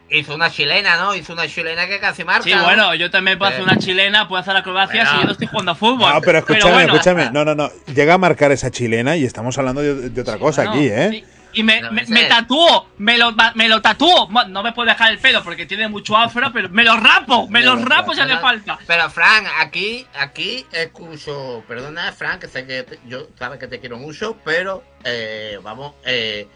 [0.09, 1.15] Hizo una chilena, ¿no?
[1.15, 2.43] Hizo una chilena que casi marca.
[2.43, 2.63] Sí, ¿no?
[2.63, 5.17] bueno, yo también puedo hacer una chilena, puedo hacer acrobacias Bueno.
[5.17, 6.13] y yo no estoy jugando a fútbol.
[6.13, 7.31] No, pero escúchame, bueno, escúchame.
[7.31, 7.71] No, no, no.
[7.93, 11.09] Llega a marcar esa chilena y estamos hablando de, de otra cosa bueno, aquí, ¿eh?
[11.11, 11.23] sí.
[11.55, 12.29] Y me, No, me, me es.
[12.29, 13.79] tatúo, me lo, me lo
[14.49, 17.61] No me puedo dejar el pelo porque tiene mucho afro, pero me lo rapo, me
[17.61, 18.79] lo rapo si hace falta.
[18.87, 23.79] Pero Fran, aquí, aquí escucho, perdona Fran, que sé que te- yo sabes que te
[23.79, 26.47] quiero mucho, pero eh, vamos, eh,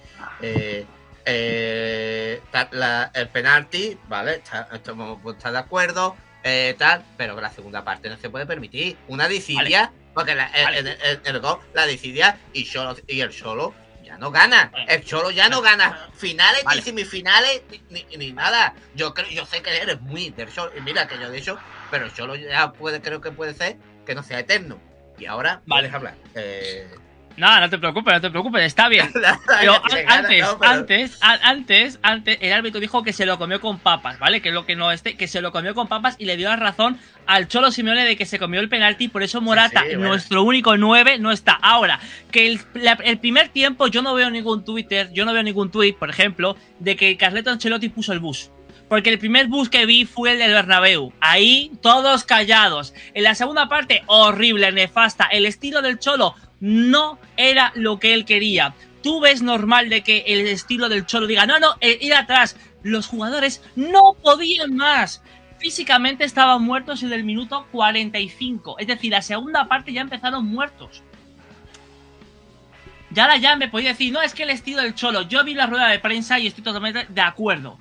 [0.42, 0.86] eh,
[1.28, 2.42] eh,
[2.72, 8.10] la- el penalti, vale, está, estamos está de acuerdo, eh, tal, pero la segunda parte
[8.10, 8.98] no se puede permitir.
[9.10, 10.78] Una disidia, porque la, el- Vale.
[10.80, 13.74] el, el- el gol, la disidia y, Cholo- y el solo
[14.04, 14.72] ya no gana.
[14.88, 16.80] El Cholo ya no gana finales Vale.
[16.80, 18.74] ni semifinales ni, ni- ni nada.
[18.96, 20.72] Yo creo, yo sé que eres muy del Cholo.
[20.78, 21.60] Y mira que yo de hecho,
[21.92, 23.76] pero el Cholo ya puede, creo que puede ser
[24.06, 24.80] que no sea eterno.
[25.20, 25.90] Y ahora Vale.
[25.90, 26.16] hablar.
[26.36, 26.88] Eh,
[27.38, 29.12] No, no te preocupes, no te preocupes, está bien.
[29.62, 30.58] Pero antes, ¿no?
[30.60, 34.42] Pero- antes, antes, antes, el árbitro dijo que se lo comió con papas, ¿vale?
[34.42, 36.50] Que es lo que no este, que se lo comió con papas y le dio
[36.50, 36.98] la razón
[37.28, 40.08] al Cholo Simeone de que se comió el penalti por eso Morata, sí, bueno.
[40.10, 41.54] nuestro único 9, no está.
[41.54, 42.00] Ahora,
[42.32, 45.70] que el, la- el primer tiempo yo no veo ningún Twitter, yo no veo ningún
[45.72, 48.50] tweet, por ejemplo, de que Carleto Ancelotti puso el bus.
[48.90, 51.12] Porque el primer bus que vi fue el del Bernabéu.
[51.20, 52.94] Ahí, todos callados.
[53.14, 55.26] En la segunda parte, horrible, nefasta.
[55.26, 58.74] El estilo del Cholo no era lo que él quería.
[59.04, 62.56] Tú ves normal de que el estilo del Cholo diga, no, no, eh, ir atrás.
[62.84, 65.22] Los jugadores no podían más.
[65.60, 68.80] Físicamente estaban muertos en el minuto 45.
[68.80, 71.04] Es decir, la segunda parte ya empezaron muertos.
[73.10, 75.24] Ya ahora ya me podía decir, no, es que el estilo del Cholo.
[75.24, 77.80] Yo vi la rueda de prensa y estoy totalmente de acuerdo.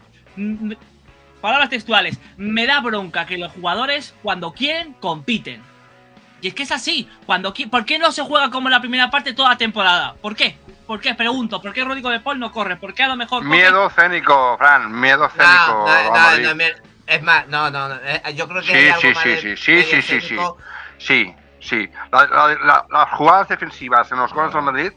[1.41, 2.19] Palabras textuales.
[2.37, 5.63] Me da bronca que los jugadores, cuando quieren, compiten.
[6.41, 7.09] Y es que es así.
[7.25, 10.15] Cuando qui- ¿Por qué no se juega como en la primera parte toda la temporada?
[10.21, 10.57] ¿Por qué?
[10.87, 11.15] ¿Por qué?
[11.15, 11.61] Pregunto.
[11.63, 12.77] ¿Por qué Rodrigo de Paul no corre?
[12.77, 15.87] ¿Por qué a lo mejor Miedo cénico, Fran, miedo cénico.
[15.87, 16.65] No, no, no,
[17.07, 19.29] es más, no, no, no, eh, yo creo que Sí, hay algo sí, más sí,
[19.31, 20.17] de- sí, sí, sí, sí, sí.
[20.17, 20.59] escénico.
[20.99, 21.89] Sí, sí.
[22.13, 24.93] La- la- la- las jugadas defensivas en los goles del Madrid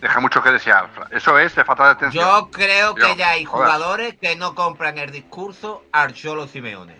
[0.00, 0.88] deja mucho que desear.
[1.10, 2.24] Eso es de falta de atención.
[2.24, 3.66] Yo creo que Yo, ya hay joder.
[3.66, 6.96] jugadores que no compran el discurso al Cholo Simeone.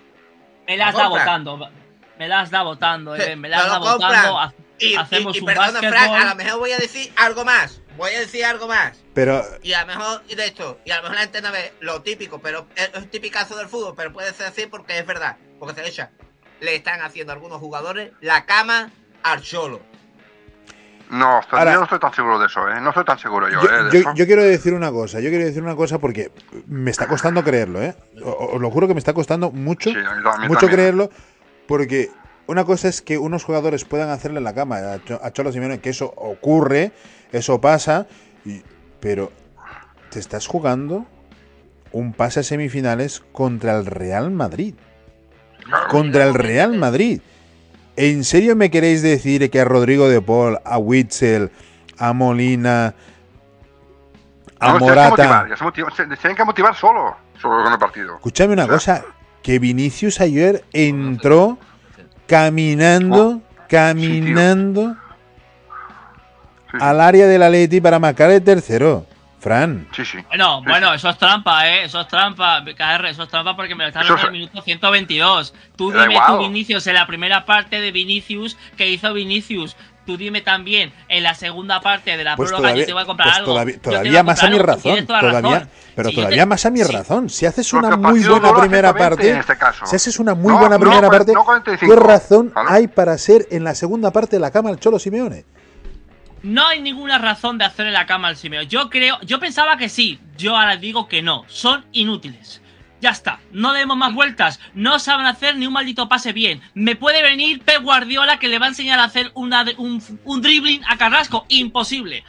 [0.66, 1.70] Me las ¿Lo da votando.
[2.18, 3.34] Me las da votando, eh.
[3.36, 4.52] Me las No da votando.
[4.78, 5.78] Y, Hacemos y- y un perdona.
[5.80, 7.82] Frank, a lo mejor voy a decir algo más.
[7.96, 9.02] Voy a decir algo más.
[9.12, 11.52] Pero Y a lo mejor, y de esto, y a lo mejor la gente no
[11.52, 15.04] ve lo típico, pero es es tipicazo del fútbol, pero puede ser así porque es
[15.06, 15.36] verdad.
[15.58, 16.10] Porque se le echa.
[16.60, 18.90] Le están haciendo a algunos jugadores la cama
[19.22, 19.80] al Cholo.
[21.10, 22.80] No, Ahora- yo no estoy tan seguro de eso, ¿eh?
[22.80, 23.84] No estoy tan seguro yo, yo, ¿eh?
[23.84, 24.12] de yo- eso.
[24.14, 26.30] yo quiero decir una cosa, yo quiero decir una cosa porque
[26.68, 27.94] me está costando creerlo, ¿eh?
[28.24, 30.70] Os lo juro que me está costando mucho, Sí, también, mucho también.
[30.72, 31.10] creerlo,
[31.66, 32.10] porque
[32.46, 35.80] una cosa es que unos jugadores puedan hacerle la cama a, Cho- a Cholo Simeone,
[35.80, 36.92] que eso ocurre,
[37.32, 38.06] eso pasa,
[38.44, 38.62] y-
[39.00, 39.32] pero
[40.10, 41.06] te estás jugando
[41.92, 44.74] un pase a semifinales contra el Real Madrid.
[45.88, 47.20] Contra el Real Madrid.
[48.02, 51.50] ¿En serio me queréis decir que a Rodrigo de Paul, a Witzel,
[51.98, 52.94] a Molina,
[54.58, 55.46] a No, se tienen que Morata...
[55.60, 58.14] motivar, se tienen que motivar solo, solo con el partido.
[58.14, 59.04] Escúchame una cosa,
[59.42, 61.58] que Vinicius ayer entró
[62.26, 64.94] caminando, caminando
[66.70, 66.78] Sí, sí.
[66.80, 69.04] al área del Atleti para marcar el tercero.
[69.40, 70.18] Fran, Sí, sí.
[70.28, 70.96] Bueno, Sí, bueno, sí.
[70.96, 71.84] eso es trampa, ¿eh?
[71.84, 74.32] Eso es trampa, KR, eso es trampa porque me lo están dando en el es-
[74.32, 75.54] minuto 122.
[75.76, 76.26] Tú Da dime igual.
[76.32, 79.76] tú, Vinicius, en la primera parte de Vinicius, que hizo Vinicius.
[80.06, 83.02] Tú dime también en la segunda parte de la pues prórroga, todavía, yo te voy
[83.02, 83.80] a comprar pues algo.
[83.80, 85.68] todavía, más a comprar mi algo, razón, todavía, razón.
[85.94, 87.30] pero Si todavía te- más a mi razón.
[87.30, 89.86] Si haces una muy buena primera 120 parte, en este caso.
[89.86, 91.94] si haces una muy No, buena no, primera no, parte, no 45.
[91.94, 92.70] ¿qué razón Claro.
[92.70, 95.44] hay para ser en la segunda parte de la cama el Cholo Simeone?
[96.42, 98.66] No hay ninguna razón de hacerle la cama al Simeone.
[98.66, 102.62] Yo creo, yo pensaba que sí, yo ahora digo que no, son inútiles.
[103.02, 106.60] Ya está, no demos más vueltas, no saben hacer ni un maldito pase bien.
[106.74, 110.42] Me puede venir Pep Guardiola que le va a enseñar a hacer una, un, un
[110.42, 112.24] dribbling a Carrasco, imposible.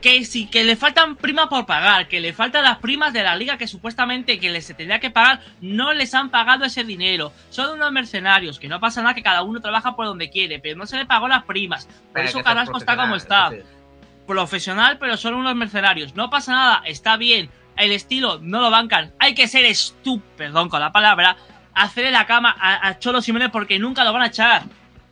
[0.00, 3.34] Que sí, que le faltan primas por pagar, que le faltan las primas de la
[3.34, 7.32] liga que supuestamente que les se tendría que pagar, no les han pagado ese dinero.
[7.50, 10.76] Son unos mercenarios, que no pasa nada, que cada uno trabaja por donde quiere, pero
[10.76, 11.88] no se le pagó las primas.
[12.12, 14.26] Por Hay eso Carrasco está como está profesional, sí.
[14.26, 16.14] profesional, pero son unos mercenarios.
[16.14, 17.50] No pasa nada, está bien.
[17.76, 19.12] El estilo no lo bancan.
[19.18, 21.36] Hay que ser estúpido, perdón con la palabra,
[21.74, 24.62] hacerle la cama a, a Cholo Simeone porque nunca lo van a echar.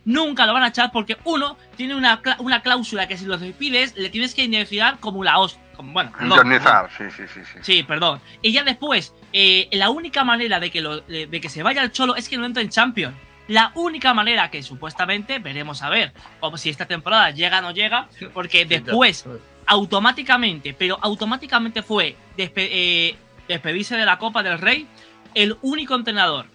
[0.07, 3.93] Nunca lo van a echar porque uno tiene una, una cláusula que si lo despides
[3.97, 5.61] le tienes que indemnizar como la hostia.
[5.75, 6.45] Como, bueno, perdón, perdón.
[6.47, 7.41] Indemnizar, sí, sí, sí.
[7.53, 7.59] sí.
[7.61, 8.21] Sí, perdón.
[8.41, 11.83] Y ya después, eh, la única manera de que, lo, de, de que se vaya
[11.83, 13.15] el Cholo es que no entre en Champions.
[13.49, 17.71] La única manera que supuestamente veremos a ver, como si esta temporada llega o no
[17.71, 19.25] llega, porque después
[19.65, 23.15] automáticamente, pero automáticamente fue despe- eh,
[23.47, 24.87] despedirse de la Copa del Rey,
[25.35, 26.45] el único entrenador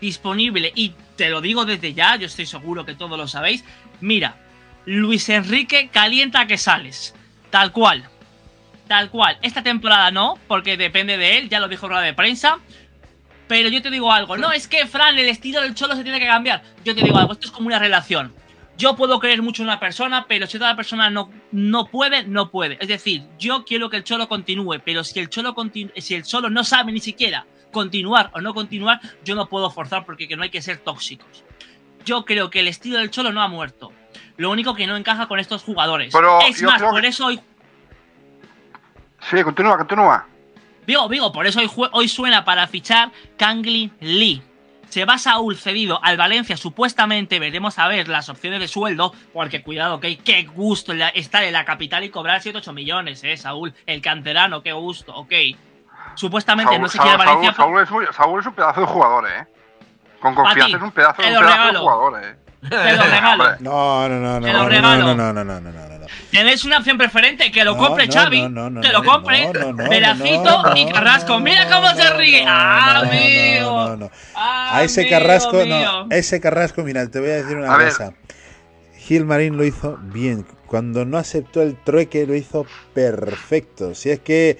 [0.00, 3.64] disponible, y te lo digo desde ya, yo estoy seguro que todos lo sabéis,
[4.00, 4.36] mira,
[4.86, 7.14] Luis Enrique calienta que sales,
[7.50, 8.04] tal cual,
[8.88, 9.38] tal cual.
[9.42, 12.58] Esta temporada no, porque depende de él, ya lo dijo en rueda de prensa.
[13.46, 16.18] Pero yo te digo algo, no es que Fran, el estilo del cholo se tiene
[16.18, 16.62] que cambiar.
[16.82, 18.32] Yo te digo algo, esto es como una relación.
[18.78, 22.50] Yo puedo creer mucho en una persona, pero si otra persona no, no puede, no
[22.50, 22.78] puede.
[22.80, 25.54] Es decir, yo quiero que el cholo continúe, pero si el cholo,
[25.98, 30.06] si el cholo no sabe ni siquiera continuar o no continuar, yo no puedo forzar
[30.06, 31.44] porque que no hay que ser tóxicos.
[32.06, 33.92] Yo creo que el estilo del cholo no ha muerto.
[34.38, 36.12] Lo único que no encaja con estos jugadores.
[36.14, 37.40] Pero es más, por que- eso hoy
[39.30, 40.26] Sí, continúa, continúa.
[40.86, 44.42] Digo, digo, por eso hoy, hoy suena para fichar Kangli Lee.
[44.90, 49.62] Se va Saúl cedido al Valencia, supuestamente veremos a ver las opciones de sueldo, porque
[49.62, 54.00] cuidado, que qué gusto estar en la capital y cobrar 7-8 millones, eh, Saúl, el
[54.02, 55.32] canterano, qué gusto, ok.
[56.16, 57.52] Supuestamente Saúl, no se quiere Valencia.
[57.52, 59.46] Saúl- Saúl es muy- Saúl es un pedazo de jugador, ¿eh?
[60.20, 61.80] Con confianza ti, es un pedazo, te un lo pedazo de regalo.
[61.80, 62.36] jugador, ¿eh?
[62.68, 63.44] Te lo regalo.
[63.60, 64.96] No, no, no, no, Te lo no, regalo.
[64.96, 66.06] no, no, no, no, no, no, no, no.
[66.30, 69.02] Tenéis una opción preferente, que lo No, compre no, Xavi, no, no, no, que lo
[69.02, 71.32] no, compre no, no, no, Velacito no, y no, Carrasco.
[71.34, 72.44] no, Mira no, cómo no, se no, ríe.
[72.44, 73.88] no, ¡Ah, no, no, amigo!
[73.88, 74.10] no, no.
[74.34, 76.06] Ah, A ese Carrasco, mío.
[76.06, 78.14] no, ese Carrasco, mira, te voy a decir una cosa.
[78.98, 80.46] Gil Marín lo hizo bien.
[80.66, 83.94] Cuando no aceptó el trueque lo hizo perfecto.
[83.94, 84.58] Si es que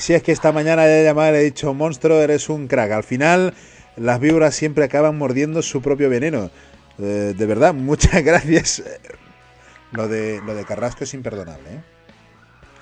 [0.00, 2.66] si es que esta mañana le he llamado y le he dicho, monstruo, eres un
[2.68, 2.90] crack.
[2.92, 3.54] Al final,
[3.96, 6.50] las víboras siempre acaban mordiendo su propio veneno.
[6.98, 8.82] Eh, de verdad, muchas gracias.
[9.92, 11.80] Lo de, lo de Carrasco es imperdonable, ¿eh?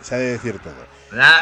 [0.02, 0.74] Se ha de decir todo.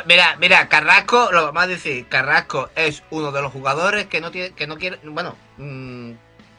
[0.06, 4.30] Mira, mira, Carrasco, lo vamos a decir, Carrasco es uno de los jugadores que no
[4.30, 6.12] tiene, que no quiere, bueno, mm,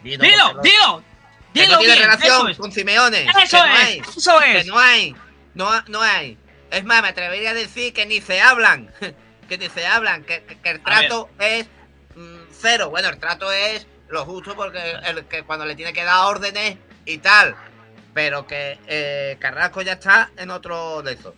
[0.03, 1.03] dilo, Dilo, dilo.
[1.53, 2.57] que Dilo no tiene bien, relación eso es.
[2.57, 3.23] con Simeone.
[3.23, 4.68] Eso que no es, hay, eso que es.
[4.68, 5.15] no hay,
[5.56, 6.38] no, ha- no hay.
[6.72, 8.91] Es más, me atrevería a decir que ni se hablan,
[9.49, 11.68] que ni se hablan, que, que- que el trato es
[12.15, 12.89] mm, cero.
[12.89, 16.77] Bueno, el trato es lo justo porque el, que cuando le tiene que dar órdenes
[17.06, 17.56] y tal,
[18.14, 21.34] pero que eh, Carrasco ya está en otro de esos.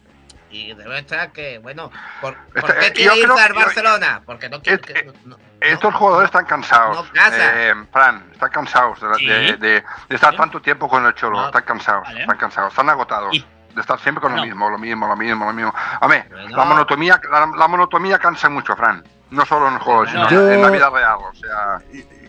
[0.52, 1.92] Y demuestra que, bueno,
[2.22, 4.24] ¿por, por Este, qué eh, quiere irse al yo- Barcelona?
[4.26, 4.82] Porque no quiere.
[4.82, 7.06] Este- que- no- no- Estos jugadores están cansados.
[7.14, 7.22] No.
[7.32, 9.26] Eh, Fran, están cansados de, Sí.
[9.28, 10.38] de- de- de estar Sí.
[10.38, 11.40] tanto tiempo con el Cholo.
[11.40, 11.46] No.
[11.48, 12.22] Están cansados, Vale.
[12.22, 13.36] están cansados, están agotados.
[13.36, 13.46] Y-
[13.76, 14.38] De estar siempre con No.
[14.38, 15.74] lo mismo, lo mismo, lo mismo, lo mismo.
[15.76, 16.58] A ver, Bueno.
[16.58, 19.04] la monotomía, la, la monotomía cansa mucho, Fran.
[19.32, 21.18] No solo en el juego, sino Yo- en la vida real.
[21.32, 21.82] O sea,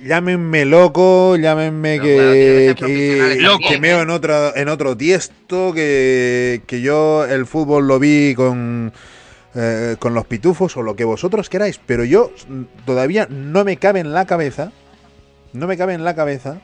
[0.03, 4.03] Llámenme loco, llámenme Pero, bueno, tiene que que, que, meo ¿eh?
[4.03, 8.93] en otro, en otro tiesto, que, que yo el fútbol lo vi con,
[9.55, 12.31] eh, con los pitufos o lo que vosotros queráis, pero yo
[12.87, 14.73] todavía no me cabe en la cabeza,
[15.53, 16.59] no me cabe en la cabeza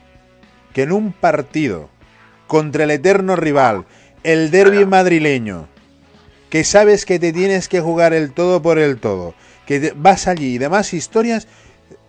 [0.72, 1.88] que en un partido
[2.46, 3.84] contra el eterno rival,
[4.26, 4.88] el derby Claro.
[4.88, 5.68] madrileño,
[6.50, 9.34] que sabes que te tienes que jugar el todo por el todo,
[9.66, 11.46] que vas allí y demás historias,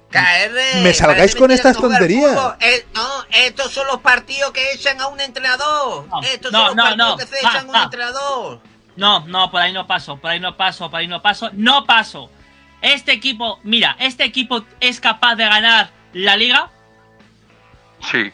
[0.10, 2.31] KR, Me salgáis con estas tonterías.
[2.61, 6.07] Eh, no, estos son los partidos que echan a un entrenador.
[6.07, 7.18] No, estos no, son los no, partidos no.
[7.18, 7.84] que se echan a un va.
[7.84, 8.60] entrenador.
[8.95, 11.85] No, no, por ahí no paso, por ahí no paso, por ahí no paso, no
[11.85, 12.31] paso.
[12.81, 16.69] Este equipo, mira, este equipo es capaz de ganar la liga.
[18.10, 18.31] Sí.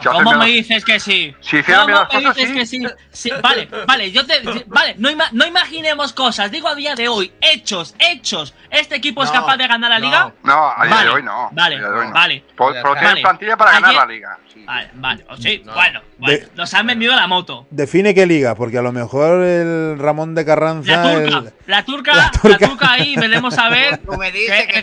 [0.00, 1.36] Pero Si hacen ¿cómo me dices que sí?
[1.40, 2.54] Si ¿Cómo me cosas, dices sí.
[2.54, 2.86] que sí?
[3.10, 4.40] Sí, Vale, vale, yo te.
[4.66, 6.50] Vale, no, ima- no imaginemos cosas.
[6.50, 8.54] Digo a día de hoy, hechos, hechos.
[8.70, 10.32] ¿Este equipo es capaz de ganar la liga?
[10.44, 11.50] No, a día Vale, de hoy no.
[11.52, 12.12] vale, a día de hoy no.
[12.12, 12.44] vale.
[12.56, 13.20] Tienen Vale.
[13.22, 14.38] plantilla para ganar la liga.
[14.52, 14.64] sí.
[14.64, 15.74] Vale, vale, o sí, No.
[15.74, 17.66] bueno, bueno, De- nos han vendido la moto.
[17.70, 20.90] define qué liga, porque a lo mejor el Ramón de Carranza...
[20.96, 22.92] La turca, el- la turca, la la turca.
[22.92, 23.98] ahí, veremos a ver.
[24.06, 24.82] Tú me dices que,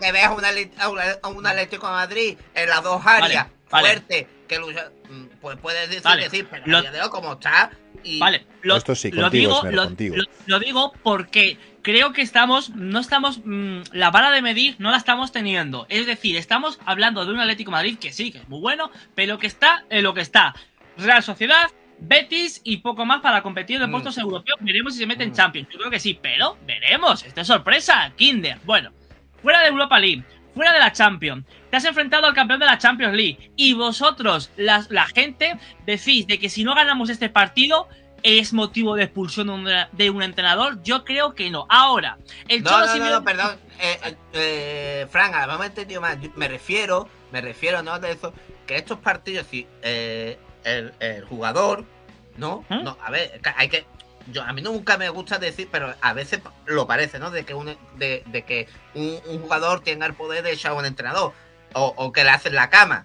[0.00, 3.88] que veas un Atlético de Madrid en las dos áreas vale.
[3.88, 6.24] fuerte que lucha, mm, pues puedes decir, Vale.
[6.24, 7.70] decir pero Lo- a día de hoy como está
[8.02, 10.16] y Vale, lo, Esto sí, lo contigo, digo, Esmero, lo, contigo.
[10.16, 14.90] lo- lo digo porque creo que estamos, no estamos, mm, la vara de medir no
[14.90, 15.86] la estamos teniendo.
[15.88, 18.90] Es decir, estamos hablando de un Atlético de Madrid que sí, que es muy bueno,
[19.14, 20.54] pero que está en lo que está.
[20.96, 21.70] Real Sociedad,
[22.02, 23.92] Betis y poco más para competir en Mm.
[23.92, 24.58] puestos europeos.
[24.60, 25.34] Veremos si se mete en Mm.
[25.34, 25.68] Champions.
[25.70, 27.22] Yo creo que sí, pero veremos.
[27.24, 28.58] Esto es sorpresa, Kinder.
[28.64, 28.90] Bueno,
[29.42, 30.24] fuera de Europa League,
[30.54, 34.50] fuera de la Champions, te has enfrentado al campeón de la Champions League y vosotros,
[34.56, 37.88] la, la gente, decís de que si no ganamos este partido
[38.22, 40.82] es motivo de expulsión de un, de un entrenador.
[40.82, 41.66] Yo creo que no.
[41.70, 42.18] Ahora,
[42.48, 43.56] el No, Cholo no, Simeone- no, perdón.
[43.80, 46.18] Eh, eh, eh, Fran, a lo mejor me he entendido mal.
[46.36, 47.98] Me refiero, me refiero, ¿no?
[47.98, 48.34] De eso,
[48.66, 51.86] que estos partidos, si eh, el, el jugador,
[52.36, 52.62] ¿no?
[52.68, 52.80] ¿Eh?
[52.84, 53.86] No, a ver, hay que.
[54.32, 57.30] Yo, a mí nunca me gusta decir, pero a veces lo parece, ¿no?
[57.30, 60.74] De que un, de, de que un, un jugador tenga el poder de echar a
[60.74, 61.32] un entrenador
[61.72, 63.04] o, o que le hacen la cama.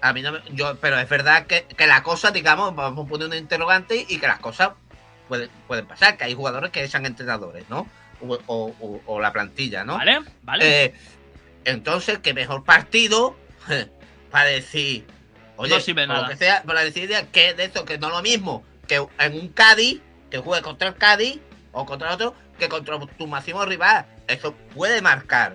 [0.00, 3.08] A mí no me, yo, pero es verdad que, que la cosa, digamos, vamos a
[3.08, 4.70] poner un interrogante y que las cosas
[5.28, 7.88] pueden, pueden pasar, que hay jugadores que echan entrenadores, ¿no?
[8.20, 9.96] O, o- o- o la plantilla, ¿no?
[9.96, 10.84] Vale, vale.
[10.86, 10.94] Eh,
[11.64, 13.36] entonces, qué mejor partido
[14.30, 15.04] para decir,
[15.56, 16.28] oye, No sirve por lo nada.
[16.32, 20.00] que sea, para decir que de eso, que no lo mismo que en un Cádiz,
[20.30, 21.38] que juegue contra el Cádiz
[21.72, 24.06] o contra otro, que contra tu máximo rival.
[24.26, 25.54] Eso puede marcar,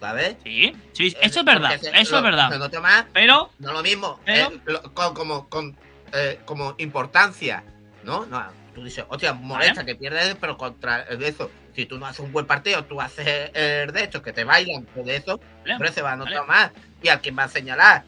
[0.00, 0.36] ¿sabes?
[0.44, 1.78] sí, sí, eso es verdad.
[1.80, 2.80] Porque Eso lo- es verdad.
[2.80, 5.76] más, Pero, no lo mismo, Pero- eh, lo- con- como, con,
[6.12, 7.64] eh, como importancia,
[8.04, 8.24] ¿no?
[8.26, 8.44] No,
[8.74, 12.20] tú dices, hostia, molesta que pierdes, pero contra el de eso, si tú no haces
[12.20, 15.92] un buen partido, tú haces el de estos que te bailan, de eso, vale, hombre,
[15.92, 16.46] se va a notar Vale.
[16.46, 16.70] más.
[17.02, 18.04] ¿Y a quién va a señalar?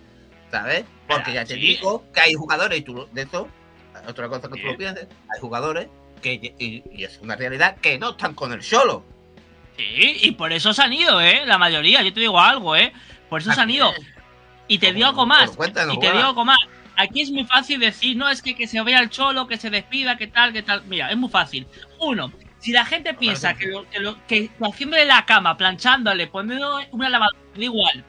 [0.50, 0.84] ¿Sabes?
[1.06, 1.60] Porque ya te sí.
[1.60, 3.48] digo que hay jugadores, y tú de eso,
[4.08, 4.62] otra cosa que tú Sí.
[4.72, 5.88] lo pienses, hay jugadores
[6.22, 9.04] que, y, y es una realidad, que no están con el solo.
[9.76, 11.42] sí, y por eso se han ido, ¿eh?
[11.46, 12.92] La mayoría, yo te digo algo, ¿eh?
[13.30, 13.92] Por eso se han ido.
[14.66, 15.50] Y te digo algo más.
[15.52, 16.58] cuéntanos, Y te digo algo más.
[16.96, 19.70] Aquí es muy fácil decir, no, es que, que se vaya el cholo, que se
[19.70, 20.82] despida, que tal, que tal.
[20.86, 21.66] Mira, es muy fácil.
[22.00, 26.80] Uno, si la gente piensa que, lo, que, lo, que haciéndole la cama, planchándole, poniendo
[26.90, 28.04] una lavadora, da igual,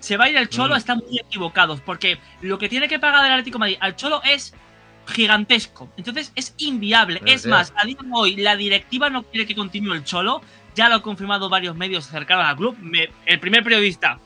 [0.00, 0.78] se va a ir el cholo, Mm.
[0.78, 1.80] están muy equivocados.
[1.82, 4.54] Porque lo que tiene que pagar el Atlético de Madrid al cholo es
[5.10, 5.90] gigantesco.
[5.96, 7.20] Entonces es inviable.
[7.20, 10.40] Puede es más, a día de hoy la directiva no quiere que continúe el cholo.
[10.74, 12.76] Ya lo han confirmado varios medios cercanos al club.
[12.80, 14.18] Me- el primer periodista,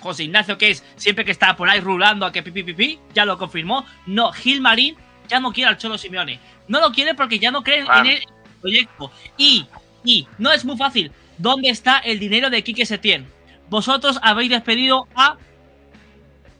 [0.00, 3.24] José Ignacio, que es siempre que está por ahí rulando a que pipi pipi, ya
[3.24, 3.84] lo confirmó.
[4.06, 4.96] No, Gil Marín
[5.28, 6.38] ya no quiere al Cholo Simeone.
[6.68, 8.00] No lo quiere porque ya no cree Claro.
[8.00, 8.22] en el
[8.60, 9.10] proyecto.
[9.36, 9.66] Y,
[10.04, 11.10] y, no es muy fácil.
[11.38, 13.26] ¿Dónde está el dinero de Quique Setién?
[13.68, 15.36] Vosotros habéis despedido a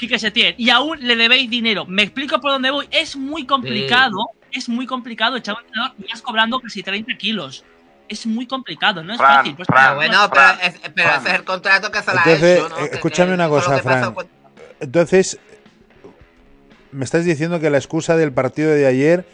[0.00, 1.84] Quique Setién y aún le debéis dinero.
[1.86, 2.88] Me explico por dónde voy.
[2.90, 7.64] Es muy complicado, es muy complicado echar un entrenador y vas cobrando casi 30 kilos.
[8.08, 9.54] Es muy complicado, no es Fran, fácil.
[9.54, 12.22] Pues, Fran, Pero bueno, pero, Fran, es- pero ese es el contrato que se la
[12.24, 12.78] Entonces, ha hecho, ¿no?
[12.84, 14.14] eh, escúchame una cosa, Fran.
[14.80, 15.38] Entonces,
[16.90, 19.24] me estás diciendo que la excusa del partido de ayer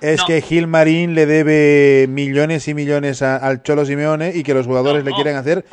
[0.00, 0.26] es No.
[0.26, 4.64] que Gil Marín le debe millones y millones a- al Cholo Simeone y que los
[4.66, 5.66] jugadores No, le quieren hacer.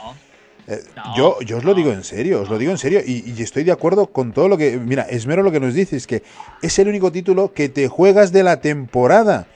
[0.67, 0.73] No.
[0.73, 1.75] Eh, No, yo, yo os lo no.
[1.77, 4.47] digo en serio, os lo digo en serio y, y estoy de acuerdo con todo
[4.47, 4.77] lo que...
[4.77, 6.23] Mira, Esmero lo que nos dice es que
[6.61, 9.47] es el único título que te juegas de la temporada,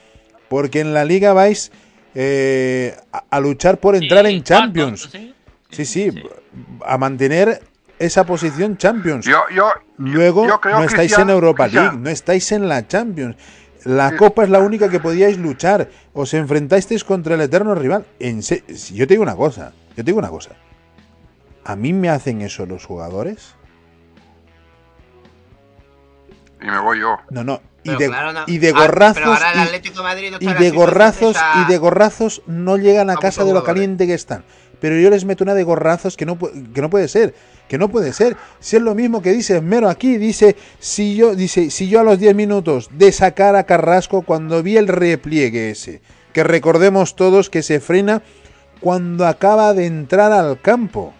[0.48, 1.72] porque en la liga vais
[2.14, 5.08] eh, a, a luchar por entrar Sí, en Champions.
[5.10, 5.34] sí,
[5.70, 6.10] Sí, sí,
[6.84, 7.62] a mantener
[8.00, 9.24] esa posición Champions.
[9.26, 12.68] Yo, yo, Luego yo creo, no estáis Cristian, en Europa Cristian, League, no estáis en
[12.68, 13.36] la Champions.
[13.84, 14.16] La Sí.
[14.16, 15.88] Copa es la única que podíais luchar.
[16.12, 18.04] Os enfrentasteis contra el eterno rival.
[18.18, 20.50] En se- si yo te digo una cosa, yo te digo una cosa.
[21.64, 23.54] ¿A mí me hacen eso los jugadores?
[26.62, 27.16] Y me voy yo.
[27.30, 27.60] No, no.
[27.82, 28.40] Y de, claro, no.
[28.46, 30.70] y de Ah, gorrazos pero ahora el y- Atlético de Madrid no está y de
[30.70, 34.44] gorrazos esa- y de gorrazos no llegan a a casa de lo caliente que están.
[34.80, 37.34] Pero yo les meto una de gorrazos que no, que no puede ser.
[37.68, 38.36] Que no puede ser.
[38.58, 42.04] Si es lo mismo que dice Mero aquí, dice si yo, dice, si yo a
[42.04, 46.02] los 10 minutos de sacar a Carrasco cuando vi el repliegue ese,
[46.34, 48.22] que recordemos todos que se frena
[48.80, 51.14] cuando acaba de entrar al campo.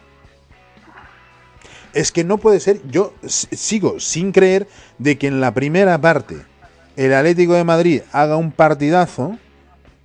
[1.92, 4.68] Es que no puede ser, yo sigo sin creer
[4.98, 6.36] de que en la primera parte
[6.96, 9.38] el Atlético de Madrid haga un partidazo,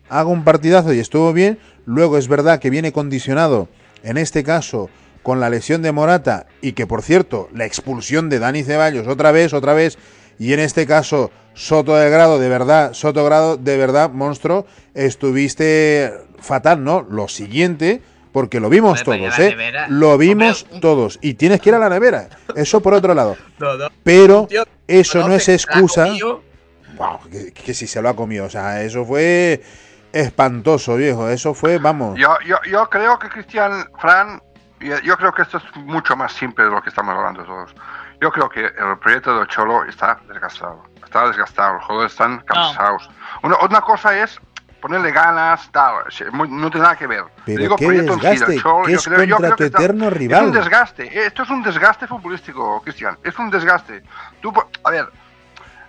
[0.09, 3.67] haga un partidazo y estuvo bien, luego es verdad que viene condicionado,
[4.03, 4.89] en este caso,
[5.21, 9.31] con la lesión de Morata y que por cierto, la expulsión de Dani Ceballos otra
[9.31, 9.97] vez, otra vez,
[10.39, 16.13] y en este caso Soto del Grado, de verdad, Soto Grado, de verdad, monstruo, estuviste
[16.39, 17.01] fatal, ¿no?
[17.09, 18.01] Lo siguiente,
[18.35, 19.85] porque lo vimos todos, ¿eh?
[19.87, 21.17] Lo vimos todos.
[21.21, 22.27] Y tienes que ir a la nevera.
[22.53, 23.37] Eso por otro lado.
[24.03, 24.49] Pero
[24.85, 26.07] eso no es excusa.
[26.97, 28.43] Wow, que, si se lo ha comido.
[28.43, 29.63] O sea, eso fue
[30.11, 31.29] espantoso, viejo.
[31.29, 32.19] Eso fue, vamos.
[32.19, 34.41] Yo, yo, yo creo que Cristian, Fran,
[34.81, 37.73] yo creo que esto es mucho más simple de lo que estamos hablando todos.
[38.19, 40.83] Yo creo que el proyecto de Cholo está desgastado.
[41.01, 43.09] Está desgastado, los jugadores están cansados.
[43.43, 44.41] Una, una cosa es
[44.85, 47.23] ponerle ganas, tal, no tiene nada que ver.
[47.43, 48.55] Pero Digo, qué desgaste,
[48.87, 50.41] es creo, contra tu eterno rival.
[50.41, 54.03] Es un desgaste, esto es un desgaste futbolístico, Cristian, es un desgaste.
[54.41, 54.53] Tú,
[54.83, 55.09] a ver,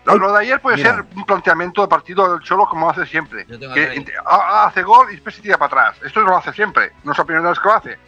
[0.07, 3.45] lo, de ayer puede ser un planteamiento de partido del Cholo como hace siempre.
[3.45, 6.03] Que hace gol y después se tira para atrás.
[6.03, 7.99] Esto lo hace siempre, no es la primera vez que lo hace.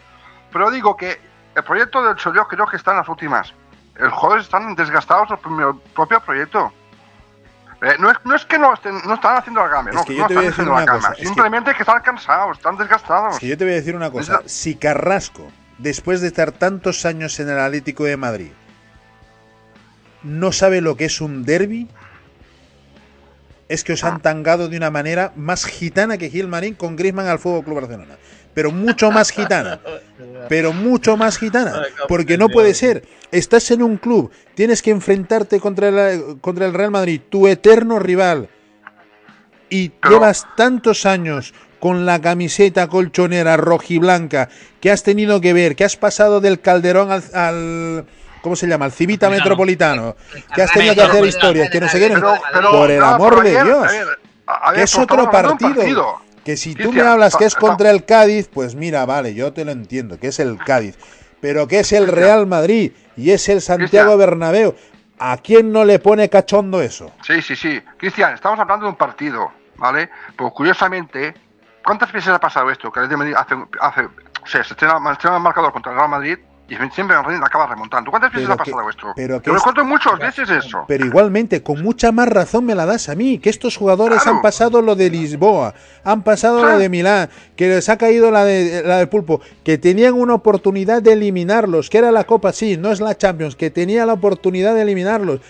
[0.51, 1.20] Pero digo que
[1.55, 3.52] el proyecto del Cholo creo que está en las últimas
[3.98, 5.39] los jugadores están desgastados del
[5.94, 6.73] propio proyecto.
[7.80, 10.26] Eh, no, es, no, es, que no, estén, no están haciendo la cama, no, no
[10.26, 11.14] están haciendo la cama.
[11.14, 11.82] Simplemente que...
[11.82, 13.34] están cansados, están desgastados.
[13.34, 14.42] Es que yo te voy a decir una cosa.
[14.46, 15.46] Si Carrasco,
[15.78, 18.50] después de estar tantos años en el Atlético de Madrid,
[20.24, 21.88] no sabe lo que es un derby,
[23.68, 27.38] es que os han tangado de una manera más gitana que Gilmarín con Griezmann al
[27.38, 28.16] Fútbol Club Barcelona
[28.59, 29.78] pero mucho más gitana.
[30.48, 31.82] Pero mucho más gitana.
[32.09, 33.05] Porque no puede ser.
[33.30, 38.01] Estás en un club, tienes que enfrentarte contra el, contra el Real Madrid, tu eterno
[38.01, 38.48] rival.
[39.70, 44.48] Y llevas tantos años con la camiseta colchonera rojiblanca
[44.80, 48.06] que has tenido que ver, que has pasado del Calderón al,
[48.43, 48.86] ¿cómo se llama?
[48.86, 50.16] Al Civita Metropolitano,
[50.52, 52.20] que has tenido que hacer historias, que no se quieren.
[52.72, 53.86] Por el amor de Dios,
[54.74, 56.27] que es otro partido.
[56.48, 59.66] Que si tú me hablas que es contra el Cádiz, pues mira, vale, yo te
[59.66, 60.96] lo entiendo, que es el Cádiz.
[61.42, 64.74] Pero que es el Real Madrid y es el Santiago Bernabéu.
[65.18, 67.12] ¿A quién no le pone cachondo eso?
[67.22, 67.82] Sí, sí, sí.
[67.98, 70.08] Cristian, estamos hablando de un partido, ¿vale?
[70.36, 71.34] Pues curiosamente,
[71.84, 72.90] ¿cuántas veces ha pasado esto?
[72.90, 76.38] Que el Madrid hace, hace o sea, se estrena, el marcador contra el Real Madrid
[76.68, 78.10] y siempre acaba remontando.
[78.10, 79.12] ¿Cuántas veces ha pasado esto?
[79.16, 80.84] Pero que Yo muchas veces eso.
[80.86, 84.42] Pero igualmente, con mucha más razón me la das a mí, que estos jugadores han
[84.42, 85.74] pasado lo de Lisboa,
[86.04, 89.78] han pasado lo de Milán, que les ha caído la, de, la del pulpo, que
[89.78, 93.70] tenían una oportunidad de eliminarlos, que era la Copa, sí, no es la Champions, que
[93.70, 95.40] tenía la oportunidad de eliminarlos.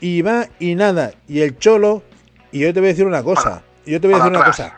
[0.00, 1.12] Y va y nada.
[1.28, 2.02] Y el Cholo,
[2.50, 4.74] y yo te voy a decir una cosa, yo te voy a decir una cosa.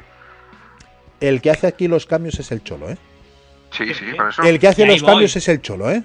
[1.21, 2.99] El que hace aquí los cambios es el Cholo, ¿eh?
[3.77, 4.43] Sí, sí, por eso.
[4.43, 6.03] El que hace los cambios es el Cholo, ¿eh?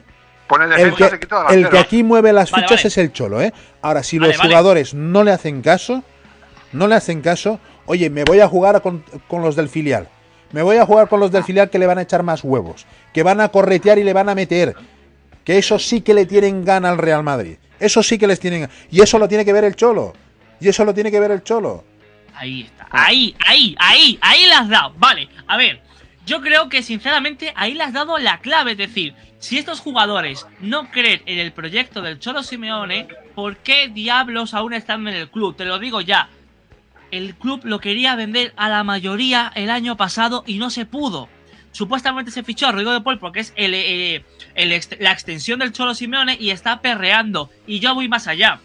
[0.77, 1.09] el, que,
[1.51, 3.53] el que aquí mueve las fichas es el Cholo, ¿eh?
[3.81, 6.03] Ahora, si los jugadores no le hacen caso,
[6.71, 10.07] no le hacen caso, oye, me voy a jugar con, los del filial.
[10.51, 12.87] Me voy a jugar con los del filial que le van a echar más huevos,
[13.13, 14.75] que van a corretear y le van a meter.
[15.43, 17.57] Que eso sí que le tienen gana al Real Madrid.
[17.79, 20.13] Eso sí que les tienen Y eso lo tiene que ver el Cholo.
[20.59, 21.83] Y eso lo tiene que ver el Cholo.
[22.35, 22.87] Ahí está.
[22.91, 24.93] Ahí, ahí, ahí, ahí las has dado.
[24.97, 25.88] Vale, a ver.
[26.29, 30.45] Yo creo que sinceramente ahí le has dado la clave, es decir, si estos jugadores
[30.59, 35.31] no creen en el proyecto del Cholo Simeone, ¿por qué diablos aún están en el
[35.31, 35.55] club?
[35.55, 36.29] Te lo digo ya.
[37.09, 41.29] El club lo quería vender a la mayoría el año pasado y no se pudo.
[41.71, 44.23] Supuestamente se fichó a Rodrigo de Paul porque es eh,
[44.99, 47.49] la extensión del Cholo Simeone y está perreando.
[47.65, 48.59] Y yo voy más allá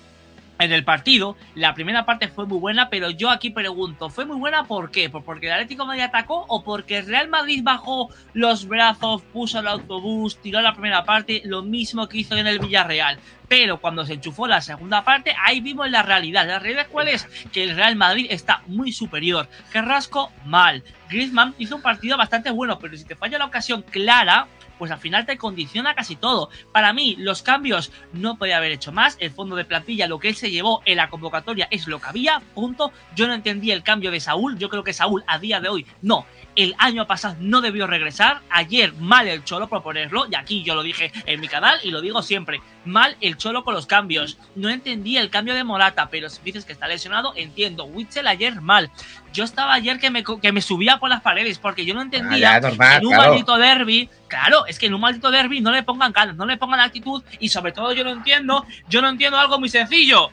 [0.58, 1.36] en el partido.
[1.54, 5.10] La primera parte fue muy buena, pero yo aquí pregunto, ¿fue muy buena por qué?
[5.10, 9.68] ¿Porque el Atlético Madrid atacó o porque el Real Madrid bajó los brazos, puso el
[9.68, 13.18] autobús, tiró la primera parte, lo mismo que hizo en el Villarreal?
[13.48, 16.46] Pero cuando se enchufó la segunda parte, ahí vimos la realidad.
[16.46, 17.24] ¿La realidad cuál es?
[17.52, 19.48] Que el Real Madrid está muy superior.
[19.70, 20.82] Carrasco, mal.
[21.08, 24.48] Griezmann hizo un partido bastante bueno, pero si te falla la ocasión clara,
[24.78, 26.50] pues al final te condiciona casi todo.
[26.72, 29.16] Para mí, los cambios no podía haber hecho más.
[29.20, 32.08] El fondo de plantilla, lo que él se llevó en la convocatoria es lo que
[32.08, 32.92] había, punto.
[33.14, 34.58] Yo no entendí el cambio de Saúl.
[34.58, 36.26] Yo creo que Saúl a día de hoy no.
[36.56, 38.40] El año pasado no debió regresar.
[38.50, 40.26] Ayer mal el Cholo proponerlo.
[40.30, 42.60] Y aquí yo lo dije en mi canal y lo digo siempre.
[42.84, 44.38] Mal el Cholo con los cambios.
[44.54, 47.84] No entendí el cambio de Morata, pero si dices que está lesionado, entiendo.
[47.84, 48.90] Witzel ayer mal.
[49.32, 52.60] Yo estaba ayer que me, que me subía por las paredes porque yo no entendía
[52.62, 54.08] ah, en un maldito derby.
[54.28, 57.22] Claro, es que en un maldito derby no le pongan ganas, no le pongan actitud
[57.40, 60.30] y sobre todo yo no entiendo, yo no entiendo algo muy sencillo.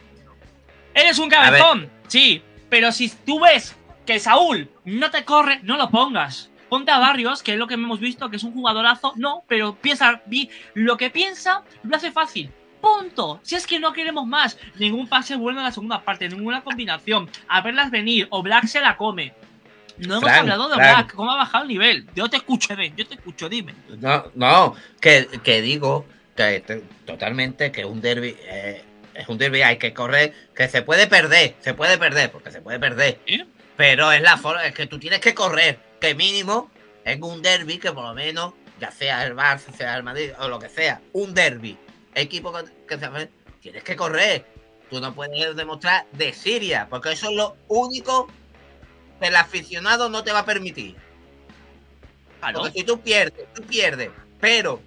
[0.94, 3.76] Eres un cabezón, sí, pero si tú ves
[4.06, 6.50] que Saúl no te corre, no lo pongas.
[6.68, 9.12] Ponte a Barrios, que es lo que hemos visto, que es un jugadorazo.
[9.16, 12.50] No, pero piensa, vi, lo que piensa lo hace fácil.
[12.80, 13.40] Punto.
[13.42, 14.58] Si es que no queremos más.
[14.78, 17.28] Ningún pase bueno en la segunda parte, ninguna combinación.
[17.46, 18.26] A verlas venir.
[18.30, 19.34] O Black se la come.
[19.98, 20.96] No hemos Frank, hablado de Frank.
[20.96, 21.14] Black.
[21.14, 22.06] ¿Cómo ha bajado el nivel?
[22.16, 22.96] Yo te escucho, Eden.
[22.96, 23.74] Yo te escucho, dime.
[24.00, 28.82] No, no, que, que digo que te- totalmente que un derby eh,
[29.14, 32.62] es un derby, hay que correr, que se puede perder, se puede perder, porque se
[32.62, 33.20] puede perder.
[33.26, 33.44] ¿Eh?
[33.82, 36.70] Pero es la forma, es que tú tienes que correr, que mínimo
[37.04, 40.46] en un derby que por lo menos, ya sea el Barça, sea el Madrid o
[40.46, 41.76] lo que sea, un derby,
[42.14, 42.52] equipo
[42.86, 43.28] que, se
[43.60, 44.46] tienes que correr.
[44.88, 48.28] Tú no puedes demostrar de Siria, porque eso es lo único
[49.18, 50.94] que el aficionado no te va a permitir.
[52.38, 52.60] Claro.
[52.60, 54.10] Porque si tú pierdes, tú pierdes,
[54.40, 54.80] pero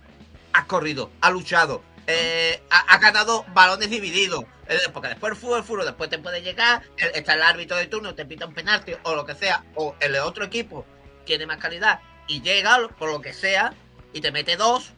[0.53, 4.45] has corrido, has luchado, eh, ha- ganado balones divididos.
[4.67, 7.77] eh, porque después el fútbol, el fútbol, después te puede llegar, el- está el árbitro
[7.77, 10.85] de turno, te pita un penalti o lo que sea, o el otro equipo
[11.25, 13.73] tiene más calidad y llega por lo que sea
[14.11, 14.91] y te mete dos.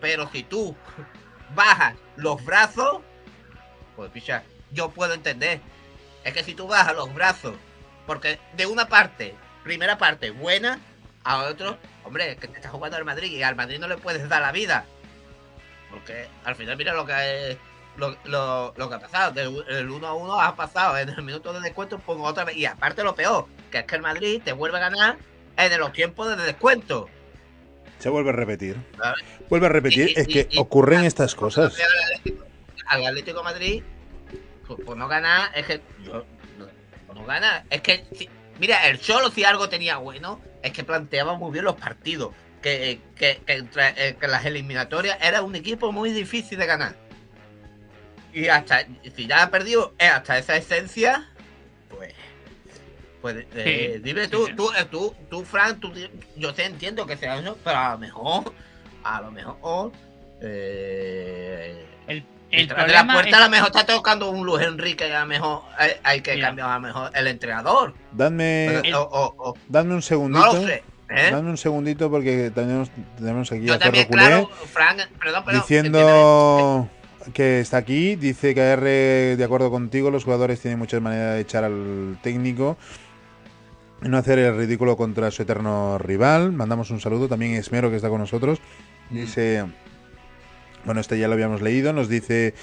[0.00, 0.76] Pero si tú
[1.54, 3.00] bajas los brazos,
[3.96, 5.60] pues picha, yo puedo entender.
[6.22, 7.54] Es que si tú bajas los brazos,
[8.06, 9.34] porque de una parte,
[9.64, 10.78] primera parte buena,
[11.24, 14.28] a otro, hombre, que te estás jugando al Madrid y al Madrid no le puedes
[14.28, 14.84] dar la vida.
[15.96, 17.56] Porque al final mira lo que
[17.96, 19.32] lo, lo, lo que ha pasado.
[19.32, 22.54] Del el 1 a 1 ha pasado en el minuto de descuento, pongo otra vez.
[22.56, 25.16] Y aparte lo peor, que es que el Madrid te vuelve a ganar
[25.56, 27.08] en los tiempos de descuento.
[27.98, 28.76] Se vuelve a repetir.
[29.48, 30.10] Vuelve a repetir.
[30.10, 31.74] Y- Es y- que y- ocurren estas cosas.
[31.78, 32.44] Al Atlético,
[32.88, 33.82] al Atlético de Madrid,
[34.66, 36.24] pues, pues no ganar, es que yo,
[36.58, 37.64] no, no gana.
[37.70, 38.28] Es que, si-
[38.60, 42.34] mira, el Cholo si algo tenía bueno, es que planteaba muy bien los partidos.
[42.62, 46.94] Que, que, eh, que las eliminatorias era un equipo muy difícil de ganar.
[48.32, 48.84] Y hasta,
[49.14, 51.28] si ya ha perdido eh, hasta esa esencia,
[51.88, 52.12] pues.
[53.22, 54.52] Pues eh, Sí, dime tú, sí.
[54.54, 55.92] tú, tú, tú, Frank, tú,
[56.36, 58.52] yo te entiendo que sea eso, pero a lo mejor,
[59.04, 59.92] a lo mejor,
[60.42, 65.04] eh, El de problema la puerta es- a lo mejor está tocando un Luis Enrique
[65.12, 66.48] a lo mejor hay, hay que Mira.
[66.48, 67.94] cambiar a lo mejor el entrenador.
[68.12, 70.46] Dadme, El- O- o- o- dadme un segundito.
[70.46, 70.84] no lo sé.
[71.10, 71.30] ¿Eh?
[71.30, 75.44] Dame un segundito porque tenemos, tenemos aquí Yo a también, Ferro Culé claro, Frank, perdón,
[75.44, 75.60] perdón.
[75.62, 76.88] diciendo
[77.32, 78.16] que está aquí.
[78.16, 82.76] Dice que R, de acuerdo contigo, los jugadores tienen muchas maneras de echar al técnico
[84.02, 86.52] y no hacer el ridículo contra su eterno rival.
[86.52, 88.60] Mandamos un saludo también a Esmero que está con nosotros.
[89.10, 89.64] Dice,
[90.84, 91.92] bueno, este ya lo habíamos leído.
[91.92, 92.54] Nos dice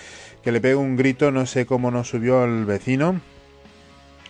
[0.44, 3.22] que le pega un grito, no sé cómo no subió al vecino.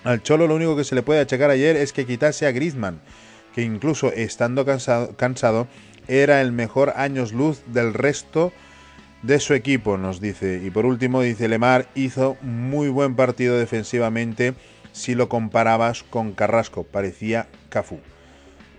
[0.03, 2.99] Al Cholo lo único que se le puede achacar ayer es que quitase a Griezmann,
[3.53, 5.67] que incluso estando cansado, cansado
[6.07, 8.51] era el mejor años luz del resto
[9.21, 10.61] de su equipo, nos dice.
[10.63, 14.53] Y por último dice, Lemar hizo muy buen partido defensivamente
[14.91, 17.99] si lo comparabas con Carrasco, parecía Cafú.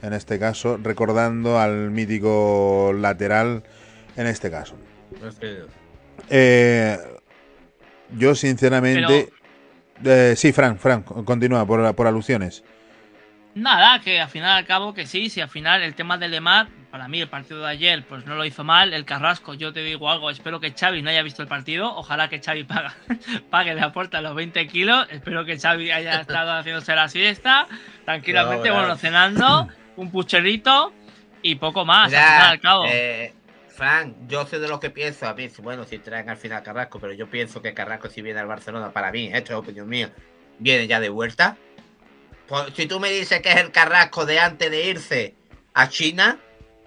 [0.03, 3.65] En este caso, recordando al mítico lateral
[4.17, 4.77] en este caso.
[6.31, 6.99] Eh,
[8.17, 9.31] yo sinceramente...
[10.05, 12.65] Eh, sí, Fran, Fran, continúa por, por alusiones.
[13.55, 16.69] Nada, que al final al cabo que sí, si al final el tema de Lemar,
[16.91, 19.81] para mí el partido de ayer pues no lo hizo mal, el Carrasco, yo te
[19.83, 22.95] digo algo, espero que Xavi no haya visto el partido, ojalá que Xavi paga,
[23.51, 27.69] pague la puerta los 20 kilos, espero que Xavi haya estado haciéndose la siesta,
[28.05, 30.93] tranquilamente, No, bueno, cenando, un pucherito
[31.43, 32.85] y poco más, Mira, al final al cabo.
[32.89, 33.33] eh,
[33.69, 35.27] Frank, yo sé de lo que pienso.
[35.27, 38.23] A mí, bueno, si traen al final a Carrasco, pero yo pienso que Carrasco, si
[38.23, 40.13] viene al Barcelona, para mí, esto es opinión mía,
[40.61, 41.57] viene ya de vuelta.
[42.49, 45.35] Pues, si tú me dices que es el Carrasco de antes de irse
[45.73, 46.39] a China,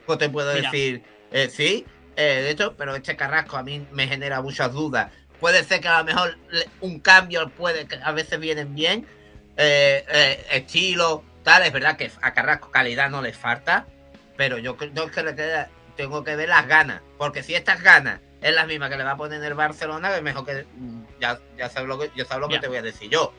[0.06, 0.70] pues te puedo Mira.
[0.72, 1.86] decir, eh, sí,
[2.16, 5.12] eh, de hecho, pero este Carrasco a mí me genera muchas dudas.
[5.40, 6.38] Puede ser que a lo mejor
[6.82, 9.08] un cambio puede que a veces vienen bien,
[9.56, 11.64] eh, estilo, tal.
[11.64, 13.88] Es verdad que a Carrasco calidad no le falta,
[14.36, 18.20] pero yo creo que le queda, tengo que ver las ganas, porque si estas ganas
[18.42, 21.40] es la misma que le va a poner el Barcelona, es mejor que mm, ya,
[21.58, 23.34] ya sabes lo que yo sabes lo que te voy a decir yo.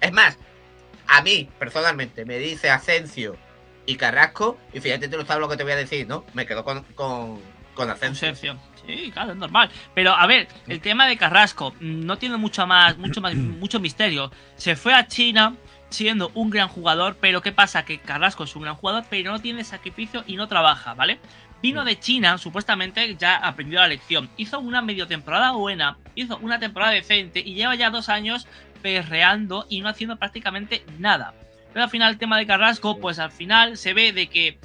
[0.00, 0.38] Es más,
[1.08, 3.36] a mí personalmente me dice Asensio
[3.86, 6.24] y Carrasco, y fíjate tú no sabes lo que te voy a decir, ¿no?
[6.34, 7.40] Me quedo con, con,
[7.74, 8.28] con Asensio.
[8.28, 8.60] Concepción.
[8.86, 9.70] Sí, claro, es normal.
[9.94, 13.80] Pero a ver, el tema de Carrasco mm, no tiene mucho más, mucho más, mucho
[13.80, 14.30] misterio.
[14.56, 15.56] Se fue a China
[15.90, 17.84] siendo un gran jugador, pero ¿qué pasa?
[17.84, 21.18] Que Carrasco es un gran jugador, pero no tiene sacrificio y no trabaja, ¿vale?
[21.60, 24.30] Vino de China, supuestamente ya aprendió la lección.
[24.36, 28.46] Hizo una medio temporada buena, hizo una temporada decente y lleva ya dos años
[28.82, 31.34] perreando y no haciendo prácticamente nada.
[31.72, 34.58] Pero al final el tema de Carrasco, pues al final se ve de que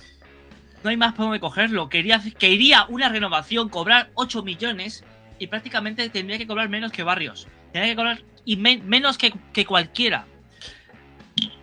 [0.83, 1.89] no hay más por dónde cogerlo.
[1.89, 5.03] Quería, quería una renovación, cobrar 8 millones
[5.39, 7.47] y prácticamente tendría que cobrar menos que Barrios.
[7.71, 10.25] Tendría que cobrar y men- menos que, que cualquiera.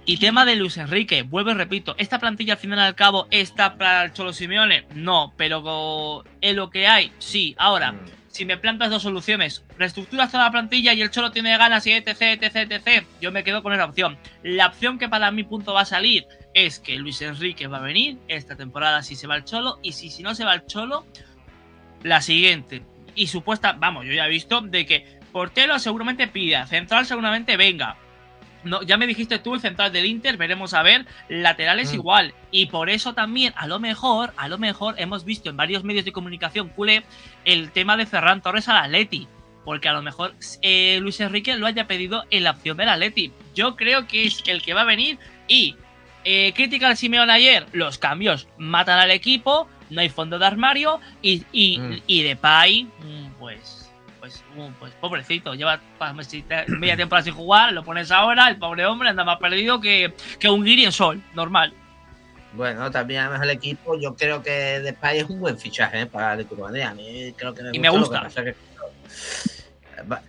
[0.05, 3.77] Y tema de Luis Enrique, vuelvo y repito, ¿esta plantilla al final al cabo está
[3.77, 4.87] para el Cholo Simeone?
[4.95, 7.55] No, pero en lo que hay, sí.
[7.59, 7.99] Ahora, Mm.
[8.31, 11.93] Si me plantas dos soluciones, reestructuras toda la plantilla y el Cholo tiene ganas y
[11.93, 14.19] etc, etc, etc, yo me quedo con esa opción.
[14.43, 17.83] La opción que para mi punto va a salir es que Luis Enrique va a
[17.83, 20.67] venir esta temporada si se va el Cholo y si, si no se va el
[20.67, 21.05] Cholo,
[22.03, 22.83] la siguiente.
[23.17, 27.97] Y supuesta, vamos, yo ya he visto de que portero seguramente pida, central seguramente venga.
[28.65, 31.95] No, ya me dijiste tú el central del Inter, veremos a ver, laterales Mm.
[31.95, 32.35] igual.
[32.51, 36.05] Y por eso también, a lo mejor, a lo mejor hemos visto en varios medios
[36.05, 37.03] de comunicación culé
[37.45, 39.27] el tema de Ferran Torres al Atleti.
[39.65, 43.31] Porque a lo mejor eh, Luis Enrique lo haya pedido en la opción del Atleti.
[43.55, 45.19] Yo creo que es el que va a venir
[45.49, 45.77] y
[46.25, 51.01] eh, crítica al Simeone ayer, los cambios matan al equipo, no hay fondo de armario
[51.23, 51.97] y, y, Mm.
[52.07, 53.30] y Depay, mm,
[54.21, 55.81] pues, mm, pues pobrecito, lleva
[56.69, 60.49] media temporada sin jugar, lo pones ahora, el pobre hombre anda más perdido que, que
[60.49, 61.73] un guiri en sol, normal.
[62.53, 66.07] Bueno, también además el equipo, yo creo que Depay es un buen fichaje ¿eh?
[66.07, 66.83] para el Madrid.
[66.83, 68.23] A mí creo que me Y gusta.
[68.23, 68.45] me gusta.
[68.45, 68.55] que,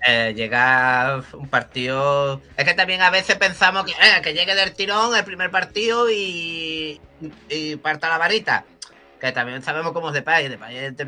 [0.07, 2.41] eh, llega un partido.
[2.57, 6.11] Es que también a veces pensamos que, eh, que llegue del tirón el primer partido
[6.11, 6.99] y,
[7.49, 8.65] y parta la varita.
[9.19, 10.47] Que también sabemos cómo es Depay.
[10.47, 11.07] Depay es de-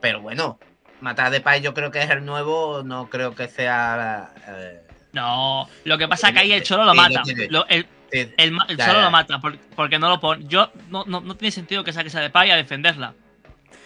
[0.00, 0.58] Pero bueno,
[1.04, 4.30] matar a Depay yo creo que es el nuevo, no creo que sea.
[4.48, 4.80] eh,
[5.12, 7.22] No, lo que pasa es que ahí el Cholo lo mata.
[7.50, 9.04] Lo- el, sí, el, ma- el Ya, Cholo ya.
[9.04, 10.44] lo mata por- porque no lo pone.
[10.48, 13.14] Yo no, no, no tiene sentido que saques a Depay a defenderla.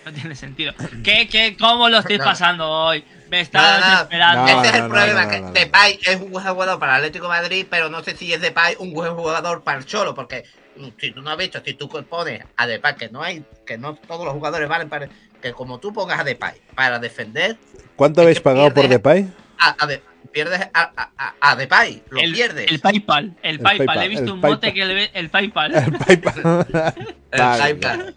[0.07, 0.73] No tiene sentido.
[1.05, 2.24] ¿Qué, qué, ¿Cómo lo estáis No.
[2.24, 3.05] pasando hoy?
[3.28, 4.43] Me estás No, no, esperando.
[4.43, 5.53] No, Ese es el no, problema, no, que no, no.
[5.53, 8.40] Depay es un buen jugador para el Atlético de Madrid, pero no sé si es
[8.40, 10.45] Depay un buen jugador para el Cholo, porque
[10.77, 13.77] mm, si tú no has visto, si tú pones a Depay, que no hay, que
[13.77, 15.09] no todos los jugadores valen para,
[15.40, 17.56] que como tú pongas a Depay para defender,
[17.97, 19.28] ¿Cuánto habéis pagado por Depay?
[19.59, 20.02] a, a De-
[20.32, 22.70] pierdes a, a, a- Depay, lo el, pierdes.
[22.70, 23.86] el PayPal, el El PayPal.
[23.86, 24.74] PayPal, He visto el un bote PayPal.
[24.74, 25.74] que le ve el PayPal.
[25.74, 26.66] El PayPal.
[27.32, 27.59] El Vale.
[27.74, 28.15] PayPal.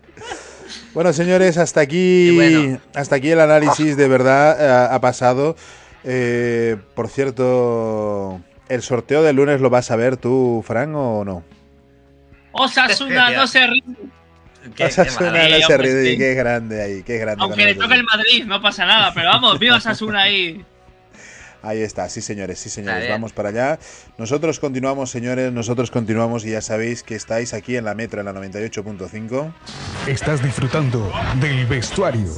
[0.93, 2.79] Bueno, señores, hasta aquí, bueno.
[2.95, 4.57] hasta aquí el análisis de verdad
[4.89, 5.55] eh, ha pasado.
[6.03, 8.39] Eh, por cierto,
[8.69, 11.43] ¿el sorteo del lunes lo vas a ver tú, Fran, o no?
[12.53, 13.83] Osasuna no se ríe.
[14.75, 15.57] Qué- Vas a qué sonar maravilla.
[15.57, 16.17] ese hombre, río y sí.
[16.17, 17.43] qué grande ahí, qué grande.
[17.43, 18.17] Aunque le toque el Osasuna.
[18.17, 19.11] Madrid, no pasa nada.
[19.13, 20.63] Pero vamos, viva Osasuna ahí.
[21.63, 23.77] Ahí está, sí señores, sí señores, vamos para allá.
[24.17, 28.25] Nosotros continuamos, señores, nosotros continuamos y ya sabéis que estáis aquí en la Metro, en
[28.25, 29.53] la 98.5.
[30.07, 32.33] Estás disfrutando del vestuario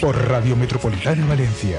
[0.00, 1.78] por Radio Metropolitana Valencia.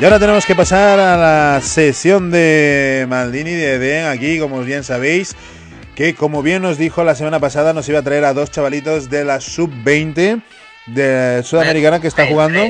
[0.00, 4.84] Y ahora tenemos que pasar a la sesión de Maldini de Eden, aquí, como bien
[4.84, 5.34] sabéis,
[5.96, 9.10] que como bien nos dijo la semana pasada, nos iba a traer a dos chavalitos
[9.10, 10.40] de la sub-20
[10.86, 12.60] de Sudamericana que está jugando.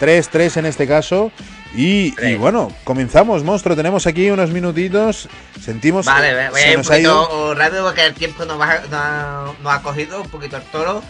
[0.00, 1.32] 3-3 en este caso.
[1.74, 3.76] Y, bueno, comenzamos, monstruo.
[3.76, 5.28] Tenemos aquí unos minutitos.
[5.60, 7.22] Sentimos Vale, que voy a ir un nos ha ido.
[7.28, 11.02] poquito rápido porque el tiempo nos ha- nos ha cogido un poquito el toro.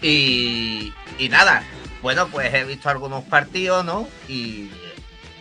[0.00, 1.62] Y, y nada,
[2.02, 4.08] bueno, pues he visto algunos partidos, ¿no?
[4.28, 4.70] Y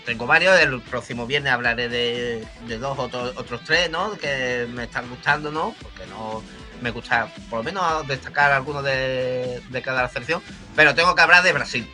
[0.07, 0.57] tengo varios.
[0.59, 4.17] El próximo viernes hablaré de, de dos, otros, otros tres, ¿no?
[4.17, 5.75] Que me están gustando, ¿no?
[5.81, 6.41] Porque no
[6.81, 10.41] me gusta, por lo menos, destacar algunos de, de cada selección.
[10.77, 11.91] Pero tengo que hablar de Brasil.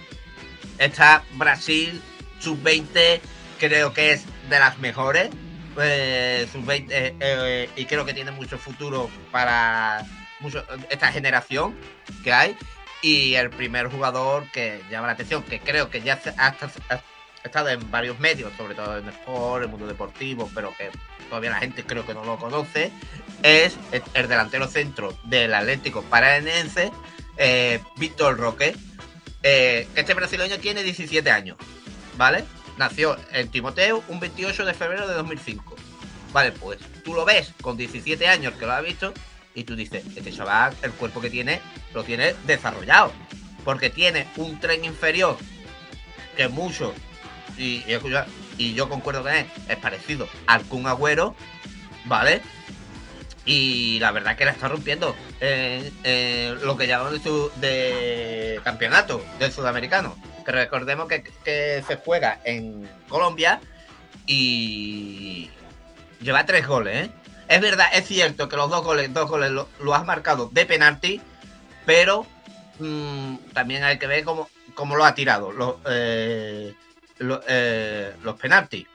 [0.77, 2.01] Esta Brasil
[2.39, 3.19] sub-20
[3.59, 5.29] creo que es de las mejores.
[5.81, 10.05] eh, sub-20 eh, eh, y creo que tiene mucho futuro para
[10.39, 11.75] mucho, esta generación
[12.23, 12.55] que hay.
[13.01, 16.55] Y el primer jugador que llama la atención, que creo que ya se- ha,
[17.43, 20.89] ha estado en varios medios, sobre todo en el sport, el mundo deportivo, pero que
[21.29, 22.91] todavía la gente creo que no lo conoce,
[23.41, 26.91] es el, el delantero centro del Atlético Paranaense,
[27.37, 28.75] eh, Víctor Roque.
[29.41, 31.57] Eh, este brasileño tiene 17 años,
[32.17, 32.45] ¿vale?
[32.77, 35.75] Nació en Timoteo un 28 de febrero de 2005.
[36.31, 39.13] Vale, pues tú lo ves con 17 años que lo has visto
[39.53, 41.61] y tú dices, este chaval, el cuerpo que tiene,
[41.93, 43.11] lo tiene desarrollado.
[43.63, 45.37] Porque tiene un tren inferior
[46.35, 46.93] que mucho,
[47.57, 51.35] y, yo concuerdo con él, es parecido al Kun Agüero,
[52.05, 52.41] ¿vale?
[53.45, 57.21] Y la verdad que la está rompiendo en, en lo que llamamos
[57.59, 60.15] de, campeonato del sudamericano.
[60.45, 63.59] Que recordemos que, que se juega en Colombia
[64.25, 65.49] y
[66.21, 67.11] lleva tres goles, ¿eh?
[67.47, 70.65] Es verdad, es cierto que los dos goles, dos goles lo, lo has marcado de
[70.65, 71.21] penalti,
[71.85, 72.25] pero
[72.79, 74.47] mm, también hay que ver cómo,
[74.95, 76.73] lo ha tirado eh,
[77.23, 78.85] lo- eh, los penaltis.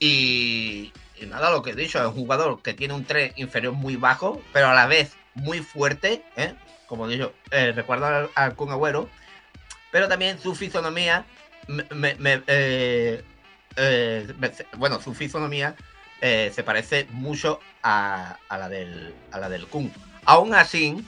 [0.00, 0.92] Y,
[1.26, 4.42] nada, lo que he dicho, es un jugador que tiene un 3 inferior muy bajo,
[4.52, 6.54] pero a la vez muy fuerte, ¿eh?
[6.86, 9.08] como dicho, eh, al, al Kun Agüero,
[9.90, 11.24] pero también su fisonomía,
[12.46, 13.22] eh,
[14.76, 15.74] bueno, su fisonomía
[16.20, 19.92] se parece mucho a, la del, a la del Kun.
[20.24, 21.04] Aún así,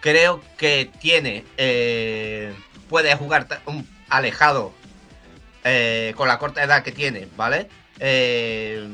[0.00, 1.44] creo que tiene,
[2.88, 4.72] puede jugar un alejado
[5.66, 7.68] eh, con la corta edad que tiene, ¿vale?
[7.98, 8.86] Eh,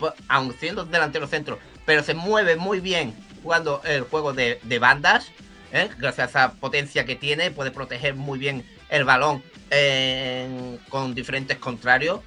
[0.00, 3.14] pues, aun siendo delantero centro, pero se mueve muy bien
[3.44, 5.30] jugando el juego de, de bandas,
[5.72, 5.88] ¿eh?
[5.98, 9.40] gracias a esa potencia que tiene, puede proteger muy bien el balón
[9.70, 12.22] eh, con diferentes contrarios,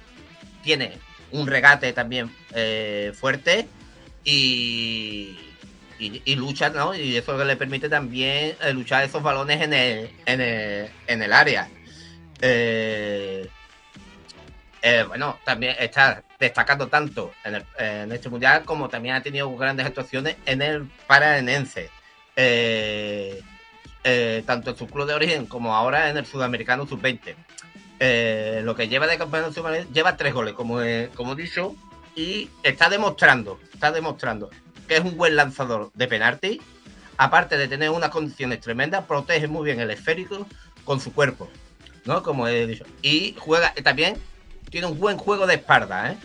[0.62, 0.98] tiene
[1.30, 2.30] un regate también
[3.14, 3.68] fuerte
[4.24, 5.36] y,
[6.36, 6.94] lucha, ¿no?
[6.94, 11.68] Y eso le permite también luchar esos balones en en el área.
[12.42, 13.48] Eh,
[14.82, 20.36] eh, bueno, también está destacando tanto en, este mundial como también ha tenido grandes actuaciones
[20.44, 21.88] en el Paranense.
[24.04, 27.36] Eh, tanto en su club de origen como ahora en el Sudamericano Sub-20.
[28.00, 30.80] Eh, lo que lleva de campeonato sudamericano lleva tres goles, como
[31.14, 31.76] como he dicho,
[32.16, 34.50] y está demostrando, está demostrando
[34.88, 36.60] que es un buen lanzador de penalti.
[37.16, 40.46] Aparte de tener unas condiciones tremendas, protege muy bien el esférico
[40.84, 41.48] con su cuerpo,
[42.04, 42.22] ¿no?
[42.22, 42.84] Como he dicho.
[43.02, 44.16] Y juega también
[44.70, 46.16] tiene un buen juego de espalda, ¿eh?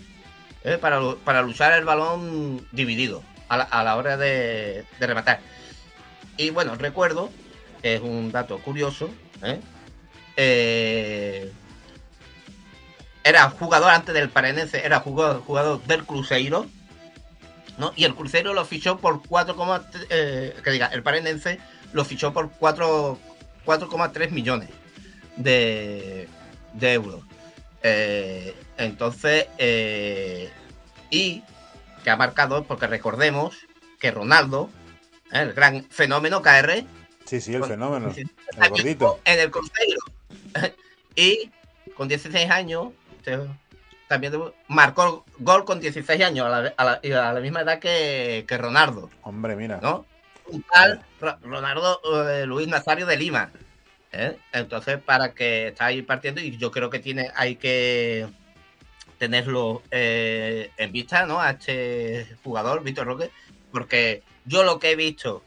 [0.63, 0.77] ¿Eh?
[0.77, 5.39] Para, para luchar el balón dividido a la, a la hora de, de rematar.
[6.37, 7.29] Y bueno, recuerdo,
[7.83, 9.09] es un dato curioso,
[9.43, 9.59] ¿eh?
[10.35, 11.51] Eh,
[13.23, 16.67] era jugador antes del Parenense, era jugador, jugador del Cruzeiro,
[17.77, 17.91] ¿no?
[17.95, 21.59] Y el Cruzeiro lo fichó por 4, eh, que diga, el Parenense
[21.91, 23.17] lo fichó por 4
[23.65, 24.69] 4,3 millones
[25.37, 26.27] de,
[26.73, 27.21] de euros.
[27.83, 30.49] Eh, entonces, eh,
[31.09, 31.43] y
[32.03, 33.55] que ha marcado, porque recordemos
[33.99, 34.69] que Ronaldo,
[35.31, 35.39] ¿eh?
[35.41, 36.83] el gran fenómeno KR,
[37.25, 38.13] Sí, sí, el fenómeno.
[38.13, 38.23] sí,
[38.57, 39.19] El gordito.
[39.25, 39.99] en el Cruzeiro.
[41.15, 41.51] y
[41.95, 42.89] con 16 años,
[43.23, 43.39] te-
[44.07, 44.33] también
[44.69, 48.45] marcó gol con 16 años, a la, a la- y a la misma edad que,
[48.47, 49.79] que Ronaldo, Hombre, mira.
[49.81, 50.05] ¿no?
[50.49, 51.99] Un tal Ro- Ronaldo
[52.29, 53.51] eh, Luis Nazario de Lima.
[54.17, 54.37] ¿Eh?
[54.51, 58.27] Entonces, para que está ahí partiendo, y yo creo que tiene, hay que
[59.17, 61.39] tenerlo eh, en vista, ¿no?
[61.39, 63.31] A este jugador, Víctor Roque,
[63.71, 65.43] porque yo lo que he visto,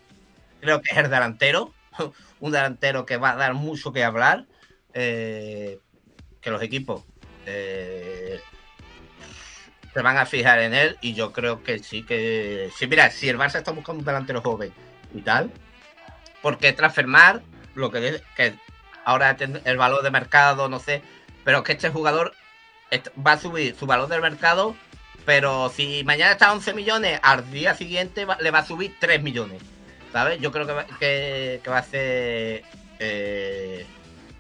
[0.61, 1.75] creo que es el delantero,
[2.41, 4.47] un delantero que va a dar mucho que hablar,
[4.95, 5.79] eh,
[6.41, 7.05] que los equipos
[9.93, 13.29] se van a fijar en él, y yo creo que sí que, sí, mira, si
[13.29, 14.73] el Barça está buscando un delantero joven
[15.13, 15.51] y tal,
[16.43, 17.43] porque transfermar
[17.75, 18.55] lo que, que
[19.05, 21.03] ahora el valor de mercado, no sé,
[21.45, 22.35] pero que este jugador
[23.27, 24.75] va a subir su valor del mercado,
[25.25, 29.23] pero si mañana está a 11 millones, al día siguiente le va a subir 3
[29.23, 29.63] millones,
[30.13, 30.41] ¿sabes?
[30.41, 32.65] Yo creo que va, que, va a ser
[32.99, 33.87] eh,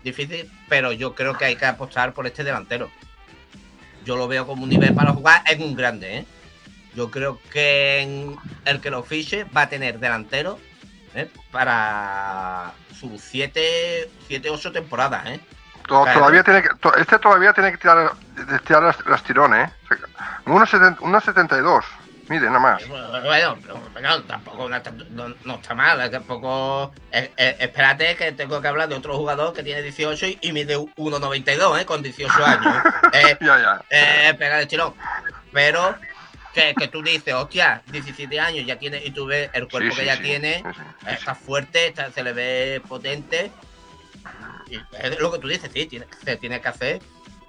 [0.02, 2.90] difícil, pero yo creo que hay que apostar por este delantero.
[4.04, 6.24] Yo lo veo como un nivel para jugar en un grande, ¿eh?
[6.94, 10.58] Yo creo que el que lo fiche va a tener delantero
[11.14, 11.28] ¿eh?
[11.52, 14.08] para sus 7,
[14.50, 15.40] 8 temporadas, ¿eh?
[15.88, 16.20] To- Claro.
[16.20, 18.12] Todavía tiene que, to- este todavía tiene que tirar,
[18.64, 19.72] tirar las, las tirones, ¿eh?
[19.84, 19.98] O sea,
[20.46, 21.84] unos seten- unos 72.
[22.28, 22.86] Mire, nada más.
[22.86, 24.92] Bueno, pero, tampoco no está,
[25.44, 26.92] no- está mal, tampoco...
[27.10, 30.52] eh, eh, espérate que tengo que hablar de otro jugador que tiene 18 y, y
[30.52, 31.84] mide 1,92, ¿eh?
[31.86, 32.76] Con 18 años.
[33.12, 33.36] ¿eh?
[33.40, 33.82] Ya, ya.
[33.90, 34.94] eh, pega el tirón.
[35.52, 35.96] Pero
[36.54, 39.96] que, que tú dices, hostia, 17 años ya tiene, y tú ves el cuerpo Sí,
[39.96, 40.22] que sí, ya sí.
[40.22, 43.50] tiene, sí, está fuerte, está- se le ve potente.
[44.68, 47.02] Y es lo que tú dices, sí, tiene, se tiene que hacer,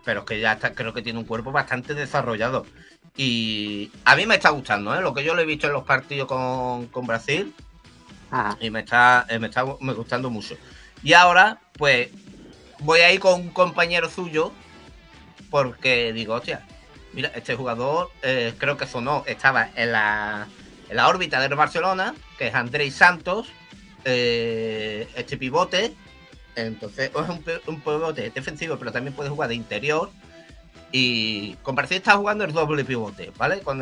[0.04, 2.66] pero es que ya está, creo que tiene un cuerpo bastante desarrollado.
[3.18, 5.02] Y a mí me está gustando, ¿eh?
[5.02, 7.54] lo que yo lo he visto en los partidos con, con Brasil,
[8.60, 10.56] y me está, eh, me está me gustando mucho.
[11.04, 12.10] Y ahora, pues,
[12.80, 14.52] voy a ir con un compañero suyo,
[15.50, 16.66] porque digo, hostia,
[17.14, 20.48] mira, este jugador eh, creo que sonó, estaba en la,
[20.90, 23.48] en la órbita del Barcelona, que es Andrés Santos,
[24.06, 25.94] eh, este pivote,
[26.56, 30.10] entonces es un, pi- un pivote defensivo, pero también puede jugar de interior.
[30.94, 33.62] Y con Brasil está jugando el doble pivote, ¿vale?
[33.62, 33.82] Con,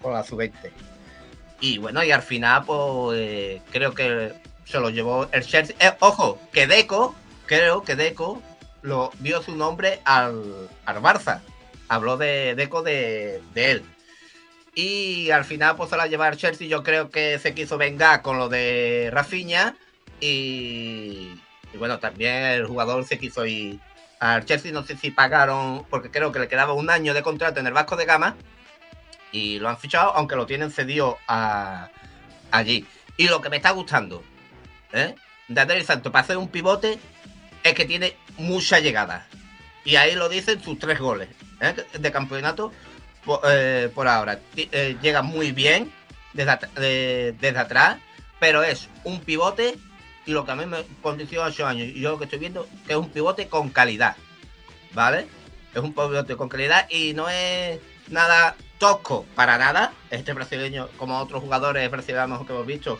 [0.00, 0.52] con la sub-20.
[1.60, 4.32] Y bueno, y al final, pues eh, creo que
[4.64, 5.74] se lo llevó el Chelsea.
[5.98, 7.14] Ojo, que Deco,
[7.46, 8.40] creo que Deco
[8.82, 11.40] lo dio su nombre al, al Barça.
[11.88, 13.84] Habló de Deco de, de él.
[14.74, 16.66] Y al final, pues se la lleva el Chelsea.
[16.66, 19.76] Yo creo que se quiso vengar con lo de Rafinha.
[20.20, 21.30] Y,
[21.78, 23.78] bueno, también el jugador se quiso ir
[24.18, 24.72] al Chelsea.
[24.72, 27.72] No sé si pagaron, porque creo que le quedaba un año de contrato en el
[27.72, 28.36] Vasco de Gama.
[29.30, 31.90] Y lo han fichado, aunque lo tienen cedido a,
[32.50, 32.86] allí.
[33.16, 34.24] Y lo que me está gustando,
[34.92, 35.14] ¿eh?
[35.46, 36.98] De Andrés Santos para hacer un pivote
[37.62, 39.26] es que tiene mucha llegada.
[39.84, 41.28] Y ahí lo dicen sus tres goles
[41.60, 41.74] ¿eh?
[41.98, 42.72] de campeonato
[43.24, 44.40] por, eh, por ahora.
[44.56, 45.92] Eh, llega muy bien
[46.32, 47.98] desde, desde atrás,
[48.40, 49.76] pero es un pivote
[50.26, 52.66] y lo que a mí me con 18 años y yo lo que estoy viendo
[52.86, 54.16] que es un pivote con calidad,
[54.94, 55.26] ¿vale?
[55.74, 57.78] Es un pivote con calidad y no es
[58.08, 59.92] nada tosco para nada.
[60.10, 62.98] Este brasileño, como otros jugadores brasileños que hemos visto,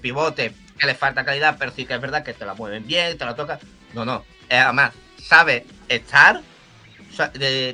[0.00, 3.16] pivote que le falta calidad, pero sí que es verdad que te la mueven bien,
[3.16, 3.60] te la tocan.
[3.92, 4.24] No, no.
[4.50, 4.92] Además,
[5.22, 5.64] sabe
[5.96, 6.40] estar,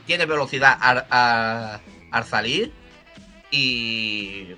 [0.06, 1.78] tiene velocidad al, a-
[2.10, 2.72] al salir
[3.50, 4.54] y,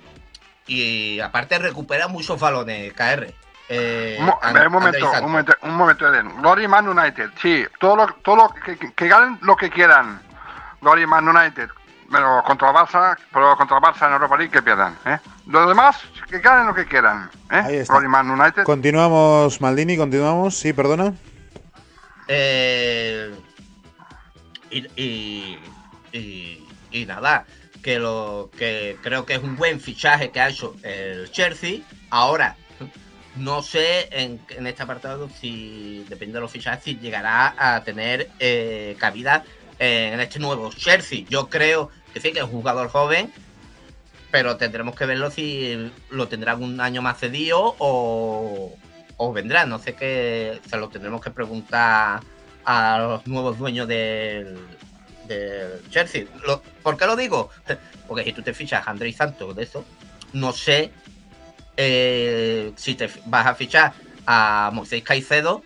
[0.67, 3.33] y aparte recupera muchos balones KR.
[3.73, 6.41] Eh, Un, mo- And- un momento, un momento, un momento, Eden.
[6.41, 10.21] Glory Man United, sí, todo lo, todo lo que, que- que ganen lo que quieran.
[10.81, 11.69] Glory Man United,
[12.11, 15.19] pero contra el Barça, pero contra el Barça en Europa League que pierdan, ¿eh?
[15.47, 15.97] Los demás
[16.29, 17.79] que ganen lo que quieran, Ahí ¿eh?
[17.81, 17.93] está.
[17.93, 18.63] Glory Man United.
[18.63, 20.57] Continuamos, Maldini, continuamos.
[20.57, 21.13] Sí, perdona.
[22.27, 23.31] Eh,
[24.71, 25.57] y,
[26.11, 27.45] y, nada,
[27.81, 31.79] que lo que creo que es un buen fichaje que ha hecho el Chelsea.
[32.09, 32.55] Ahora,
[33.35, 38.29] no sé en, en este apartado si, depende de los fichajes, si llegará a tener
[38.39, 39.43] eh, cabida
[39.79, 41.25] en este nuevo Chelsea.
[41.29, 43.31] Yo creo que sí, que es un jugador joven,
[44.29, 48.75] pero tendremos que verlo si lo tendrán un año más cedido o,
[49.17, 49.65] o vendrá.
[49.65, 52.21] No sé qué, se lo tendremos que preguntar
[52.65, 54.57] a los nuevos dueños del,
[55.27, 56.25] del Chelsea.
[56.45, 57.49] Lo- ¿Por qué lo digo?
[58.07, 59.85] Porque si tú te fichas a Andrés Santos de eso,
[60.33, 60.91] no sé
[61.77, 63.93] eh, si te vas a fichar
[64.25, 65.63] a Moisés Caicedo.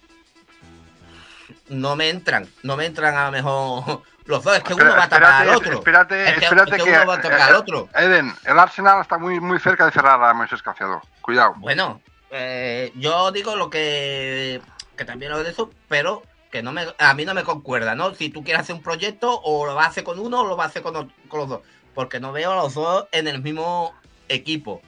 [1.70, 5.04] No me entran, no me entran a lo mejor los dos, es que uno va
[5.04, 5.74] a tapar al otro.
[5.74, 7.90] Espérate, Es que- espérate es que que, uno va a tocar al eh, otro.
[7.96, 11.02] Eden, el Arsenal está muy, muy cerca de cerrar a Moisés Caicedo.
[11.22, 11.54] Cuidado.
[11.58, 12.02] Bueno,
[12.32, 14.62] eh, yo digo lo que,
[14.96, 16.24] que también lo de eso, pero
[16.64, 18.14] no me, a mí no me concuerda, ¿no?
[18.16, 20.56] Si tú quieres hacer un proyecto, o lo vas a hacer con uno o lo
[20.56, 20.94] vas a hacer con,
[21.32, 21.62] los dos.
[21.94, 23.94] Porque no veo a los dos en el mismo
[24.28, 24.82] equipo.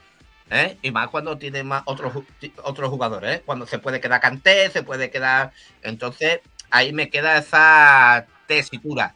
[0.50, 0.78] ¿eh?
[0.82, 3.44] Y más cuando tiene más otros jugadores, ¿eh?
[3.46, 5.52] Cuando se puede quedar Canté, se puede quedar.
[5.82, 9.16] Entonces, ahí me queda esa tesitura.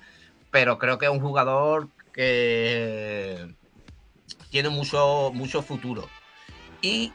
[0.52, 3.54] Pero creo que es un jugador que
[4.50, 6.08] tiene mucho, mucho futuro.
[6.82, 7.14] Y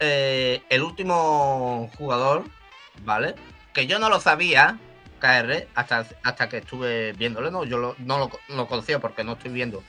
[0.00, 2.44] eh, el último jugador,
[3.04, 3.34] ¿vale?
[3.74, 4.78] Que yo no lo sabía,
[5.20, 7.64] KR, hasta, hasta que estuve viéndolo, ¿no?
[7.64, 9.82] Yo lo- no lo, conocía porque no estoy viendo,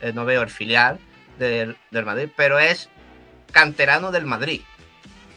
[0.00, 0.98] eh, no veo el filial
[1.38, 2.88] del, del Madrid, pero es
[3.52, 4.60] canterano del Madrid.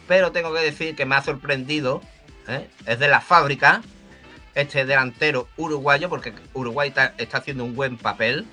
[0.07, 2.01] Pero tengo que decir que me ha sorprendido,
[2.47, 2.67] ¿eh?
[2.85, 3.81] es de la fábrica,
[4.53, 8.45] este delantero uruguayo, porque Uruguay está, está haciendo un buen papel,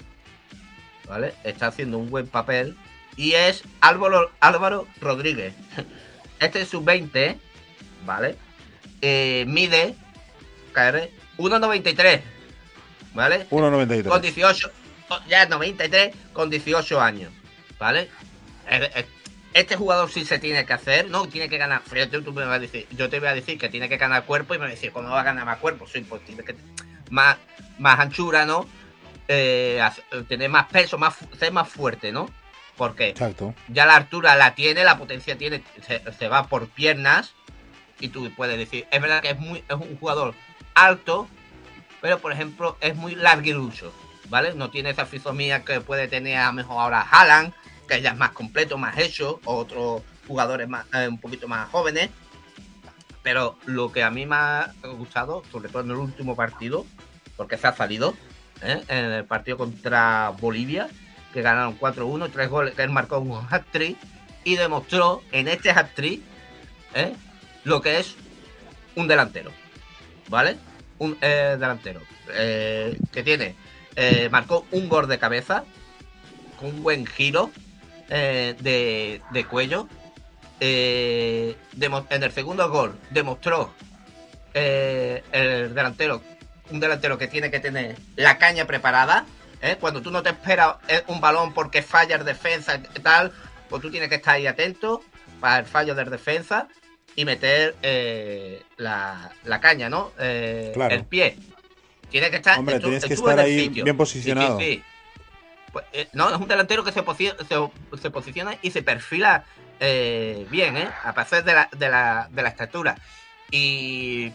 [1.09, 1.35] ¿vale?
[1.45, 2.77] Está haciendo un buen papel.
[3.17, 5.55] Y es Álvaro, Álvaro Rodríguez.
[6.41, 7.39] Este es sub-20,
[8.05, 8.37] ¿vale?
[9.05, 9.97] Eh, mide,
[10.73, 12.21] KR, 1,93,
[13.15, 13.49] ¿vale?
[13.51, 14.09] 1.93.
[14.09, 14.71] Con 18,
[15.09, 17.33] oh, ya es 93, con 18 años,
[17.81, 18.09] ¿vale?
[19.55, 21.83] Este jugador sí se tiene que hacer, no tiene que ganar.
[21.83, 24.25] Fíjate, tú me vas a decir, yo te voy a decir que tiene que ganar
[24.25, 25.87] cuerpo y me vas a decir, ¿cómo va a ganar más cuerpo?
[25.87, 26.55] Sí, pues tiene que
[27.11, 27.37] más,
[27.79, 28.67] más anchura, ¿no?
[29.27, 29.83] Eh,
[30.29, 32.31] tener más peso, más, ser más fuerte, ¿no?
[32.77, 33.53] Porque Exacto.
[33.67, 37.35] ya la altura la tiene, la potencia tiene, se, se va por piernas.
[38.03, 40.35] Y tú puedes decir, es verdad que es muy es un jugador
[40.75, 41.29] alto,
[42.01, 43.93] pero por ejemplo es muy larguirucho,
[44.29, 44.55] ¿vale?
[44.55, 47.55] No tiene esa fisomía que puede tener a mejor ahora Haaland,
[47.87, 51.71] que ya es más completo, más hecho, o otros jugadores más, eh, un poquito más
[51.71, 52.11] jóvenes.
[53.23, 56.85] Pero lo que a mí me ha gustado, sobre todo en el último partido,
[57.37, 58.15] porque se ha salido,
[58.63, 58.83] ¿eh?
[58.89, 60.89] en el partido contra Bolivia,
[61.33, 63.97] que ganaron 4-1, tres goles, que él marcó un hat-trick,
[64.43, 66.21] y demostró en este hat-trick
[66.95, 67.15] ¿eh?
[67.65, 68.17] Lo que es
[68.97, 69.53] un delantero,
[70.29, 70.57] ¿vale?
[70.99, 72.01] Un eh, delantero
[72.35, 73.55] eh, que tiene,
[73.97, 75.65] eh, marcó un gol de cabeza,
[76.59, 77.51] con un buen giro
[78.09, 79.89] de, de cuello.
[80.61, 81.57] en
[82.23, 83.73] el segundo gol demostró
[84.53, 86.23] el delantero,
[86.71, 89.25] un delantero que tiene que tener la caña preparada.
[89.81, 90.77] Cuando tú no te esperas
[91.07, 93.33] un balón porque falla el defensa y tal,
[93.71, 95.03] pues tú tienes que estar ahí atento
[95.41, 96.69] para el fallo del defensa
[97.17, 100.13] y meter eh, la, la caña, ¿no?
[100.19, 100.95] Eh, Claro.
[100.95, 101.37] El pie.
[102.11, 102.59] Tiene que estar.
[102.59, 103.85] Hombre, estu- tienes que estar el ahí sitio.
[103.85, 104.59] bien posicionado.
[104.59, 104.83] Sí, sí, sí.
[105.73, 109.45] Pues, eh, no, es un delantero que se, posi- se, se posiciona y se perfila
[109.81, 110.89] eh, bien, ¿eh?
[111.05, 112.97] A pesar de la, de, la, de la estatura.
[113.51, 114.33] Y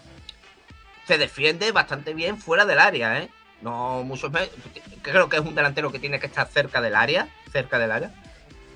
[1.07, 3.29] se defiende bastante bien fuera del área, ¿eh?
[3.61, 4.31] No muchos
[5.01, 8.11] Creo que es un delantero que tiene que estar cerca del área, cerca del área.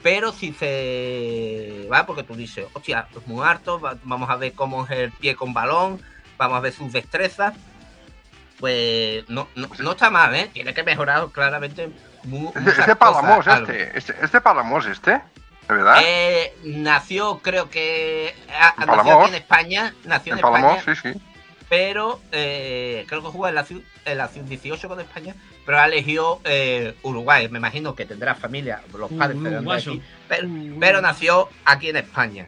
[0.04, 4.86] Pero si se va, porque tú dices, hostia, es muy harto, vamos a ver cómo
[4.86, 6.02] es el pie con balón,
[6.38, 7.54] vamos a ver sus destrezas.
[8.60, 10.50] Pues no, no, está mal, ¿eh?
[10.54, 11.90] Tiene que mejorar claramente.
[12.66, 15.12] este Palamos, este, este, este Palamos, este,
[15.68, 15.98] ¿de verdad?
[16.04, 18.36] Eh, nació, creo que.
[18.80, 19.96] En nació aquí en España.
[20.06, 20.82] Nació en, España.
[20.86, 21.22] sí, sí.
[21.70, 23.66] Pero eh, creo que juega en la,
[24.06, 27.48] en la 18 con España pero ha elegido eh, Uruguay.
[27.50, 29.38] Me imagino que tendrá familia, los padres
[29.78, 30.02] aquí,
[30.80, 32.48] pero, nació aquí en España.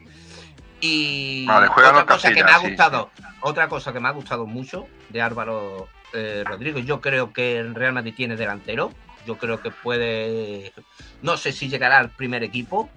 [0.81, 3.09] Y otra cosa que me ha gustado,
[3.41, 7.73] otra cosa que me ha gustado mucho de Álvaro eh, Rodríguez, yo creo que el
[7.73, 8.91] Real Madrid tiene delantero.
[9.25, 10.73] Yo creo que puede,
[11.21, 12.89] no sé si llegará al primer equipo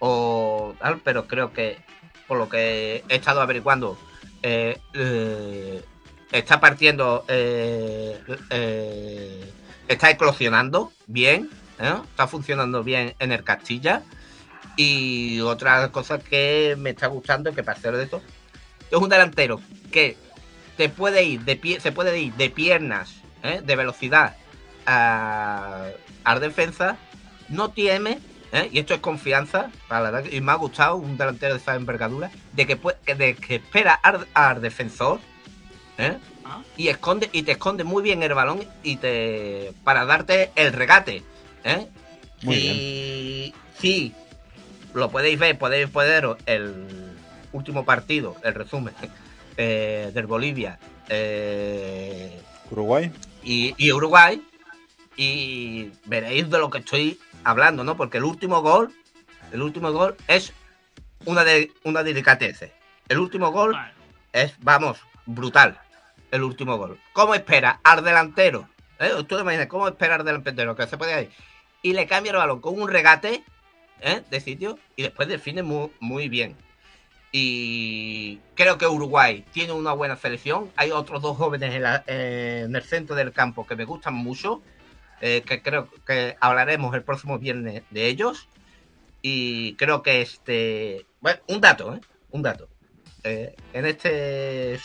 [0.00, 1.78] o tal, pero creo que
[2.26, 3.96] por lo que he estado averiguando,
[4.42, 4.78] eh,
[6.32, 8.18] está partiendo, eh,
[8.50, 9.52] eh,
[9.88, 11.94] está eclosionando bien, ¿eh?
[12.10, 14.02] está funcionando bien en el Castilla.
[14.76, 18.22] Y otra cosa que me está gustando, que para de esto,
[18.90, 19.60] es un delantero
[19.92, 20.16] que
[20.76, 24.36] te puede ir de pie, se puede ir de piernas, de velocidad
[24.86, 25.88] a,
[26.24, 26.96] a defensa,
[27.48, 28.20] no tiene,
[28.70, 32.30] y esto es confianza, para la y me ha gustado un delantero de esa envergadura,
[32.52, 32.78] de que,
[33.14, 34.00] de que espera
[34.34, 35.20] al defensor
[36.00, 36.18] ¿eh?
[36.76, 41.22] Y esconde y te esconde muy bien el balón y te para darte el regate,
[41.64, 41.86] ¿eh?
[42.42, 44.14] y sí,
[44.94, 47.14] lo podéis ver, podéis ver el
[47.52, 48.94] último partido, el resumen
[49.56, 50.78] eh, del Bolivia,
[52.70, 53.12] Uruguay
[53.42, 54.42] y, Uruguay
[55.16, 57.96] y veréis de lo que estoy hablando, ¿no?
[57.96, 58.92] Porque el último gol,
[59.52, 60.52] el último gol es
[61.26, 62.70] una de una delicatez.
[63.08, 63.76] El último gol
[64.32, 65.78] es, vamos, brutal
[66.30, 66.98] el último gol.
[67.12, 68.68] ¿Cómo espera al delantero?
[68.98, 69.10] ¿Eh?
[69.16, 71.30] Tú te imaginas cómo espera al delantero que se puede ir
[71.82, 73.42] y le cambia el balón con un regate
[74.00, 74.22] ¿eh?
[74.30, 76.56] de sitio y después define muy, muy bien.
[77.32, 80.70] Y creo que Uruguay tiene una buena selección.
[80.76, 81.74] Hay otros dos jóvenes
[82.06, 84.62] en, el centro del campo que me gustan mucho,
[85.20, 88.48] eh, que creo que hablaremos el próximo viernes de ellos.
[89.22, 91.06] Y creo que este.
[91.20, 92.00] Bueno, un dato, ¿eh?
[92.32, 92.68] Un dato.
[93.22, 94.78] en este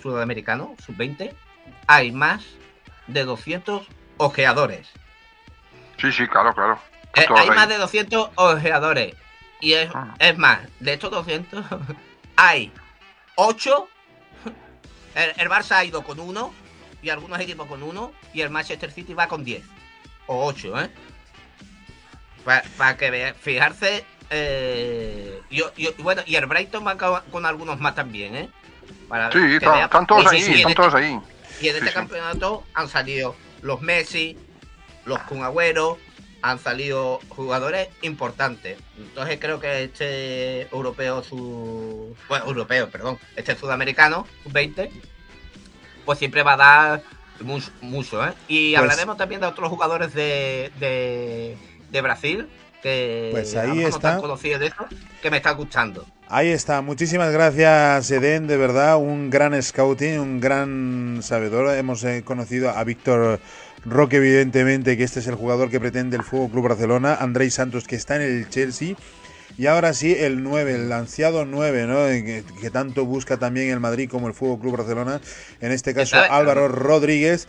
[0.00, 1.34] sudamericano, sub-20,
[1.86, 2.44] hay más
[3.06, 3.86] de 200
[4.16, 4.88] ojeadores.
[5.98, 6.78] Sí, sí, claro, claro.
[7.16, 9.14] Eh, hay más de 200 ojeadores.
[9.60, 10.14] Y es, ah.
[10.18, 11.64] es más, de estos 200,
[12.36, 12.72] hay
[13.34, 13.88] 8.
[15.14, 16.54] El, Barça ha ido con uno,
[17.02, 19.62] y algunos equipos con uno, y el Manchester City va con 10.
[20.26, 20.90] O 8, ¿eh?
[22.76, 24.04] Para que vean, fijarse.
[24.30, 25.42] Eh,
[25.98, 28.50] bueno, y el Brighton va con algunos más también, ¿eh?
[29.32, 31.20] Sí, están, todos ahí, están este todos ahí.
[31.60, 34.38] Y en este campeonato han salido los Messi,
[35.04, 35.98] los Kun Agüero,
[36.42, 38.78] han salido jugadores importantes.
[38.96, 42.16] Entonces creo que este europeo, su...
[42.28, 44.90] bueno, europeo, perdón, este sudamericano, 20,
[46.04, 47.02] pues siempre va a dar
[47.80, 48.32] mucho, ¿eh?
[48.48, 50.70] Y pues hablaremos también de otros jugadores de,
[51.90, 52.48] de, Brasil
[52.82, 54.16] que pues ahí está.
[54.16, 54.86] No de eso,
[55.22, 56.06] que me está gustando.
[56.28, 61.74] Ahí está, muchísimas gracias Eden, de verdad, un gran scouting, un gran sabedor.
[61.76, 63.40] Hemos eh, conocido a Víctor
[63.84, 67.86] Roque, evidentemente, que este es el jugador que pretende el Fútbol Club Barcelona, Andrés Santos,
[67.86, 68.94] que está en el Chelsea.
[69.58, 72.06] Y ahora sí, el 9, el ansiado 9, ¿no?
[72.60, 75.20] Que, tanto busca también el Madrid como el Fútbol Club Barcelona.
[75.60, 77.48] En este caso, Álvaro Rodríguez,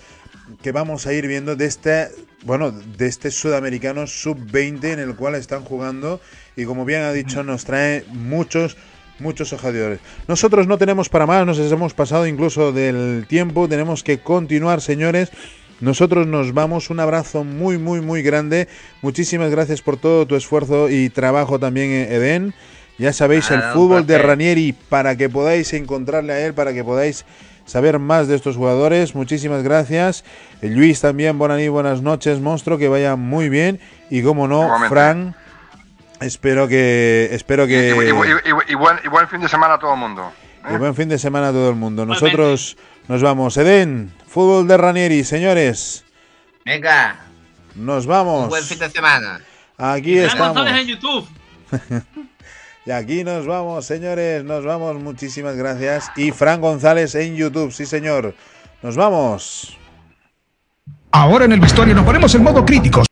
[0.62, 2.08] que vamos a ir viendo de este,
[2.44, 6.20] bueno, de este sudamericano sub-20 en el cual están jugando
[6.56, 8.78] y como bien ha dicho nos trae muchos
[9.20, 10.00] muchos ojadores.
[10.28, 15.32] Nosotros no tenemos para más, nos hemos pasado incluso del tiempo, tenemos que continuar, señores.
[15.80, 18.68] Nosotros nos vamos, un abrazo muy, muy, muy grande.
[19.02, 22.54] Muchísimas gracias por todo tu esfuerzo y trabajo también, Eden.
[23.00, 27.26] Ya sabéis, el fútbol de Ranieri, para que podáis encontrarle a él, para que podáis
[27.66, 29.16] saber más de estos jugadores.
[29.16, 30.24] Muchísimas gracias.
[30.62, 33.80] Luis también, buenas buenas noches, monstruo, que vaya muy bien.
[34.10, 35.36] Y como no, Fran,
[36.22, 37.30] Espero que.
[37.32, 37.90] Espero que.
[38.70, 40.32] Y, buen, fin de semana a todo el mundo.
[40.66, 40.74] ¿eh?
[40.76, 42.06] Y buen fin de semana a todo el mundo.
[42.06, 42.78] Nosotros
[43.08, 43.58] nos vamos.
[43.58, 46.06] Eden, fútbol de Ranieri, señores.
[46.64, 47.20] Venga.
[47.74, 48.50] Nos vamos.
[48.50, 49.42] buen fin de semana.
[49.78, 50.68] Aquí estamos.
[50.68, 51.28] en YouTube.
[52.86, 54.44] y aquí nos vamos, señores.
[54.44, 54.96] Nos vamos.
[55.02, 56.12] Muchísimas gracias.
[56.16, 57.72] Y Fran González en YouTube.
[57.72, 58.34] Sí, señor.
[58.82, 59.78] Nos vamos.
[61.12, 63.04] Ahora en el vestuario nos ponemos en modo crítico.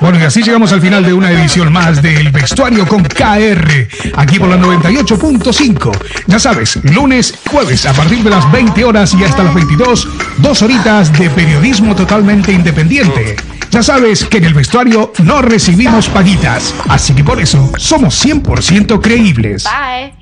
[0.00, 4.38] Bueno, y así llegamos al final de una edición más del Vestuario con KR, aquí
[4.38, 5.90] por la 98.5.
[6.28, 10.08] Ya sabes, lunes, jueves, a partir de las 20 horas y hasta las 22,
[10.38, 13.36] dos horitas de periodismo totalmente independiente
[13.70, 19.00] Ya sabes que en el vestuario no recibimos paguitas, así que por eso somos 100%
[19.00, 19.64] creíbles.
[19.64, 20.17] Bye.